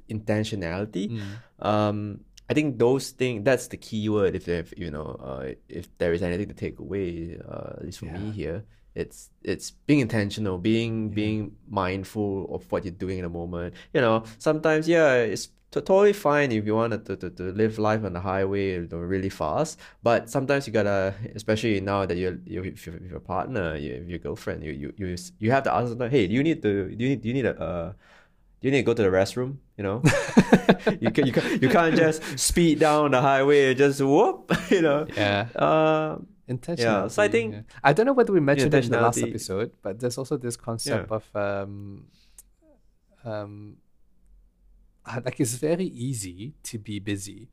intentionality. 0.10 1.12
Mm. 1.14 1.38
Um, 1.62 2.26
I 2.50 2.54
think 2.54 2.80
those 2.80 3.12
things 3.12 3.44
that's 3.46 3.68
the 3.68 3.78
key 3.78 4.10
word. 4.10 4.36
If 4.36 4.48
if 4.48 4.74
you 4.78 4.90
know, 4.92 5.16
uh, 5.22 5.54
if 5.68 5.96
there 6.00 6.14
is 6.14 6.22
anything 6.24 6.48
to 6.48 6.54
take 6.56 6.80
away, 6.80 7.38
uh, 7.48 7.74
at 7.78 7.86
least 7.86 8.00
for 8.00 8.06
me 8.06 8.32
here, 8.32 8.66
it's 8.96 9.30
it's 9.44 9.72
being 9.88 10.00
intentional, 10.00 10.58
being 10.58 11.12
Yeah. 11.14 11.14
being 11.14 11.58
mindful 11.68 12.54
of 12.54 12.70
what 12.72 12.86
you're 12.86 12.94
doing 12.94 13.20
in 13.20 13.24
the 13.24 13.30
moment. 13.30 13.76
You 13.94 14.02
know, 14.02 14.24
sometimes 14.40 14.88
yeah, 14.88 15.14
it's 15.16 15.48
t- 15.48 15.82
totally 15.82 16.14
fine 16.14 16.52
if 16.52 16.66
you 16.66 16.74
want 16.76 17.06
to, 17.06 17.16
to, 17.18 17.30
to 17.30 17.44
live 17.54 17.78
life 17.78 18.04
on 18.04 18.14
the 18.14 18.20
highway 18.22 18.74
you 18.82 18.88
really 18.98 19.30
fast. 19.30 19.80
But 20.02 20.30
sometimes 20.30 20.66
you 20.66 20.74
gotta, 20.74 21.14
especially 21.36 21.80
now 21.82 22.06
that 22.08 22.18
you're 22.18 22.40
you 22.46 22.64
if 22.64 22.86
you're 22.88 22.96
with 22.98 23.12
your 23.12 23.20
partner, 23.20 23.76
you, 23.76 24.04
your 24.08 24.20
girlfriend, 24.20 24.64
you 24.64 24.72
you 24.72 24.94
you 24.98 25.16
you 25.40 25.52
have 25.52 25.64
to 25.64 25.74
ask 25.74 25.96
them, 25.98 26.10
hey, 26.10 26.28
do 26.28 26.34
you 26.34 26.44
need 26.44 26.62
to 26.64 26.90
do 26.96 27.04
you 27.04 27.10
need 27.10 27.22
do 27.22 27.28
you 27.30 27.34
need 27.36 27.46
a 27.46 27.60
uh, 27.62 27.94
you 28.62 28.72
need 28.72 28.78
to 28.80 28.84
go 28.84 28.94
to 28.94 29.04
the 29.04 29.10
restroom. 29.10 29.58
You 29.80 29.84
know, 29.88 30.02
you 31.00 31.10
can 31.16 31.24
you 31.28 31.32
can 31.32 31.44
you 31.64 31.70
can't 31.72 31.96
just 31.96 32.20
speed 32.38 32.80
down 32.84 33.12
the 33.16 33.22
highway 33.22 33.70
and 33.70 33.78
just 33.80 34.02
whoop. 34.04 34.52
You 34.76 34.82
know. 34.84 35.08
Yeah. 35.16 35.48
Uh, 35.56 36.18
Intentionality. 36.50 37.12
so 37.16 37.22
I 37.24 37.28
think- 37.30 37.54
yeah. 37.54 37.62
I 37.84 37.94
don't 37.94 38.06
know 38.10 38.14
whether 38.20 38.34
we 38.34 38.42
mentioned 38.42 38.74
it 38.74 38.84
in 38.86 38.92
the 38.92 39.00
last 39.06 39.18
episode, 39.30 39.72
but 39.86 40.00
there's 40.02 40.18
also 40.18 40.36
this 40.36 40.58
concept 40.58 41.08
of 41.12 41.24
um, 41.36 42.08
um, 43.24 43.78
uh, 45.06 45.22
like 45.24 45.40
it's 45.40 45.54
very 45.56 45.86
easy 45.86 46.56
to 46.64 46.78
be 46.78 47.00
busy. 47.00 47.50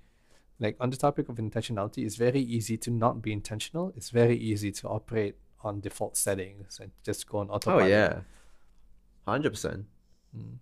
Like 0.59 0.77
on 0.81 0.91
the 0.91 0.97
topic 0.97 1.29
of 1.29 1.37
intentionality, 1.37 2.05
it's 2.07 2.17
very 2.17 2.41
easy 2.41 2.77
to 2.79 2.91
not 2.91 3.21
be 3.23 3.33
intentional. 3.33 3.93
It's 3.97 4.11
very 4.11 4.37
easy 4.37 4.73
to 4.73 4.89
operate 4.89 5.37
on 5.63 5.81
default 5.81 6.17
settings 6.17 6.81
and 6.81 6.91
just 7.05 7.29
go 7.29 7.39
on 7.39 7.51
autopilot. 7.51 7.85
oh 7.85 7.89
yeah, 7.89 8.21
hundred 9.29 9.51
percent. 9.51 9.85
Mm. 10.37 10.57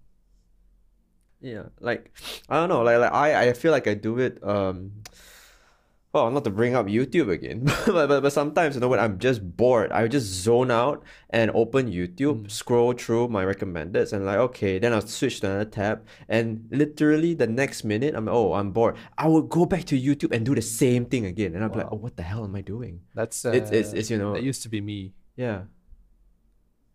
Yeah, 1.45 1.69
like 1.81 2.09
I 2.49 2.57
don't 2.57 2.71
know, 2.73 2.81
like 2.83 2.99
like 2.99 3.13
I 3.13 3.49
I 3.49 3.53
feel 3.53 3.71
like 3.71 3.87
I 3.87 3.93
do 3.93 4.17
it. 4.19 4.41
Um, 4.43 5.05
well, 6.15 6.31
not 6.31 6.45
to 6.45 6.51
bring 6.51 6.73
up 6.75 6.87
YouTube 6.87 7.29
again, 7.29 7.65
but, 7.87 8.09
but 8.09 8.23
but 8.25 8.33
sometimes 8.33 8.75
you 8.77 8.81
know 8.81 8.89
when 8.89 9.01
I'm 9.03 9.19
just 9.21 9.45
bored, 9.45 9.93
I 9.93 10.09
just 10.09 10.25
zone 10.25 10.71
out 10.71 11.05
and 11.29 11.51
open 11.53 11.91
YouTube, 11.93 12.49
scroll 12.51 12.95
through 12.97 13.29
my 13.29 13.45
recommendeds, 13.45 14.15
and 14.17 14.25
like 14.25 14.39
okay, 14.49 14.79
then 14.81 14.95
I'll 14.97 15.05
switch 15.05 15.41
to 15.41 15.47
another 15.53 15.69
tab, 15.69 16.07
and 16.33 16.65
literally 16.71 17.35
the 17.35 17.47
next 17.47 17.85
minute 17.85 18.15
I'm 18.17 18.25
oh 18.29 18.55
I'm 18.57 18.73
bored. 18.73 18.97
I 19.19 19.29
will 19.29 19.43
go 19.45 19.67
back 19.67 19.85
to 19.93 20.01
YouTube 20.01 20.33
and 20.33 20.47
do 20.49 20.55
the 20.55 20.63
same 20.65 21.05
thing 21.05 21.27
again, 21.27 21.55
and 21.55 21.61
I'm 21.63 21.73
like 21.77 21.93
oh 21.93 21.97
what 22.01 22.17
the 22.17 22.23
hell 22.25 22.45
am 22.49 22.55
I 22.57 22.63
doing? 22.63 23.03
That's 23.13 23.45
uh, 23.45 23.51
It's- 23.53 23.69
it's- 23.73 23.93
it's, 23.93 24.09
you 24.09 24.17
know- 24.17 24.33
that 24.33 24.43
used 24.43 24.63
to 24.65 24.71
be 24.73 24.81
me. 24.81 25.13
Yeah. 25.37 25.69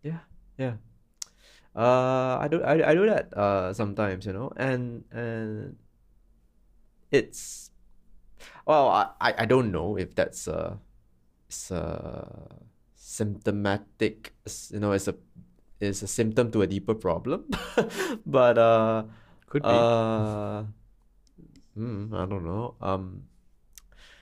Yeah, 0.02 0.24
yeah. 0.58 0.74
Uh, 1.74 2.38
I 2.42 2.48
do 2.50 2.62
I, 2.62 2.90
I 2.90 2.94
do 2.94 3.06
that 3.06 3.32
uh 3.34 3.72
sometimes, 3.72 4.26
you 4.26 4.32
know, 4.32 4.50
and 4.56 5.04
and 5.12 5.76
it's 7.10 7.70
well, 8.66 8.88
I 9.20 9.34
I 9.38 9.46
don't 9.46 9.72
know 9.72 9.96
if 9.98 10.14
that's 10.14 10.48
uh 10.48 10.76
it's 11.48 11.70
a 11.70 12.50
symptomatic, 12.94 14.34
you 14.70 14.80
know, 14.80 14.92
it's 14.92 15.08
a 15.08 15.16
it's 15.80 16.02
a 16.02 16.08
symptom 16.08 16.50
to 16.52 16.62
a 16.62 16.66
deeper 16.66 16.94
problem, 16.94 17.46
but 18.26 18.58
uh 18.58 19.04
Could 19.48 19.66
be. 19.66 19.68
uh, 19.68 20.64
mm, 21.76 22.12
I 22.14 22.26
don't 22.26 22.44
know. 22.44 22.74
Um, 22.80 23.24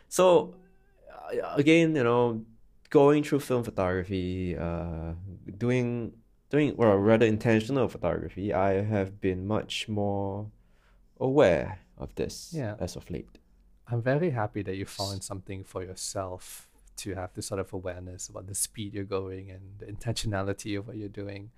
so 0.09 0.55
uh, 1.11 1.55
again, 1.57 1.95
you 1.97 2.05
know, 2.05 2.45
going 2.91 3.23
through 3.23 3.41
film 3.41 3.63
photography, 3.65 4.57
uh, 4.57 5.15
doing 5.59 6.13
doing 6.51 6.75
well, 6.77 6.97
rather 6.97 7.27
intentional 7.27 7.89
photography, 7.89 8.53
I 8.53 8.83
have 8.83 9.21
been 9.21 9.47
much 9.47 9.89
more 9.89 10.51
aware 11.21 11.81
of 11.97 12.15
this 12.15 12.53
Yeah. 12.55 12.77
as 12.79 12.97
of 12.97 13.11
late. 13.11 13.39
I'm 13.87 14.03
very 14.03 14.31
happy 14.31 14.63
that 14.63 14.77
you 14.77 14.85
found 14.85 15.23
something 15.25 15.65
for 15.65 15.83
yourself 15.83 16.69
to 16.97 17.15
have 17.15 17.33
this 17.35 17.47
sort 17.47 17.61
of 17.61 17.73
awareness 17.73 18.29
about 18.29 18.47
the 18.47 18.55
speed 18.55 18.93
you're 18.95 19.05
going 19.05 19.51
and 19.51 19.79
the 19.79 19.87
intentionality 19.87 20.79
of 20.79 20.87
what 20.89 20.97
you're 20.97 21.09
doing. 21.09 21.51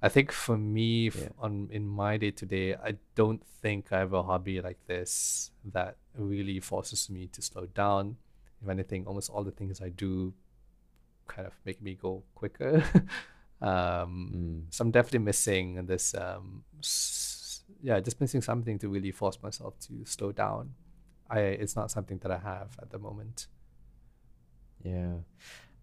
I 0.00 0.08
think 0.08 0.32
for 0.32 0.56
me, 0.58 1.08
f- 1.08 1.16
Yeah. 1.16 1.28
on 1.38 1.68
in 1.70 1.86
my 1.86 2.16
day 2.16 2.32
to 2.32 2.46
day, 2.46 2.74
I 2.74 2.96
don't 3.14 3.44
think 3.62 3.92
I 3.92 3.98
have 4.00 4.12
a 4.12 4.22
hobby 4.24 4.60
like 4.60 4.84
this 4.86 5.50
that 5.64 5.96
really 6.16 6.58
forces 6.58 7.08
me 7.08 7.28
to 7.28 7.40
slow 7.42 7.66
down. 7.66 8.16
If 8.62 8.68
anything, 8.68 9.06
almost 9.06 9.30
all 9.30 9.44
the 9.44 9.52
things 9.52 9.80
I 9.80 9.90
do 9.90 10.34
kind 11.28 11.46
of 11.46 11.54
make 11.64 11.80
me 11.80 11.94
go 11.94 12.24
quicker. 12.34 12.82
um, 13.62 14.32
Mm. 14.34 14.74
so 14.74 14.82
I'm 14.82 14.90
definitely 14.90 15.20
missing 15.20 15.86
this. 15.86 16.14
Um, 16.14 16.64
s- 16.80 17.62
yeah, 17.82 18.00
just 18.00 18.20
missing 18.20 18.42
something 18.42 18.78
to 18.80 18.88
really 18.88 19.12
force 19.12 19.38
myself 19.42 19.78
to 19.86 20.04
slow 20.04 20.32
down. 20.32 20.74
I 21.30 21.40
it's 21.62 21.76
not 21.76 21.90
something 21.90 22.18
that 22.18 22.30
I 22.30 22.38
have 22.38 22.76
at 22.82 22.90
the 22.90 22.98
moment. 22.98 23.46
Yeah. 24.84 25.14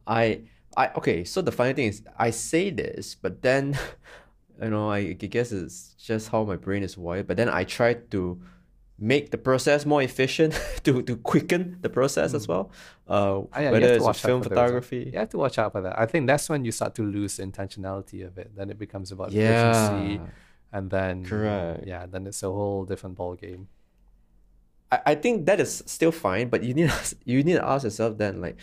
I 0.07 0.41
I 0.77 0.89
okay, 0.97 1.23
so 1.23 1.41
the 1.41 1.51
funny 1.51 1.73
thing 1.73 1.87
is 1.87 2.03
I 2.17 2.31
say 2.31 2.69
this, 2.69 3.15
but 3.15 3.41
then 3.41 3.77
you 4.61 4.69
know, 4.69 4.89
I, 4.91 4.99
I 4.99 5.13
guess 5.13 5.51
it's 5.51 5.93
just 5.95 6.29
how 6.29 6.43
my 6.43 6.57
brain 6.57 6.83
is 6.83 6.97
wired, 6.97 7.27
but 7.27 7.37
then 7.37 7.49
I 7.49 7.63
try 7.63 7.93
to 7.93 8.41
make 9.01 9.31
the 9.31 9.37
process 9.37 9.85
more 9.85 10.01
efficient 10.01 10.53
to 10.83 11.01
to 11.03 11.15
quicken 11.17 11.77
the 11.81 11.89
process 11.89 12.33
as 12.33 12.47
well. 12.47 12.71
Uh 13.07 13.41
Ah, 13.53 13.59
yeah, 13.59 13.65
you 13.67 13.71
whether 13.71 13.87
have 13.93 14.01
to 14.03 14.09
it's 14.09 14.19
film 14.21 14.41
those, 14.41 14.49
photography. 14.49 15.09
You 15.13 15.19
have 15.19 15.29
to 15.29 15.37
watch 15.37 15.57
out 15.57 15.71
for 15.71 15.81
that. 15.81 15.97
I 15.99 16.05
think 16.05 16.27
that's 16.27 16.49
when 16.49 16.65
you 16.65 16.71
start 16.71 16.95
to 16.95 17.03
lose 17.03 17.37
the 17.37 17.43
intentionality 17.43 18.25
of 18.25 18.37
it. 18.37 18.51
Then 18.55 18.69
it 18.69 18.77
becomes 18.77 19.11
about 19.11 19.29
efficiency, 19.33 20.21
and 20.71 20.89
then 20.89 21.25
Correct. 21.25 21.85
yeah, 21.87 22.05
then 22.05 22.27
it's 22.27 22.43
a 22.43 22.51
whole 22.51 22.85
different 22.85 23.15
ball 23.15 23.35
game. 23.35 23.67
I, 24.91 24.99
I 25.11 25.15
think 25.15 25.45
that 25.45 25.59
is 25.59 25.83
still 25.85 26.11
fine, 26.11 26.49
but 26.49 26.63
you 26.63 26.73
need 26.73 26.89
to- 27.09 27.15
you 27.25 27.43
need 27.43 27.53
to 27.61 27.65
ask 27.65 27.83
yourself 27.83 28.17
then 28.17 28.41
like, 28.41 28.57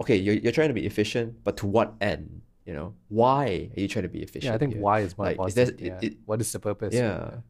okay, 0.00 0.16
you're 0.16 0.34
you're 0.36 0.52
trying 0.52 0.68
to 0.68 0.74
be 0.74 0.86
efficient, 0.86 1.42
but 1.44 1.56
to 1.58 1.66
what 1.66 1.94
end? 2.00 2.42
You 2.66 2.74
know, 2.74 2.94
why 3.08 3.70
are 3.76 3.80
you 3.80 3.88
trying 3.88 4.04
to 4.04 4.08
be 4.08 4.22
efficient? 4.22 4.50
Yeah, 4.52 4.54
I 4.54 4.58
think 4.58 4.74
here? 4.74 4.82
why 4.82 5.00
is 5.00 5.16
more 5.18 5.26
Like, 5.32 5.48
is 5.48 5.54
there- 5.54 5.72
yeah. 5.78 5.96
it- 6.00 6.04
it- 6.04 6.16
what 6.26 6.40
is 6.40 6.52
the 6.52 6.60
purpose? 6.60 6.94
Yeah. 6.94 7.40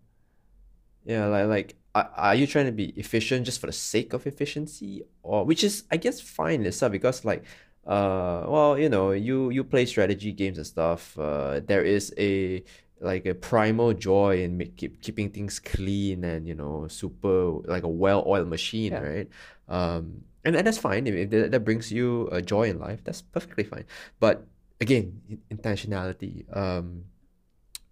Yeah, 1.04 1.26
like 1.26 1.46
like 1.48 1.76
are, 1.94 2.10
are 2.16 2.34
you 2.34 2.46
trying 2.46 2.66
to 2.66 2.72
be 2.72 2.90
efficient 2.96 3.46
just 3.46 3.60
for 3.60 3.66
the 3.66 3.72
sake 3.72 4.12
of 4.12 4.26
efficiency? 4.26 5.02
Or 5.22 5.44
which 5.44 5.64
is 5.64 5.84
I 5.90 5.96
guess 5.96 6.20
fine 6.20 6.60
in 6.60 6.66
itself 6.66 6.92
because 6.92 7.24
like 7.24 7.44
uh 7.86 8.44
well, 8.48 8.78
you 8.78 8.88
know, 8.88 9.12
you 9.12 9.50
you 9.50 9.64
play 9.64 9.86
strategy 9.86 10.32
games 10.32 10.58
and 10.58 10.66
stuff. 10.66 11.18
Uh 11.18 11.60
there 11.60 11.82
is 11.84 12.12
a 12.18 12.62
like 13.00 13.24
a 13.24 13.34
primal 13.34 13.94
joy 13.94 14.42
in 14.42 14.58
make, 14.58 14.76
keep, 14.76 15.00
keeping 15.00 15.30
things 15.30 15.58
clean 15.58 16.22
and 16.22 16.46
you 16.46 16.54
know 16.54 16.86
super 16.88 17.60
like 17.64 17.82
a 17.82 17.88
well-oiled 17.88 18.48
machine, 18.48 18.92
Yeah. 18.92 19.00
right? 19.00 19.28
Um 19.68 20.24
and, 20.44 20.56
and 20.56 20.66
that's 20.66 20.78
fine 20.78 21.06
if, 21.06 21.14
if 21.14 21.30
that, 21.30 21.50
that 21.52 21.60
brings 21.64 21.92
you 21.92 22.28
a 22.32 22.40
joy 22.42 22.68
in 22.68 22.78
life, 22.78 23.02
that's 23.04 23.22
perfectly 23.22 23.64
fine. 23.64 23.84
But 24.20 24.46
again, 24.80 25.20
intentionality. 25.50 26.44
Um 26.54 27.04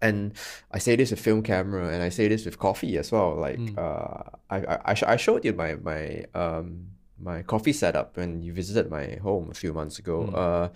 and 0.01 0.33
I 0.71 0.79
say 0.79 0.97
this 0.97 1.11
with 1.11 1.21
film 1.21 1.43
camera, 1.43 1.89
and 1.93 2.03
I 2.03 2.09
say 2.11 2.29
this 2.29 2.45
with 2.45 2.59
coffee 2.59 2.97
as 2.99 3.11
well. 3.13 3.35
Like, 3.37 3.59
Mm. 3.59 3.77
uh, 3.79 4.23
I 4.51 4.57
I 4.75 4.79
I, 4.91 4.95
sh- 4.95 5.09
I 5.15 5.17
showed 5.17 5.45
you 5.45 5.53
my 5.53 5.75
my 5.77 6.25
um 6.35 6.89
my 7.21 7.43
coffee 7.43 7.73
setup 7.73 8.17
when 8.17 8.43
you 8.43 8.53
visited 8.53 8.91
my 8.91 9.19
home 9.23 9.51
a 9.51 9.55
few 9.55 9.73
months 9.73 9.99
ago. 9.99 10.31
Mm. 10.31 10.35
Uh, 10.35 10.69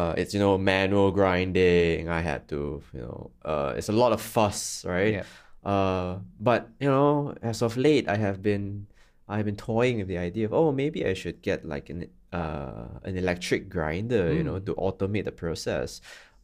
uh, 0.00 0.14
it's 0.16 0.32
you 0.34 0.40
know 0.40 0.56
manual 0.58 1.10
grinding. 1.12 2.08
I 2.08 2.20
had 2.20 2.48
to 2.48 2.82
you 2.92 3.00
know 3.00 3.30
uh, 3.44 3.74
it's 3.76 3.88
a 3.88 3.92
lot 3.96 4.12
of 4.12 4.20
fuss, 4.20 4.84
right? 4.88 5.14
Yeah. 5.20 5.24
Uh, 5.64 6.18
but 6.40 6.68
you 6.80 6.88
know, 6.88 7.34
as 7.42 7.62
of 7.62 7.76
late, 7.76 8.08
I 8.08 8.16
have 8.16 8.40
been 8.42 8.86
I've 9.28 9.44
been 9.44 9.56
toying 9.56 9.98
with 9.98 10.08
the 10.08 10.18
idea 10.18 10.46
of 10.46 10.52
oh 10.52 10.72
maybe 10.72 11.04
I 11.06 11.14
should 11.14 11.40
get 11.42 11.64
like 11.64 11.88
an 11.90 12.08
uh 12.32 13.00
an 13.04 13.16
electric 13.16 13.68
grinder, 13.68 14.32
you 14.32 14.42
know, 14.44 14.58
Mm. 14.60 14.66
to 14.66 14.72
automate 14.76 15.24
the 15.24 15.32
process. 15.32 16.00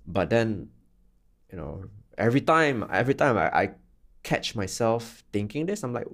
But 0.06 0.30
then, 0.30 0.68
you 1.52 1.58
know, 1.58 1.84
every 2.20 2.40
time 2.40 2.86
every 2.92 3.14
time 3.14 3.36
I, 3.38 3.48
I 3.48 3.70
catch 4.22 4.54
myself 4.54 5.24
thinking 5.32 5.66
this, 5.66 5.82
I'm 5.82 5.92
like, 5.92 6.06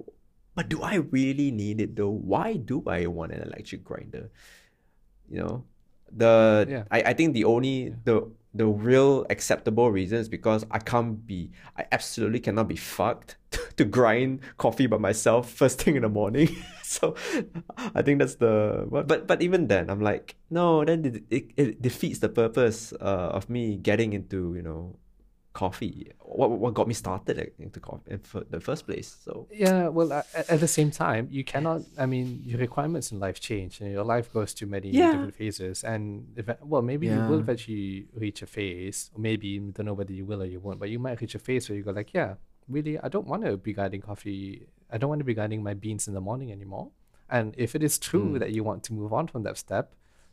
but 0.55 0.69
do 0.69 0.81
I 0.81 0.95
really 0.95 1.51
need 1.51 1.81
it 1.81 1.95
though? 1.95 2.09
Why 2.09 2.55
do 2.55 2.83
I 2.87 3.05
want 3.07 3.31
an 3.33 3.41
electric 3.43 3.83
grinder? 3.83 4.31
You 5.29 5.39
know, 5.43 5.63
the 6.11 6.65
Yeah. 6.69 6.83
I, 6.89 7.11
I 7.11 7.13
think 7.13 7.33
the 7.33 7.43
only 7.45 7.93
the 8.05 8.31
the 8.55 8.65
real 8.65 9.25
acceptable 9.29 9.91
reason 9.91 10.17
is 10.17 10.29
because 10.29 10.65
I 10.71 10.79
can't 10.79 11.27
be 11.27 11.51
I 11.77 11.85
absolutely 11.91 12.39
cannot 12.39 12.67
be 12.67 12.75
fucked 12.75 13.37
to 13.77 13.85
grind 13.85 14.39
coffee 14.57 14.87
by 14.87 14.97
myself 14.97 15.51
first 15.51 15.81
thing 15.83 15.95
in 15.95 16.01
the 16.01 16.09
morning. 16.09 16.55
so 16.83 17.13
I 17.93 18.01
think 18.01 18.19
that's 18.19 18.35
the 18.35 18.87
but 18.89 19.07
but, 19.07 19.27
but 19.27 19.41
even 19.43 19.67
then 19.67 19.89
I'm 19.91 20.01
like 20.01 20.35
no 20.49 20.83
then 20.85 21.05
it, 21.05 21.23
it, 21.29 21.45
it 21.57 21.81
defeats 21.81 22.19
the 22.19 22.29
purpose 22.29 22.93
uh, 22.93 23.37
of 23.37 23.49
me 23.49 23.77
getting 23.77 24.13
into 24.13 24.55
you 24.55 24.63
know 24.63 24.95
coffee. 25.63 25.97
What 26.39 26.49
what 26.63 26.71
got 26.79 26.87
me 26.91 26.95
started 27.05 27.37
into 27.65 27.79
coffee 27.89 28.11
in 28.13 28.19
the 28.55 28.61
first 28.69 28.81
place. 28.87 29.09
So 29.25 29.31
Yeah, 29.65 29.81
well, 29.97 30.09
a- 30.19 30.25
at 30.53 30.59
the 30.65 30.71
same 30.77 30.91
time, 31.05 31.23
you 31.37 31.43
cannot. 31.53 31.79
I 32.03 32.05
mean, 32.13 32.27
your 32.49 32.59
requirements 32.67 33.07
in 33.13 33.17
life 33.25 33.37
change, 33.49 33.73
and 33.81 33.89
your 33.97 34.05
life 34.15 34.27
goes 34.37 34.49
through 34.55 34.69
many 34.77 34.89
Yeah. 34.89 35.11
different 35.11 35.35
phases. 35.41 35.75
And 35.93 36.01
if, 36.39 36.45
well, 36.71 36.83
maybe 36.91 37.05
you 37.13 37.19
will 37.29 37.39
Yeah. 37.41 37.45
eventually 37.47 37.87
reach 38.23 38.39
a 38.47 38.49
phase, 38.57 38.97
or 39.13 39.19
maybe 39.29 39.47
you 39.55 39.61
don't 39.75 39.87
know 39.89 39.97
whether 40.01 40.15
you 40.19 40.25
will 40.29 40.41
or 40.45 40.49
you 40.55 40.59
won't. 40.65 40.79
But 40.83 40.89
you 40.93 40.99
might 41.05 41.17
reach 41.23 41.35
a 41.41 41.43
phase 41.47 41.63
where 41.67 41.75
you 41.79 41.83
go 41.89 41.93
like, 42.01 42.11
yeah, 42.19 42.31
really, 42.75 42.95
I 43.05 43.07
don't 43.13 43.27
want 43.31 43.41
to 43.47 43.51
be 43.67 43.73
guiding 43.81 44.01
coffee. 44.09 44.43
I 44.93 44.95
don't 44.99 45.09
want 45.13 45.21
to 45.25 45.29
be 45.31 45.37
guiding 45.41 45.61
my 45.69 45.75
beans 45.83 46.03
in 46.09 46.13
the 46.17 46.23
morning 46.29 46.49
anymore. 46.57 46.87
And 47.37 47.47
if 47.65 47.69
it 47.77 47.81
is 47.89 47.95
true 48.09 48.27
Mm. 48.35 48.39
that 48.41 48.51
you 48.55 48.61
want 48.69 48.81
to 48.87 48.91
move 48.99 49.11
on 49.19 49.25
from 49.31 49.41
that 49.47 49.57
step, 49.65 49.85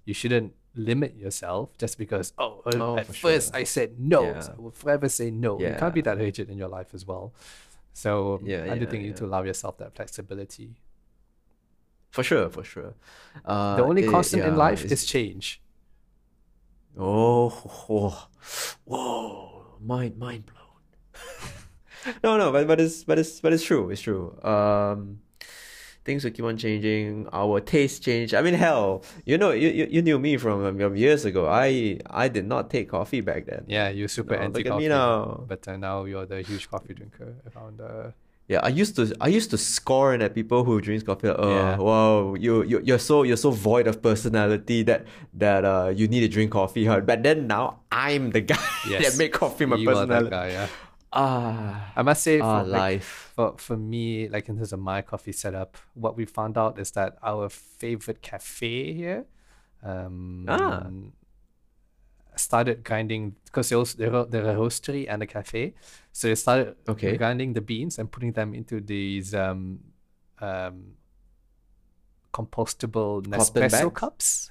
you 0.09 0.15
shouldn't 0.21 0.51
limit 0.77 1.17
yourself 1.17 1.71
just 1.79 1.99
because 1.99 2.33
oh, 2.39 2.63
uh, 2.67 2.73
Oh, 2.81 2.97
at 2.99 3.07
first 3.07 3.49
sure. 3.53 3.61
I 3.61 3.65
said 3.65 3.99
no, 3.99 4.23
Yeah. 4.25 4.41
so 4.41 4.55
I 4.59 4.61
will 4.61 4.71
forever 4.73 5.09
say 5.09 5.31
no. 5.31 5.59
You 5.61 5.75
can't 5.79 5.95
be 5.95 6.01
that 6.03 6.19
rigid 6.19 6.51
in 6.51 6.59
your 6.59 6.69
life 6.69 6.89
as 6.95 7.07
well. 7.07 7.33
So 7.93 8.41
Yeah, 8.45 8.65
I 8.65 8.75
do 8.79 8.85
yeah, 8.85 8.91
think 8.91 9.03
you 9.03 9.09
need 9.11 9.17
to 9.19 9.25
allow 9.27 9.43
yourself 9.43 9.79
that 9.79 9.95
flexibility. 9.95 10.75
for 12.11 12.23
sure, 12.23 12.49
for 12.49 12.63
sure. 12.65 12.95
Uh, 13.45 13.77
the 13.77 13.83
only 13.85 14.03
constant 14.09 14.45
in 14.45 14.57
life 14.57 14.85
is 14.85 15.05
change. 15.07 15.61
Oh, 16.97 17.51
oh, 17.91 18.29
whoa, 18.85 19.77
mind 19.81 20.17
mind 20.17 20.45
blown. 20.47 22.15
no, 22.25 22.37
no, 22.37 22.53
but 22.53 22.67
but 22.69 22.81
it's 22.81 23.03
but 23.03 23.19
it's 23.19 23.41
but 23.41 23.53
it's 23.53 23.65
true. 23.65 23.91
It's 23.91 24.01
true. 24.01 24.39
Um, 24.45 25.21
things 26.05 26.25
will 26.25 26.31
keep 26.33 26.45
on 26.45 26.57
changing. 26.57 27.29
Our 27.33 27.61
taste 27.61 28.03
change. 28.05 28.35
I 28.35 28.43
mean, 28.43 28.55
hell, 28.55 29.03
you 29.25 29.37
know, 29.39 29.51
you 29.53 29.69
you, 29.69 29.87
you 29.91 30.03
knew 30.03 30.19
me 30.19 30.37
from 30.37 30.65
um, 30.67 30.97
years 30.97 31.25
ago. 31.25 31.49
I 31.49 31.99
I 32.25 32.29
did 32.29 32.47
not 32.47 32.71
take 32.71 32.89
coffee 32.91 33.21
back 33.21 33.47
then. 33.47 33.65
Yeah, 33.67 33.89
you're 33.89 34.09
super 34.09 34.37
No, 34.37 34.43
anti 34.43 34.59
look 34.59 34.67
at 34.67 34.71
coffee. 34.73 34.83
me 34.85 34.89
now. 34.89 35.45
But 35.49 35.67
uh, 35.69 35.77
now 35.77 36.05
you're 36.05 36.27
the 36.27 36.43
huge 36.43 36.69
coffee 36.71 36.95
drinker 36.95 37.35
around. 37.51 37.81
Uh, 37.81 38.11
Yeah, 38.47 38.61
I 38.61 38.69
used 38.83 38.93
to 39.01 39.09
I 39.25 39.29
used 39.33 39.49
to 39.57 39.59
scorn 39.59 40.21
at 40.21 40.35
people 40.37 40.61
who 40.69 40.77
drinks 40.87 41.01
coffee. 41.01 41.29
Like, 41.33 41.41
oh, 41.41 41.49
Yeah. 41.49 41.81
wow, 41.81 42.35
you 42.37 42.61
you 42.71 42.77
you're 42.85 43.01
so 43.01 43.25
you're 43.25 43.41
so 43.41 43.49
void 43.51 43.87
of 43.89 43.97
personality 44.05 44.85
that 44.85 45.09
that 45.33 45.65
uh 45.65 45.89
you 45.97 46.05
need 46.13 46.21
to 46.21 46.29
drink 46.29 46.53
coffee. 46.53 46.85
Huh? 46.85 47.01
But 47.01 47.25
then 47.25 47.49
now 47.49 47.81
I'm 47.89 48.37
the 48.37 48.45
guy 48.45 48.61
Yes. 48.93 49.01
that 49.01 49.15
make 49.17 49.33
coffee 49.33 49.65
my 49.65 49.81
you 49.81 49.89
are 49.97 50.05
that 50.05 50.29
guy, 50.29 50.49
yeah. 50.61 50.69
Ah, 51.17 51.93
I 51.95 52.03
must 52.03 52.23
say, 52.25 52.41
ah, 52.41 52.63
for, 52.63 52.69
like, 52.69 52.81
life. 52.99 53.33
for 53.37 53.55
for 53.57 53.77
me, 53.77 54.29
like 54.29 54.49
in 54.49 54.57
terms 54.57 54.73
of 54.73 54.81
my 54.81 55.01
coffee 55.03 55.33
setup, 55.33 55.77
what 55.95 56.17
we 56.17 56.25
found 56.27 56.59
out 56.59 56.79
is 56.79 56.91
that 56.93 57.17
our 57.23 57.49
favorite 57.49 58.21
cafe 58.21 58.93
here, 58.93 59.25
um, 59.83 60.45
Ah. 60.49 60.91
started 62.37 62.83
grinding 62.83 63.37
because 63.45 63.69
they're, 63.69 63.79
also, 63.79 63.97
they're, 63.97 64.13
a- 64.15 64.27
they're 64.27 64.51
a 64.51 64.55
roastery 64.57 65.07
and 65.09 65.23
a 65.23 65.27
cafe, 65.27 65.75
so 66.11 66.27
they 66.27 66.35
started 66.35 66.75
Okay. 66.89 67.17
grinding 67.17 67.53
the 67.53 67.61
beans 67.61 67.97
and 67.99 68.11
putting 68.11 68.33
them 68.33 68.53
into 68.55 68.81
these 68.81 69.35
um, 69.35 69.79
um, 70.41 70.97
compostable 72.33 73.23
Nespresso 73.27 73.93
cups. 73.95 74.51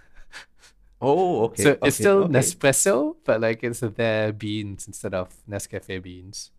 Oh, 1.04 1.44
okay. 1.46 1.64
so 1.64 1.72
okay, 1.72 1.88
it's 1.88 1.98
still 1.98 2.24
okay. 2.24 2.34
Nespresso, 2.34 3.16
but 3.26 3.42
like 3.42 3.62
it's 3.64 3.82
their 3.82 4.32
beans 4.32 4.88
instead 4.88 5.14
of 5.14 5.30
Nescafe 5.50 6.02
beans. 6.02 6.52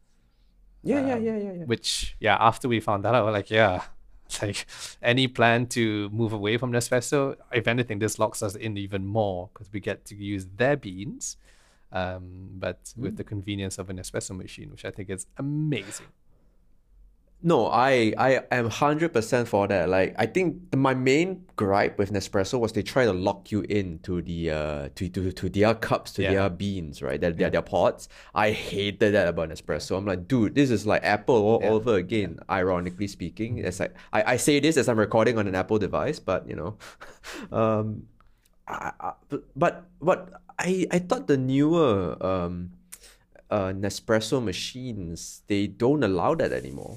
Yeah, 0.83 1.07
yeah, 1.07 1.15
um, 1.15 1.25
yeah, 1.25 1.37
yeah, 1.37 1.53
yeah. 1.53 1.65
Which 1.65 2.15
yeah, 2.21 2.37
after 2.39 2.69
we 2.69 2.79
found 2.81 3.05
that 3.05 3.15
out, 3.15 3.25
we're 3.25 3.33
like, 3.33 3.51
yeah, 3.51 3.85
like 4.43 4.67
any 5.03 5.29
plan 5.29 5.67
to 5.69 6.11
move 6.11 6.35
away 6.35 6.59
from 6.59 6.73
Nespresso, 6.73 7.37
if 7.53 7.67
anything, 7.67 7.99
this 8.01 8.19
locks 8.19 8.43
us 8.43 8.55
in 8.55 8.77
even 8.77 9.07
more 9.07 9.49
because 9.53 9.73
we 9.73 9.81
get 9.81 10.05
to 10.07 10.15
use 10.15 10.47
their 10.57 10.77
beans, 10.77 11.39
um, 11.91 12.51
but 12.59 12.93
with 12.99 13.17
the 13.17 13.25
convenience 13.25 13.79
of 13.79 13.89
an 13.89 13.97
espresso 13.97 14.37
machine, 14.37 14.71
which 14.71 14.85
I 14.85 14.91
think 14.91 15.09
is 15.09 15.27
amazing. 15.39 16.09
No, 17.47 17.67
I 17.69 18.15
I 18.17 18.41
am 18.51 18.71
hundred 18.71 19.13
percent 19.13 19.49
for 19.49 19.69
that. 19.69 19.91
Like 19.91 20.15
I 20.17 20.25
think 20.25 20.71
the, 20.71 20.79
my 20.79 20.95
main 20.95 21.45
gripe 21.57 21.99
with 21.99 22.11
Nespresso 22.11 22.59
was 22.59 22.73
they 22.73 22.83
try 22.83 23.05
to 23.05 23.13
lock 23.13 23.53
you 23.53 23.61
in 23.69 23.99
to 24.01 24.23
the 24.23 24.51
uh 24.51 24.89
to 24.95 25.09
to, 25.11 25.31
to 25.31 25.49
their 25.51 25.75
cups, 25.75 26.13
to 26.17 26.23
Yeah. 26.23 26.33
their 26.33 26.49
beans, 26.49 27.03
right? 27.03 27.21
Their, 27.21 27.33
their 27.33 27.51
their 27.51 27.61
pots. 27.61 28.09
I 28.35 28.53
hated 28.53 29.13
that 29.13 29.29
about 29.29 29.51
Nespresso. 29.51 29.93
I'm 29.95 30.07
like, 30.07 30.27
dude, 30.27 30.55
this 30.55 30.71
is 30.71 30.87
like 30.87 31.05
Apple 31.05 31.37
all 31.37 31.61
Yeah. 31.63 31.69
over 31.77 31.97
again. 32.01 32.39
Ironically 32.49 33.09
speaking, 33.09 33.59
it's 33.59 33.79
like 33.79 33.93
I, 34.11 34.35
I 34.35 34.37
say 34.39 34.59
this 34.59 34.79
as 34.79 34.89
I'm 34.89 34.99
recording 34.99 35.37
on 35.37 35.47
an 35.47 35.55
Apple 35.55 35.79
device, 35.79 36.19
but 36.19 36.49
you 36.49 36.57
know, 36.57 36.79
um, 37.53 38.09
I, 38.67 38.93
I, 38.99 39.13
but 39.55 39.85
but 40.01 40.33
I 40.59 40.87
I 40.91 40.99
thought 40.99 41.29
the 41.29 41.37
newer 41.37 42.17
um 42.25 42.73
uh 43.51 43.69
Nespresso 43.77 44.41
machines 44.43 45.43
they 45.47 45.67
don't 45.67 46.03
allow 46.03 46.35
that 46.37 46.51
anymore. 46.57 46.97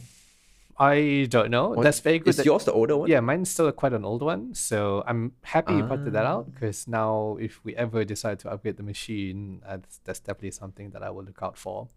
I 0.80 1.28
don't 1.30 1.50
know. 1.50 1.70
What- 1.70 1.84
That's 1.84 2.00
very 2.00 2.20
good. 2.20 2.30
Is 2.30 2.38
that- 2.38 2.46
yours 2.46 2.66
the 2.66 2.72
older 2.72 2.96
one? 2.98 3.10
Yeah, 3.10 3.20
mine's 3.20 3.50
still 3.50 3.72
quite 3.72 3.94
an 3.94 4.06
old 4.06 4.22
one, 4.22 4.54
so 4.54 5.04
I'm 5.08 5.34
happy 5.42 5.74
you 5.74 5.84
pointed 5.84 6.14
that 6.14 6.26
Ah. 6.26 6.34
out 6.34 6.54
because 6.54 6.88
now 6.88 7.38
if 7.40 7.64
we 7.66 7.76
ever 7.76 8.06
decide 8.06 8.40
to 8.40 8.50
upgrade 8.52 8.78
the 8.78 8.84
machine, 8.84 9.62
uh, 9.66 9.78
that's, 9.78 9.98
that's 10.06 10.20
definitely 10.20 10.52
something 10.52 10.92
that 10.92 11.02
I 11.02 11.10
will 11.10 11.24
look 11.24 11.40
out 11.42 11.58
for. 11.58 11.88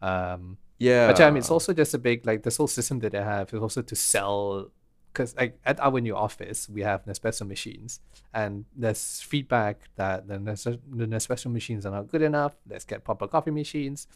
Um, 0.00 0.56
Yeah. 0.78 1.08
but 1.08 1.18
yeah, 1.18 1.26
I 1.26 1.30
mean, 1.30 1.38
it's 1.38 1.50
also 1.50 1.72
just 1.74 1.92
a 1.94 1.98
big 1.98 2.24
like 2.26 2.42
this 2.42 2.56
whole 2.56 2.68
system 2.68 3.00
that 3.00 3.12
they 3.12 3.22
have 3.22 3.52
is 3.52 3.60
also 3.60 3.82
to 3.82 3.94
sell. 3.94 4.70
Because 5.12 5.36
like 5.36 5.58
at 5.66 5.78
our 5.78 6.00
new 6.00 6.16
office, 6.16 6.70
we 6.70 6.80
have 6.80 7.04
Nespresso 7.04 7.46
machines, 7.46 8.00
and 8.32 8.64
there's 8.74 9.20
feedback 9.20 9.90
that 9.96 10.26
the, 10.26 10.38
Nes- 10.38 10.64
the 10.64 11.06
Nespresso 11.06 11.52
machines 11.52 11.84
are 11.84 11.90
not 11.92 12.08
good 12.08 12.22
enough. 12.22 12.54
Let's 12.66 12.86
get 12.86 13.04
proper 13.04 13.28
coffee 13.28 13.50
machines, 13.50 14.06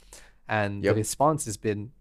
and 0.49 0.83
Yep. 0.83 0.95
the 0.95 0.97
response 0.99 1.45
has 1.45 1.59
been, 1.59 1.93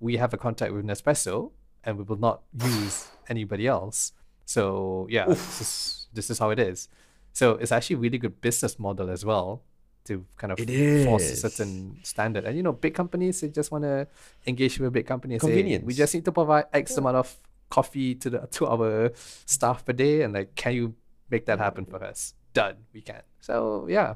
we 0.00 0.16
have 0.16 0.32
a 0.34 0.36
contract 0.36 0.72
with 0.72 0.84
Nespresso, 0.84 1.52
and 1.84 1.98
we 1.98 2.04
will 2.04 2.18
not 2.18 2.42
use 2.64 3.08
anybody 3.28 3.66
else. 3.66 4.12
So 4.44 5.06
yeah, 5.10 5.26
this 5.26 5.60
is 5.60 6.06
this 6.12 6.30
is 6.30 6.38
how 6.38 6.50
it 6.50 6.58
is. 6.58 6.88
So 7.32 7.52
it's 7.52 7.72
actually 7.72 7.96
a 7.96 7.98
really 7.98 8.18
good 8.18 8.40
business 8.40 8.78
model 8.78 9.10
as 9.10 9.24
well 9.24 9.62
to 10.06 10.24
kind 10.36 10.52
of 10.52 10.58
force 11.04 11.24
a 11.32 11.36
certain 11.50 11.98
standard. 12.04 12.44
And 12.44 12.56
you 12.56 12.62
know, 12.62 12.72
big 12.72 12.94
companies 12.94 13.40
they 13.40 13.48
just 13.48 13.70
want 13.70 13.84
to 13.84 14.06
engage 14.46 14.78
with 14.78 14.88
a 14.88 14.90
big 14.90 15.06
company 15.06 15.34
and 15.34 15.42
say, 15.42 15.62
we 15.84 15.94
just 15.94 16.14
need 16.14 16.24
to 16.24 16.32
provide 16.32 16.66
X 16.72 16.96
amount 16.96 17.16
of 17.16 17.36
coffee 17.68 18.14
to 18.14 18.30
the 18.30 18.38
to 18.52 18.66
our 18.66 19.10
staff 19.44 19.84
per 19.84 19.92
day, 19.92 20.22
and 20.22 20.32
like, 20.34 20.54
can 20.54 20.72
you 20.74 20.94
make 21.30 21.46
that 21.46 21.58
happen 21.58 21.84
for 21.84 22.02
us? 22.02 22.34
Done, 22.54 22.76
we 22.94 23.00
can. 23.02 23.22
So 23.40 23.86
yeah, 23.90 24.14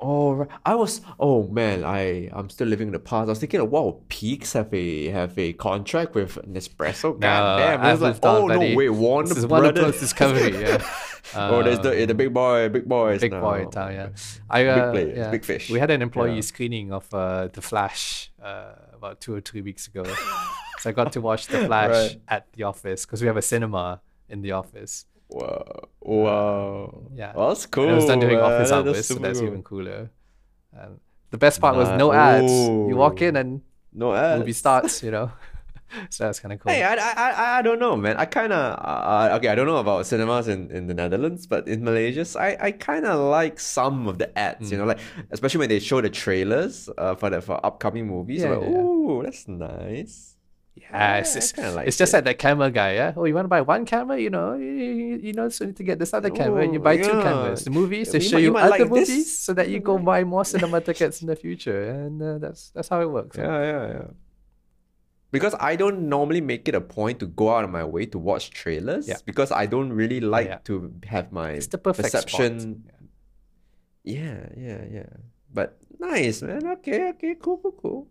Oh, 0.00 0.32
right. 0.34 0.48
I 0.64 0.74
was. 0.76 1.00
Oh 1.18 1.48
man, 1.48 1.84
I 1.84 2.30
I'm 2.32 2.48
still 2.50 2.68
living 2.68 2.86
in 2.88 2.92
the 2.92 3.00
past. 3.00 3.26
I 3.26 3.30
was 3.30 3.40
thinking, 3.40 3.68
wow, 3.68 4.00
Peaks 4.08 4.52
have 4.52 4.72
a 4.72 5.08
have 5.08 5.36
a 5.38 5.52
contract 5.54 6.14
with 6.14 6.36
Nespresso. 6.46 7.18
God 7.18 7.58
damn! 7.58 7.80
I 7.80 7.92
was 7.92 8.00
like, 8.00 8.16
oh 8.22 8.46
no, 8.46 8.58
wait, 8.60 8.90
Warner 8.90 9.28
this 9.28 9.38
is 9.38 9.46
Warner 9.46 9.72
Brothers. 9.72 9.82
Bros. 9.96 10.00
Discovery. 10.00 10.60
Yeah. 10.60 10.78
oh, 11.34 11.62
there's 11.64 11.80
the 11.80 12.06
the 12.06 12.14
big 12.14 12.32
boy, 12.32 12.68
big 12.68 12.88
boys. 12.88 13.20
big 13.20 13.32
now. 13.32 13.40
boy 13.40 13.62
in 13.62 13.70
town, 13.70 13.92
yeah. 13.92 14.08
I, 14.48 14.62
Big 14.62 14.68
uh, 14.68 14.90
players, 14.92 15.18
yeah. 15.18 15.30
big 15.30 15.44
fish. 15.44 15.68
We 15.68 15.80
had 15.80 15.90
an 15.90 16.00
employee 16.00 16.36
Yeah. 16.36 16.40
screening 16.42 16.92
of 16.92 17.12
uh, 17.12 17.48
The 17.48 17.60
Flash 17.60 18.30
uh, 18.42 18.74
about 18.94 19.20
two 19.20 19.34
or 19.34 19.40
three 19.40 19.62
weeks 19.62 19.88
ago. 19.88 20.04
so 20.78 20.90
I 20.90 20.92
got 20.92 21.10
to 21.12 21.20
watch 21.20 21.48
The 21.48 21.66
Flash 21.66 21.90
Right. 21.90 22.20
at 22.28 22.52
the 22.52 22.62
office 22.62 23.04
because 23.04 23.20
we 23.20 23.26
have 23.26 23.36
a 23.36 23.42
cinema 23.42 24.00
in 24.28 24.42
the 24.42 24.52
office. 24.52 25.06
Wow, 25.28 25.88
wow. 26.00 27.02
Yeah. 27.14 27.32
Well, 27.34 27.48
that's 27.48 27.66
cool. 27.66 27.84
And 27.84 27.92
it 27.92 27.94
was 27.94 28.06
done 28.06 28.18
during 28.20 28.40
office 28.40 28.70
man. 28.70 28.86
hours, 28.86 29.06
so 29.06 29.14
that's 29.18 29.38
cool. 29.38 29.48
even 29.48 29.62
cooler. 29.62 30.10
Um, 30.78 31.00
the 31.30 31.38
best 31.38 31.60
part 31.60 31.76
was 31.76 31.92
no 31.92 32.12
ads. 32.12 32.72
You 32.86 32.96
walk 32.96 33.20
in 33.22 33.36
and 33.36 33.62
No 33.92 34.14
ads. 34.14 34.38
movie 34.40 34.52
starts, 34.52 35.02
you 35.02 35.10
know. 35.10 35.32
so 36.10 36.24
that's 36.24 36.40
kind 36.40 36.52
of 36.52 36.60
cool. 36.60 36.72
Hey, 36.72 36.82
I, 36.82 36.94
I, 36.94 37.12
I, 37.12 37.58
I 37.58 37.62
don't 37.62 37.78
know, 37.78 37.96
man. 37.96 38.16
I 38.16 38.24
kind 38.26 38.52
of, 38.52 38.78
uh, 38.80 39.36
okay, 39.36 39.48
I 39.48 39.54
don't 39.54 39.66
know 39.66 39.76
about 39.78 40.06
cinemas 40.06 40.48
in, 40.48 40.70
in 40.70 40.86
the 40.86 40.94
Netherlands, 40.94 41.46
but 41.46 41.68
in 41.68 41.84
Malaysia, 41.84 42.24
I, 42.40 42.56
I 42.60 42.72
kind 42.72 43.04
of 43.06 43.20
like 43.20 43.60
some 43.60 44.08
of 44.08 44.18
the 44.18 44.36
ads, 44.38 44.72
you 44.72 44.78
know, 44.78 44.84
Mm. 44.84 44.88
like, 44.88 45.00
especially 45.30 45.60
when 45.60 45.68
they 45.68 45.80
show 45.80 46.00
the 46.00 46.10
trailers 46.10 46.88
uh, 46.98 47.14
for 47.16 47.30
the 47.30 47.42
for 47.42 47.60
upcoming 47.64 48.06
movies. 48.06 48.44
I'm 48.44 48.52
Yeah, 48.52 48.56
like, 48.56 48.62
yeah, 48.62 48.68
yeah. 48.70 48.88
ooh, 48.88 49.22
that's 49.24 49.46
nice. 49.48 50.36
Yeah, 50.80 51.16
it's, 51.18 51.34
Yeah, 51.34 51.38
it's, 51.66 51.76
like 51.76 51.86
it's 51.88 51.96
just 51.96 52.12
like 52.12 52.24
that 52.24 52.38
camera 52.38 52.70
guy, 52.70 52.94
yeah. 52.94 53.12
Oh, 53.16 53.24
you 53.24 53.34
want 53.34 53.44
to 53.44 53.48
buy 53.48 53.60
one 53.60 53.84
camera? 53.84 54.18
You 54.18 54.30
know, 54.30 54.54
you, 54.54 55.18
you, 55.22 55.32
know, 55.32 55.48
so 55.48 55.64
you 55.64 55.68
need 55.68 55.76
to 55.76 55.82
get 55.82 55.98
this 55.98 56.12
other 56.14 56.30
camera, 56.30 56.62
and 56.62 56.72
you 56.72 56.80
Ooh, 56.80 56.82
buy 56.82 56.96
two 56.96 57.10
cameras. 57.10 57.64
The 57.64 57.70
movies 57.70 58.12
they 58.12 58.20
show 58.20 58.36
might- 58.36 58.42
you 58.42 58.52
might 58.52 58.62
other 58.62 58.70
like 58.70 58.80
this. 58.90 59.08
movies, 59.08 59.38
so 59.38 59.54
that 59.54 59.68
you 59.68 59.80
go 59.80 59.98
buy 59.98 60.24
more 60.24 60.44
cinema 60.52 60.80
tickets 60.80 61.20
in 61.22 61.26
the 61.26 61.36
future, 61.36 61.90
and 61.90 62.22
uh, 62.22 62.38
that's 62.38 62.70
that's 62.70 62.88
how 62.88 63.00
it 63.00 63.10
works. 63.10 63.36
Yeah, 63.36 63.62
yeah, 63.72 63.86
yeah. 63.88 64.06
Because 65.30 65.54
I 65.60 65.76
don't 65.76 66.08
normally 66.08 66.40
make 66.40 66.68
it 66.68 66.74
a 66.74 66.80
point 66.80 67.20
to 67.20 67.26
go 67.26 67.50
out 67.54 67.62
of 67.64 67.70
my 67.70 67.84
way 67.84 68.06
to 68.06 68.18
watch 68.18 68.50
trailers 68.50 69.06
Yeah. 69.06 69.18
because 69.26 69.52
I 69.52 69.66
don't 69.66 69.92
really 69.92 70.20
like 70.20 70.46
yeah. 70.48 70.58
to 70.64 70.90
have 71.04 71.32
my 71.32 71.50
It's 71.50 71.66
the 71.66 71.76
perfect 71.76 72.12
perception. 72.12 72.88
Yeah, 74.04 74.48
yeah, 74.56 74.84
yeah. 74.90 75.12
But 75.52 75.76
nice, 75.98 76.40
man. 76.40 76.66
Okay, 76.80 77.10
okay, 77.10 77.34
cool, 77.36 77.58
cool, 77.58 77.72
cool. 77.72 78.08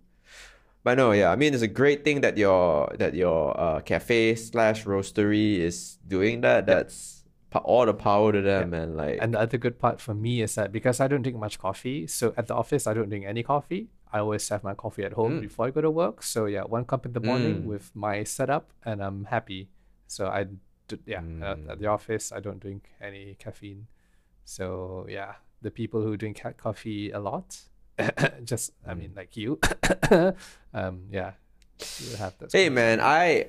But 0.88 0.96
no, 1.04 1.12
yeah, 1.12 1.30
I 1.34 1.36
mean 1.36 1.52
it's 1.54 1.68
a 1.72 1.74
great 1.82 2.00
thing 2.06 2.22
that 2.26 2.36
your 2.38 2.88
that 3.02 3.14
your 3.24 3.40
uh 3.60 3.80
cafe 3.92 4.36
slash 4.36 4.86
roastery 4.92 5.60
is 5.70 6.00
doing 6.16 6.40
that. 6.48 6.64
That's 6.72 7.28
pa- 7.52 7.60
all 7.72 7.86
the 7.92 7.94
power 8.08 8.32
to 8.32 8.42
them, 8.42 8.70
man. 8.76 8.96
Like 8.96 9.18
And 9.24 9.34
the 9.36 9.40
other 9.46 9.58
good 9.66 9.78
part 9.84 10.00
for 10.00 10.14
me 10.26 10.34
is 10.46 10.56
that 10.56 10.72
because 10.72 10.98
I 11.04 11.08
don't 11.12 11.24
drink 11.28 11.38
much 11.48 11.60
coffee, 11.60 12.08
so 12.08 12.32
at 12.40 12.48
the 12.48 12.56
office 12.56 12.88
I 12.88 12.94
don't 12.96 13.10
drink 13.12 13.26
any 13.28 13.44
coffee. 13.44 13.84
I 14.16 14.20
always 14.24 14.48
have 14.48 14.64
my 14.64 14.76
coffee 14.84 15.04
at 15.10 15.14
home 15.20 15.34
Mm. 15.34 15.42
before 15.48 15.68
I 15.68 15.72
go 15.76 15.82
to 15.88 15.92
work. 15.92 16.24
So 16.24 16.40
yeah, 16.56 16.64
one 16.78 16.86
cup 16.92 17.04
in 17.06 17.12
the 17.12 17.20
morning 17.30 17.56
Mm. 17.64 17.66
with 17.74 17.86
my 18.06 18.24
setup, 18.24 18.66
and 18.88 19.04
I'm 19.04 19.20
happy. 19.36 19.68
So 20.16 20.22
I, 20.40 20.42
d- 20.88 21.04
yeah, 21.14 21.20
at, 21.52 21.58
Mm. 21.60 21.70
at 21.72 21.78
the 21.84 21.88
office 21.98 22.26
I 22.32 22.40
don't 22.40 22.62
drink 22.66 22.82
any 23.04 23.36
caffeine. 23.44 23.82
So 24.56 25.06
yeah, 25.18 25.32
the 25.66 25.72
people 25.80 26.00
who 26.06 26.16
drink 26.16 26.40
coffee 26.66 27.12
a 27.12 27.20
lot, 27.20 27.48
just 28.44 28.72
I 28.86 28.94
mean 28.94 29.14
like 29.16 29.36
you, 29.38 29.60
um, 30.74 31.04
yeah, 31.12 31.32
you 32.00 32.16
have 32.18 32.38
that. 32.40 32.52
Hey 32.52 32.70
man, 32.70 33.00
I 33.02 33.48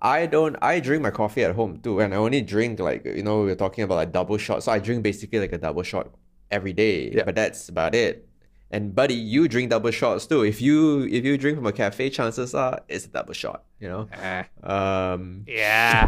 I 0.00 0.26
don't 0.26 0.56
I 0.62 0.80
drink 0.80 1.02
my 1.02 1.10
coffee 1.10 1.44
at 1.44 1.54
home 1.54 1.78
too, 1.80 2.00
and 2.00 2.12
I 2.14 2.16
only 2.16 2.42
drink 2.42 2.80
like 2.80 3.04
you 3.04 3.22
know 3.22 3.42
we 3.42 3.52
are 3.52 3.56
talking 3.56 3.84
about 3.84 3.96
like 3.96 4.12
double 4.12 4.38
shot. 4.38 4.62
So 4.62 4.72
I 4.72 4.78
drink 4.78 5.02
basically 5.02 5.38
like 5.40 5.52
a 5.52 5.58
double 5.58 5.82
shot 5.82 6.08
every 6.50 6.72
day, 6.72 7.10
Yeah. 7.12 7.24
but 7.24 7.34
that's 7.34 7.68
about 7.68 7.94
it. 7.94 8.26
And 8.72 8.94
buddy, 8.94 9.14
you 9.14 9.48
drink 9.48 9.70
double 9.70 9.90
shots 9.90 10.26
too. 10.26 10.44
If 10.44 10.60
you 10.62 11.02
if 11.04 11.24
you 11.24 11.36
drink 11.36 11.58
from 11.58 11.66
a 11.66 11.72
cafe, 11.72 12.08
chances 12.08 12.54
are 12.54 12.80
it's 12.88 13.04
a 13.04 13.08
double 13.08 13.34
shot. 13.34 13.64
You 13.80 13.88
know. 13.88 14.08
Eh, 14.12 14.44
Um. 14.62 15.44
yeah. 15.48 16.06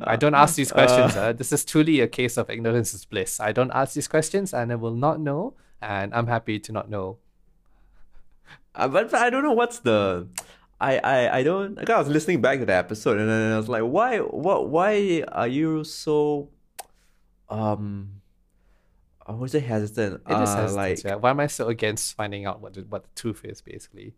I 0.02 0.16
don't 0.16 0.34
ask 0.34 0.56
these 0.56 0.72
questions. 0.72 1.16
Uh, 1.16 1.20
uh, 1.20 1.32
this 1.32 1.52
is 1.52 1.64
truly 1.64 2.00
a 2.00 2.08
case 2.08 2.36
of 2.36 2.50
ignorance 2.50 2.94
is 2.94 3.04
bliss. 3.04 3.38
I 3.38 3.52
don't 3.52 3.70
ask 3.70 3.94
these 3.94 4.08
questions 4.08 4.52
and 4.52 4.72
I 4.72 4.74
will 4.74 4.94
not 4.96 5.20
know, 5.20 5.54
and 5.82 6.14
I'm 6.14 6.26
happy 6.26 6.58
to 6.60 6.72
not 6.72 6.90
know. 6.90 7.18
Uh, 8.74 8.88
but, 8.88 9.12
I 9.14 9.30
don't 9.30 9.42
know 9.42 9.52
what's 9.52 9.80
the. 9.80 10.28
I, 10.80 10.98
I, 10.98 11.38
I 11.38 11.42
don't. 11.42 11.78
I 11.90 11.98
was 11.98 12.08
listening 12.08 12.40
back 12.40 12.58
to 12.60 12.64
the 12.64 12.72
episode 12.74 13.18
and 13.18 13.28
then 13.28 13.52
I 13.52 13.56
was 13.56 13.68
like, 13.68 13.82
why 13.82 14.18
what 14.18 14.68
why 14.70 15.22
are 15.30 15.48
you 15.48 15.84
so 15.84 16.48
um 17.50 18.22
I 19.26 19.32
was 19.32 19.54
it 19.54 19.64
hesitant? 19.64 20.22
It 20.28 20.32
is 20.32 20.48
Uh, 20.48 20.56
hesitant, 20.56 20.76
like 20.76 21.04
yeah. 21.04 21.14
Why 21.16 21.30
am 21.30 21.40
I 21.40 21.48
so 21.48 21.68
against 21.68 22.14
finding 22.16 22.46
out 22.46 22.60
what 22.62 22.74
the, 22.74 22.80
what 22.82 23.04
the 23.04 23.10
truth 23.20 23.42
is, 23.44 23.60
basically? 23.60 24.14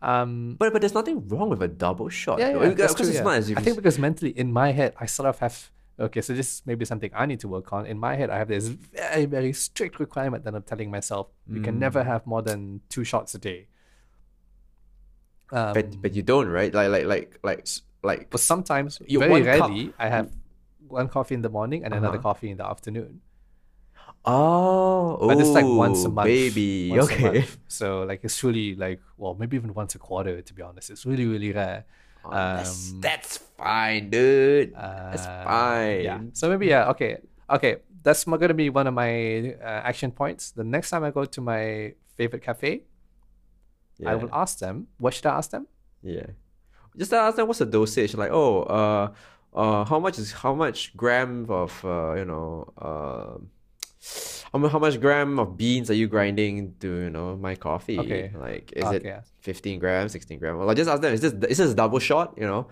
Um, 0.00 0.56
but 0.58 0.72
but 0.72 0.80
there's 0.80 0.94
nothing 0.94 1.26
wrong 1.28 1.48
with 1.50 1.62
a 1.62 1.68
double 1.68 2.08
shot. 2.08 2.38
yeah, 2.38 2.52
though. 2.52 2.62
yeah, 2.62 2.68
Because 2.68 2.78
that's 2.78 2.94
true, 2.94 3.08
it's 3.08 3.16
yeah. 3.16 3.22
not 3.24 3.34
as 3.38 3.50
if 3.50 3.58
I 3.58 3.62
think 3.62 3.76
because 3.76 3.98
mentally 3.98 4.30
in 4.30 4.52
my 4.52 4.70
head, 4.72 4.94
I 5.00 5.06
sort 5.06 5.28
of 5.28 5.38
have 5.40 5.70
okay. 6.00 6.20
So 6.20 6.32
this 6.34 6.62
may 6.66 6.74
be 6.74 6.84
something 6.84 7.10
I 7.14 7.26
need 7.26 7.40
to 7.40 7.48
work 7.48 7.72
on. 7.72 7.86
In 7.86 7.98
my 7.98 8.14
head, 8.16 8.30
I 8.30 8.38
have 8.38 8.48
this 8.48 8.68
very 8.68 9.26
very 9.26 9.52
strict 9.52 9.98
requirement 10.00 10.44
that 10.44 10.54
I'm 10.54 10.62
telling 10.62 10.90
myself: 10.90 11.28
you 11.48 11.60
can 11.60 11.78
never 11.78 12.02
Mm. 12.02 12.06
have 12.06 12.26
more 12.26 12.42
than 12.42 12.80
two 12.88 13.04
shots 13.04 13.34
a 13.34 13.38
day. 13.38 13.68
Um, 15.52 15.74
but 15.74 16.02
but 16.02 16.14
you 16.14 16.22
don't, 16.22 16.48
right? 16.48 16.72
Like 16.74 16.88
like 16.90 17.06
like 17.06 17.38
like 17.42 17.66
like 18.02 18.30
but 18.30 18.40
sometimes, 18.40 19.00
You- 19.06 19.20
very 19.20 19.30
one 19.30 19.44
cup- 19.44 19.60
rarely, 19.70 19.92
I 19.98 20.08
have 20.08 20.30
one 20.88 21.08
coffee 21.08 21.34
in 21.34 21.42
the 21.42 21.48
morning 21.50 21.84
and 21.84 21.94
another 21.94 22.18
Uh-huh. 22.18 22.34
coffee 22.34 22.50
in 22.50 22.56
the 22.58 22.66
afternoon. 22.66 23.20
oh 24.24 25.18
But 25.28 25.38
it's 25.40 25.50
like 25.50 25.64
once 25.66 26.04
a 26.04 26.08
oh, 26.08 26.10
month, 26.10 26.26
baby. 26.26 26.92
okay. 26.98 27.22
month. 27.22 27.58
So 27.68 28.02
like 28.02 28.20
it's 28.24 28.42
really 28.42 28.74
like 28.74 29.00
well 29.16 29.34
maybe 29.34 29.56
even 29.56 29.72
once 29.74 29.94
a 29.94 29.98
quarter 29.98 30.42
to 30.42 30.52
be 30.54 30.62
honest. 30.62 30.90
It's 30.90 31.06
really 31.06 31.26
really 31.26 31.52
rare. 31.52 31.84
Oh, 32.26 32.56
that's, 32.56 32.92
Um, 32.92 33.00
that's 33.00 33.38
fine, 33.58 34.10
dude. 34.10 34.74
that's 34.74 35.26
Uh, 35.26 35.44
fine. 35.44 36.00
Yeah. 36.02 36.20
So 36.32 36.50
maybe 36.50 36.66
yeah. 36.66 36.90
Okay. 36.90 37.18
Okay. 37.50 37.76
That's 38.02 38.24
gonna 38.24 38.54
be 38.54 38.70
one 38.70 38.86
of 38.86 38.94
my 38.94 39.54
uh, 39.60 39.82
action 39.90 40.10
points. 40.12 40.52
The 40.52 40.62
next 40.64 40.90
time 40.90 41.02
I 41.04 41.10
go 41.10 41.24
to 41.24 41.40
my 41.40 41.94
favorite 42.16 42.42
cafe, 42.42 42.82
yeah. 43.98 44.10
I 44.10 44.14
will 44.14 44.30
ask 44.32 44.58
them. 44.58 44.86
What 44.98 45.14
should 45.14 45.26
I 45.26 45.36
ask 45.38 45.50
them? 45.50 45.66
Yeah. 46.02 46.26
Just 46.96 47.12
ask 47.12 47.36
them 47.36 47.46
what's 47.48 47.58
the 47.58 47.66
dosage. 47.66 48.14
Like, 48.14 48.30
oh, 48.30 48.62
uh, 48.62 49.12
uh, 49.54 49.84
how 49.84 49.98
much 49.98 50.18
is 50.18 50.32
how 50.32 50.54
much 50.54 50.96
gram 50.96 51.46
of 51.50 51.72
uh, 51.84 52.14
you 52.14 52.24
know, 52.24 52.72
uh, 52.78 53.38
how 54.52 54.58
much 54.58 54.72
how 54.72 54.78
much 54.78 55.00
gram 55.00 55.38
of 55.38 55.56
beans 55.56 55.90
are 55.90 55.94
you 55.94 56.08
grinding 56.08 56.74
to 56.80 56.88
you 56.88 57.10
know 57.10 57.36
my 57.36 57.54
coffee? 57.54 57.98
Okay. 57.98 58.32
Like, 58.34 58.72
is 58.72 58.84
okay. 58.84 59.08
it 59.08 59.24
fifteen 59.40 59.78
grams, 59.78 60.12
sixteen 60.12 60.38
grams? 60.38 60.58
Well, 60.58 60.70
I 60.70 60.74
just 60.74 60.90
ask 60.90 61.02
them. 61.02 61.12
Is 61.12 61.20
this 61.20 61.32
is 61.32 61.58
this 61.58 61.72
a 61.72 61.74
double 61.74 61.98
shot? 61.98 62.34
You 62.36 62.46
know, 62.46 62.68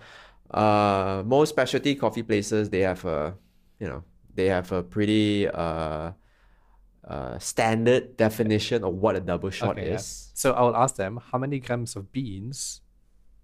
uh, 0.51 1.23
most 1.25 1.49
specialty 1.49 1.95
coffee 1.95 2.23
places 2.23 2.69
they 2.69 2.81
have 2.81 3.03
a, 3.05 3.35
you 3.79 3.87
know, 3.87 4.03
they 4.33 4.47
have 4.47 4.71
a 4.71 4.83
pretty 4.83 5.47
uh. 5.47 6.11
Uh, 7.05 7.37
standard 7.37 8.17
definition 8.17 8.83
of 8.83 8.91
what 8.95 9.15
a 9.15 9.19
double 9.19 9.51
shot 9.51 9.77
Okay, 9.77 9.89
yeah. 9.89 9.93
is. 9.93 10.31
So 10.33 10.53
I 10.53 10.61
will 10.63 10.75
ask 10.75 10.95
them 10.95 11.21
how 11.31 11.37
many 11.37 11.59
grams 11.59 11.95
of 11.95 12.11
beans 12.11 12.81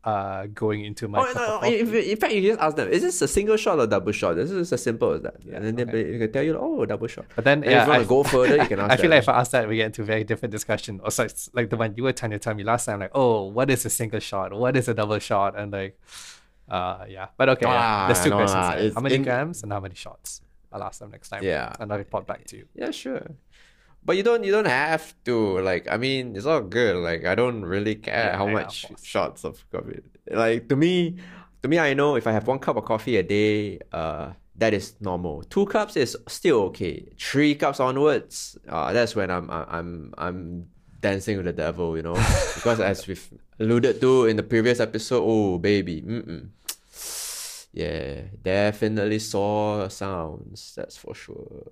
are 0.04 0.48
going 0.48 0.84
into 0.84 1.08
my 1.08 1.20
Oh, 1.20 1.60
no, 1.62 1.68
in, 1.68 1.94
in 1.94 2.18
fact, 2.18 2.34
you 2.34 2.42
just 2.42 2.60
ask 2.60 2.76
them, 2.76 2.90
is 2.90 3.04
this 3.04 3.22
a 3.22 3.28
single 3.28 3.56
shot 3.56 3.78
or 3.80 3.86
double 3.86 4.12
shot? 4.12 4.36
This 4.36 4.50
is 4.50 4.74
as 4.74 4.82
simple 4.82 5.14
as 5.14 5.22
that. 5.22 5.36
Yeah, 5.46 5.58
and 5.58 5.66
then 5.66 5.76
they- 5.76 5.84
okay. 5.84 6.12
they 6.12 6.18
can 6.18 6.32
tell 6.32 6.44
you, 6.44 6.58
oh, 6.60 6.86
double 6.86 7.08
shot. 7.08 7.26
But 7.36 7.46
then, 7.46 7.62
And 7.64 7.72
yeah, 7.72 7.82
if 7.82 7.86
you 7.86 7.90
want 7.92 8.00
I- 8.00 8.04
to 8.04 8.10
go 8.10 8.24
further, 8.24 8.58
you 8.58 8.68
can 8.68 8.80
ask 8.84 8.92
I 8.92 8.96
feel 8.96 9.04
them. 9.04 9.12
like 9.12 9.24
if 9.24 9.30
I 9.30 9.40
ask 9.40 9.52
that, 9.52 9.68
we 9.70 9.76
get 9.78 9.86
into 9.88 10.02
a 10.02 10.06
very 10.06 10.24
different 10.24 10.52
discussion. 10.52 11.00
Also, 11.04 11.24
it's 11.26 11.50
like 11.54 11.70
the 11.70 11.78
one 11.78 11.94
you 11.96 12.04
were 12.04 12.14
trying 12.14 12.32
to 12.32 12.40
tell 12.40 12.56
me 12.56 12.64
last 12.64 12.86
time, 12.86 13.00
like, 13.00 13.12
oh, 13.14 13.44
what 13.46 13.70
is 13.70 13.86
a 13.86 13.90
single 13.92 14.20
shot? 14.20 14.54
What 14.54 14.76
is 14.76 14.88
a 14.88 14.94
double 14.96 15.20
shot? 15.20 15.58
And 15.58 15.72
like, 15.72 16.00
uh, 16.68 17.06
yeah. 17.08 17.28
But 17.38 17.50
okay, 17.50 17.66
yeah. 17.68 18.08
there's 18.08 18.20
Ah, 18.20 18.24
two 18.24 18.30
no, 18.32 18.36
questions. 18.38 18.94
nah. 18.94 18.94
How 18.96 19.02
many 19.02 19.16
in- 19.16 19.24
grams 19.24 19.62
and 19.62 19.72
how 19.72 19.80
many 19.82 19.96
shots? 19.96 20.42
I'll 20.74 20.84
ask 20.84 21.00
them 21.00 21.12
next 21.12 21.30
time. 21.30 21.44
Yeah. 21.44 21.74
and 21.80 21.92
I'll 21.92 21.98
report 22.00 22.26
back 22.26 22.46
to 22.46 22.58
you. 22.58 22.66
Yeah, 22.74 22.92
sure. 22.92 23.22
But 24.04 24.18
you 24.18 24.24
don't 24.24 24.44
you 24.44 24.52
don't 24.52 24.68
have 24.68 25.14
to 25.26 25.60
like 25.60 25.88
I 25.90 25.98
mean 25.98 26.36
it's 26.36 26.46
all 26.46 26.62
good. 26.62 26.96
Like 26.98 27.26
I 27.26 27.36
don't 27.36 27.64
really 27.64 27.96
care 27.96 28.32
Yeah, 28.32 28.38
how 28.38 28.46
know, 28.46 28.58
of 28.58 28.64
much 28.64 28.86
shots 29.04 29.44
of 29.44 29.64
coffee. 29.72 30.02
Like 30.30 30.70
to 30.70 30.76
me 30.76 31.18
to 31.62 31.68
me 31.68 31.78
I 31.80 31.94
know 31.94 32.16
if 32.16 32.26
I 32.26 32.32
have 32.32 32.48
one 32.48 32.60
cup 32.60 32.78
of 32.78 32.86
coffee 32.86 33.18
a 33.18 33.24
day, 33.24 33.80
uh 33.92 34.34
that 34.58 34.74
is 34.74 34.96
normal. 35.02 35.44
Two 35.44 35.66
cups 35.66 35.96
is 35.96 36.18
still 36.28 36.62
okay. 36.74 37.06
Three 37.20 37.56
cups 37.56 37.80
onwards, 37.80 38.58
uh 38.68 38.92
that's 38.94 39.16
when 39.16 39.30
I'm 39.30 39.50
I'm 39.52 39.66
I'm, 39.70 40.14
I'm 40.18 40.68
dancing 41.00 41.38
with 41.38 41.46
the 41.46 41.54
devil, 41.54 41.96
you 41.96 42.04
know. 42.04 42.14
because 42.56 42.80
as 42.80 43.08
we've 43.08 43.30
alluded 43.60 44.02
to 44.02 44.26
in 44.26 44.36
the 44.36 44.44
previous 44.44 44.80
episode, 44.80 45.24
oh 45.24 45.58
baby, 45.60 46.02
mm-mm. 46.02 46.50
Yeah, 47.74 48.24
definitely 48.44 49.20
saw 49.20 49.88
sounds, 49.88 50.74
that's 50.76 50.98
for 50.98 51.16
sure. 51.16 51.64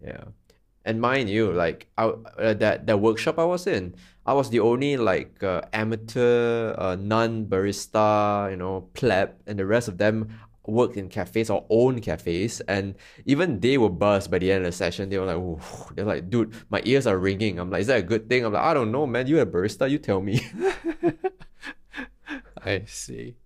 Yeah. 0.00 0.24
And 0.84 1.00
mind 1.00 1.28
you, 1.28 1.52
like 1.52 1.88
I, 1.98 2.04
uh, 2.38 2.54
that 2.54 2.86
that 2.86 3.00
workshop 3.00 3.40
I 3.40 3.44
was 3.44 3.66
in, 3.66 3.96
I 4.24 4.34
was 4.34 4.50
the 4.50 4.60
only 4.60 4.96
like 4.96 5.42
uh, 5.42 5.62
amateur, 5.72 6.74
uh, 6.78 6.94
non 6.94 7.46
barista, 7.46 8.50
you 8.50 8.56
know, 8.56 8.88
pleb, 8.94 9.34
and 9.46 9.58
the 9.58 9.66
rest 9.66 9.88
of 9.88 9.98
them 9.98 10.28
worked 10.66 10.96
in 10.96 11.08
cafes 11.08 11.50
or 11.50 11.64
own 11.70 12.00
cafes, 12.00 12.60
and 12.68 12.94
even 13.24 13.58
they 13.60 13.78
were 13.78 13.90
buzzed 13.90 14.30
by 14.30 14.38
the 14.38 14.52
end 14.52 14.64
of 14.64 14.70
the 14.70 14.76
session. 14.76 15.08
They 15.08 15.18
were 15.18 15.26
like, 15.26 15.36
Ooh, 15.36 15.60
they're 15.94 16.04
like, 16.04 16.30
dude, 16.30 16.54
my 16.70 16.82
ears 16.84 17.06
are 17.06 17.18
ringing. 17.18 17.58
I'm 17.58 17.70
like, 17.70 17.80
is 17.80 17.86
that 17.88 17.98
a 17.98 18.02
good 18.02 18.28
thing? 18.28 18.44
I'm 18.44 18.52
like, 18.52 18.62
I 18.62 18.74
don't 18.74 18.92
know, 18.92 19.06
man. 19.06 19.26
You're 19.26 19.42
a 19.42 19.46
barista, 19.46 19.90
you 19.90 19.98
tell 19.98 20.20
me. 20.20 20.40
I 22.64 22.82
see. 22.86 23.36